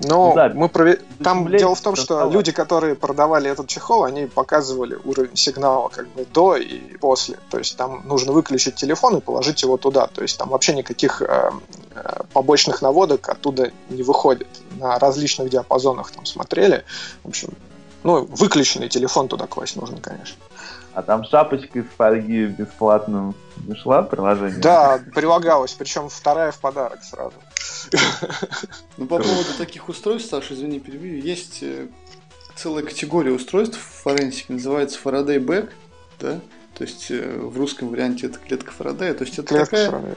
[0.00, 1.00] Но да, мы прове...
[1.22, 2.30] там дело в том, что стало.
[2.30, 7.38] люди, которые продавали этот чехол, они показывали уровень сигнала как бы до и после.
[7.50, 10.08] То есть там нужно выключить телефон и положить его туда.
[10.08, 11.50] То есть там вообще никаких э,
[11.94, 14.48] э побочных наводок оттуда не выходит.
[14.80, 16.84] На различных диапазонах там смотрели.
[17.22, 17.50] В общем,
[18.02, 20.36] ну, выключенный телефон туда класть нужно, конечно.
[20.92, 23.34] А там шапочка из фольги бесплатно
[23.66, 24.60] нашла приложение?
[24.60, 27.34] Да, прилагалась, причем вторая в подарок сразу.
[28.96, 31.88] Ну, по поводу таких устройств, Саша, извини, перебью, есть э,
[32.56, 35.70] целая категория устройств в форенсике, называется Faraday Back,
[36.20, 36.40] да,
[36.76, 40.16] то есть э, в русском варианте это клетка Фарадея, то есть это клетка такая...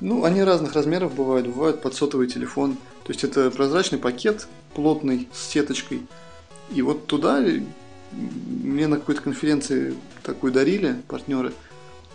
[0.00, 2.74] Ну, они разных размеров бывают, бывают под сотовый телефон,
[3.04, 6.02] то есть это прозрачный пакет, плотный, с сеточкой,
[6.72, 7.42] и вот туда
[8.12, 11.52] мне на какой-то конференции такую дарили партнеры,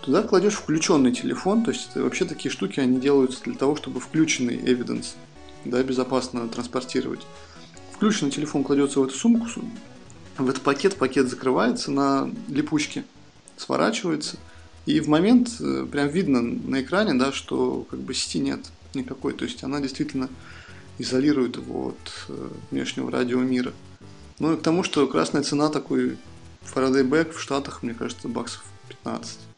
[0.01, 4.57] туда кладешь включенный телефон, то есть вообще такие штуки, они делаются для того, чтобы включенный
[4.57, 5.15] evidence
[5.65, 7.21] да, безопасно транспортировать.
[7.93, 9.47] Включенный телефон кладется в эту сумку,
[10.37, 13.03] в этот пакет, пакет закрывается на липучке,
[13.57, 14.37] сворачивается,
[14.85, 18.61] и в момент э, прям видно на экране, да, что как бы сети нет
[18.93, 20.29] никакой, то есть она действительно
[20.97, 23.73] изолирует его от э, внешнего радиомира.
[24.39, 26.17] Ну и к тому, что красная цена такой
[26.63, 29.48] Faraday Back в Штатах, мне кажется, баксов 15.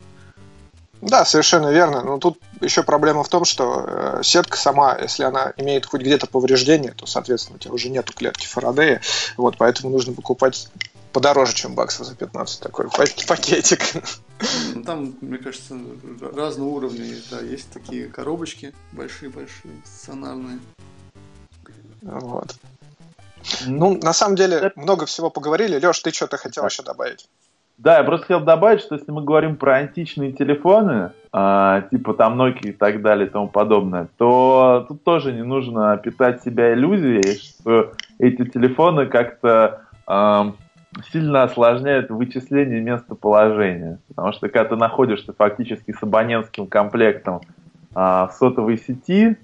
[1.01, 2.03] Да, совершенно верно.
[2.03, 6.27] Но тут еще проблема в том, что э, сетка сама, если она имеет хоть где-то
[6.27, 9.01] повреждение, то, соответственно, у тебя уже нету клетки Фарадея.
[9.35, 10.69] Вот, поэтому нужно покупать
[11.11, 13.81] подороже, чем баксов за 15 такой пакетик.
[14.73, 15.77] Ну, там, мне кажется,
[16.33, 17.15] разные уровни.
[17.31, 20.59] Да, есть такие коробочки большие-большие, стационарные.
[22.01, 22.55] Вот.
[23.65, 25.83] Ну, на самом деле, много всего поговорили.
[25.83, 27.27] Леш, ты что-то хотел еще добавить?
[27.81, 32.39] Да, я просто хотел добавить, что если мы говорим про античные телефоны, э, типа там
[32.39, 37.39] Nokia и так далее и тому подобное, то тут тоже не нужно питать себя иллюзией,
[37.39, 40.43] что эти телефоны как-то э,
[41.11, 43.97] сильно осложняют вычисление местоположения.
[44.09, 47.41] Потому что когда ты находишься фактически с абонентским комплектом
[47.95, 49.37] э, в сотовой сети,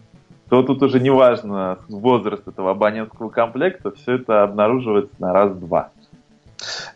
[0.50, 5.90] то тут уже неважно возраст этого абонентского комплекта, все это обнаруживается на раз-два.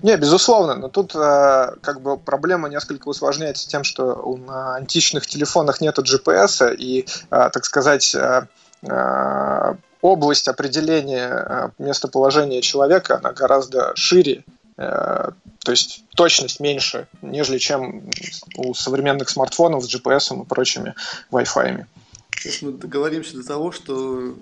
[0.02, 5.82] Не, безусловно, но тут э, как бы проблема несколько усложняется тем, что на античных телефонах
[5.82, 8.48] нет GPS, и, э, так сказать, э,
[8.84, 14.44] э, область определения э, местоположения человека, она гораздо шире,
[14.78, 15.30] э,
[15.64, 18.10] то есть точность меньше, нежели чем
[18.58, 20.96] у современных смартфонов с GPS и прочими
[21.32, 21.86] Wi-Fi.
[22.36, 24.34] Сейчас мы договоримся до того, что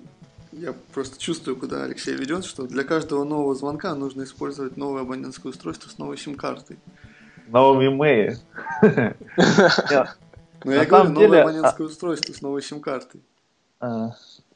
[0.52, 5.50] я просто чувствую, куда Алексей ведет, что для каждого нового звонка нужно использовать новое абонентское
[5.50, 6.78] устройство с новой сим-картой.
[7.48, 8.36] Новым имейл.
[10.62, 13.22] Ну, я говорю, новое абонентское устройство с новой сим-картой.
[13.80, 14.10] А,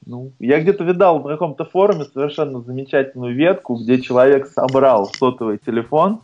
[0.04, 6.20] ну, я где-то видал на каком-то форуме совершенно замечательную ветку, где человек собрал сотовый телефон,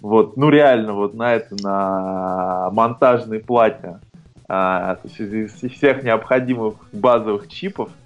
[0.00, 3.98] вот, ну реально вот на это, на монтажной плате,
[4.48, 8.05] а, из всех необходимых базовых чипов, а,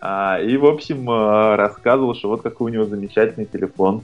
[0.00, 4.02] и, в общем, э, рассказывал, что вот какой у него замечательный телефон.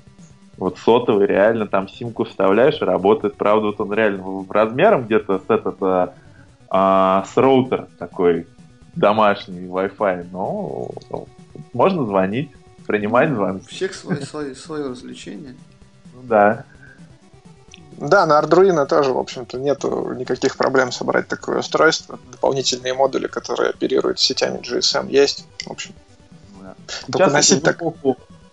[0.57, 3.37] Вот сотовый, реально, там симку вставляешь и работает.
[3.37, 6.15] Правда, вот он реально размером где-то с этот, а,
[6.69, 8.47] а, с роутер такой
[8.95, 11.29] домашний Wi-Fi, но ну,
[11.73, 12.51] можно звонить,
[12.87, 13.66] принимать ну, звонки.
[13.66, 15.57] У всех свое, свое, свое развлечение.
[16.15, 16.65] Ну да.
[17.99, 22.19] Да, на Arduino тоже, в общем-то, нету никаких проблем собрать такое устройство.
[22.33, 25.47] Дополнительные модули, которые оперируют сетями GSM, есть.
[25.66, 25.93] В общем,
[26.61, 26.75] да.
[27.11, 27.81] только носить так...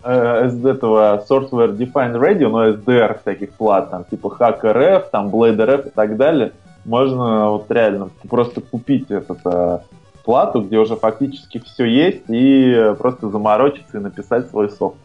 [0.03, 5.87] Э, из этого Software Defined Radio, но SDR всяких плат, там, типа HackRF, там, BladeRF
[5.87, 6.53] и так далее,
[6.85, 9.79] можно вот реально просто купить этот э,
[10.23, 14.97] плату, где уже фактически все есть, и просто заморочиться и написать свой софт.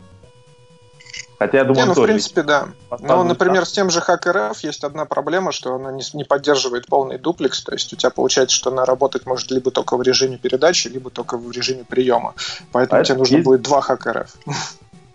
[1.38, 2.68] Хотя я думаю, не, ну, в принципе, да.
[3.00, 7.18] Ну, например, с тем же HackRF есть одна проблема, что она не, не поддерживает полный
[7.18, 10.88] дуплекс, то есть у тебя получается, что она работать может либо только в режиме передачи,
[10.88, 12.34] либо только в режиме приема.
[12.72, 13.44] Поэтому а тебе нужно есть...
[13.44, 14.28] будет два HackRF.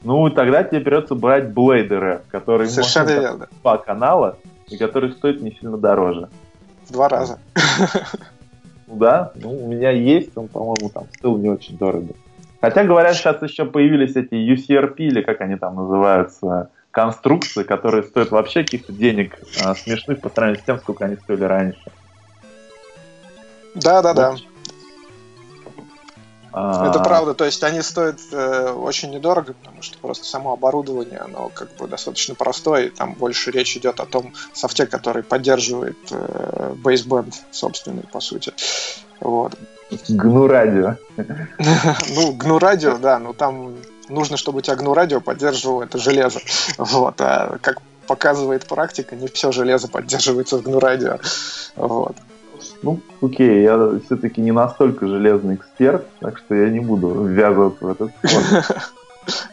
[0.03, 3.48] Ну, тогда тебе придется брать Blade который Совершенно может верно.
[3.61, 4.38] два канала,
[4.68, 6.30] и который стоит не сильно дороже.
[6.88, 7.39] В два раза.
[8.88, 12.14] Да, ну, у меня есть, он, по-моему, там стоил не очень дорого.
[12.61, 18.31] Хотя, говорят, сейчас еще появились эти UCRP, или как они там называются, конструкции, которые стоят
[18.31, 21.81] вообще каких-то денег а, смешных по сравнению с тем, сколько они стоили раньше.
[23.75, 24.35] Да, да, да.
[26.53, 26.89] А...
[26.89, 31.49] Это правда, то есть они стоят э, очень недорого, потому что просто само оборудование, оно
[31.53, 36.73] как бы достаточно простое, и там больше речь идет о том софте, который поддерживает э,
[36.75, 38.53] бейсбенд собственный, по сути.
[39.21, 39.53] Вот.
[40.09, 40.95] Гну радио.
[42.15, 43.76] Ну, гну радио, да, но там
[44.09, 46.39] нужно, чтобы у тебя гну радио поддерживало это железо.
[46.77, 47.19] Вот.
[47.19, 51.18] А как показывает практика, не все железо поддерживается в гну радио.
[51.76, 52.15] Вот.
[52.84, 57.89] Ну, окей, я все-таки не настолько железный эксперт, так что я не буду ввязываться в
[57.89, 58.77] этот спор.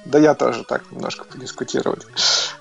[0.04, 2.06] Да я тоже так немножко подискутировать.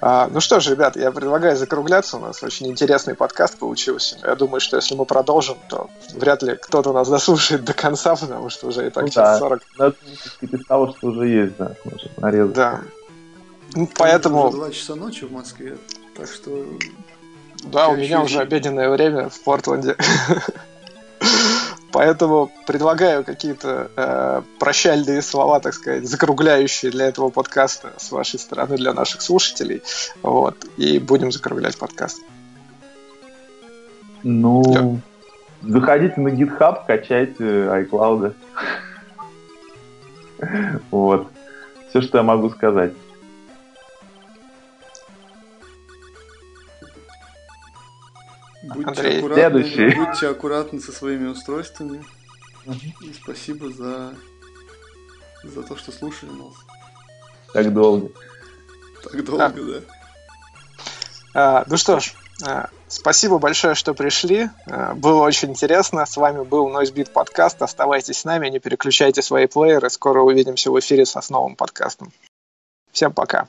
[0.02, 2.18] А, ну что ж, ребят, я предлагаю закругляться.
[2.18, 4.18] У нас очень интересный подкаст получился.
[4.24, 8.50] Я думаю, что если мы продолжим, то вряд ли кто-то нас дослушает до конца, потому
[8.50, 9.40] что уже и так ну, час да.
[9.40, 9.62] 40.
[9.78, 9.96] Надо
[10.42, 12.54] из того, что уже есть, да, может нарезать.
[12.54, 12.82] Да.
[13.74, 14.52] Ну, поэтому...
[14.52, 15.78] Два часа ночи в Москве,
[16.16, 16.66] так что...
[17.64, 19.96] Да, у меня уже обеденное время в Портленде.
[21.98, 28.78] Поэтому предлагаю какие-то э, прощальные слова, так сказать, закругляющие для этого подкаста с вашей стороны
[28.78, 29.82] для наших слушателей.
[30.22, 30.64] Вот.
[30.78, 32.22] И будем закруглять подкаст.
[34.22, 35.00] Ну, Все.
[35.64, 38.36] заходите на GitHub, качайте iCloud.
[40.92, 41.30] Вот.
[41.90, 42.94] Все, что я могу сказать.
[48.74, 49.96] Будьте Андрей, аккуратны, следующий.
[49.96, 52.04] Будьте аккуратны со своими устройствами.
[53.02, 54.14] И спасибо за,
[55.44, 56.54] за то, что слушали нас.
[57.54, 58.10] Так долго.
[59.04, 59.52] Так долго, а.
[59.52, 59.82] да.
[61.34, 62.14] А, ну что ж,
[62.46, 64.50] А, спасибо большое, что пришли.
[64.66, 66.06] А, было очень интересно.
[66.06, 67.62] С вами был NoiseBeat подкаст.
[67.62, 69.90] Оставайтесь с нами, не переключайте свои плееры.
[69.90, 72.12] Скоро увидимся в эфире со с новым подкастом.
[72.92, 73.48] Всем пока.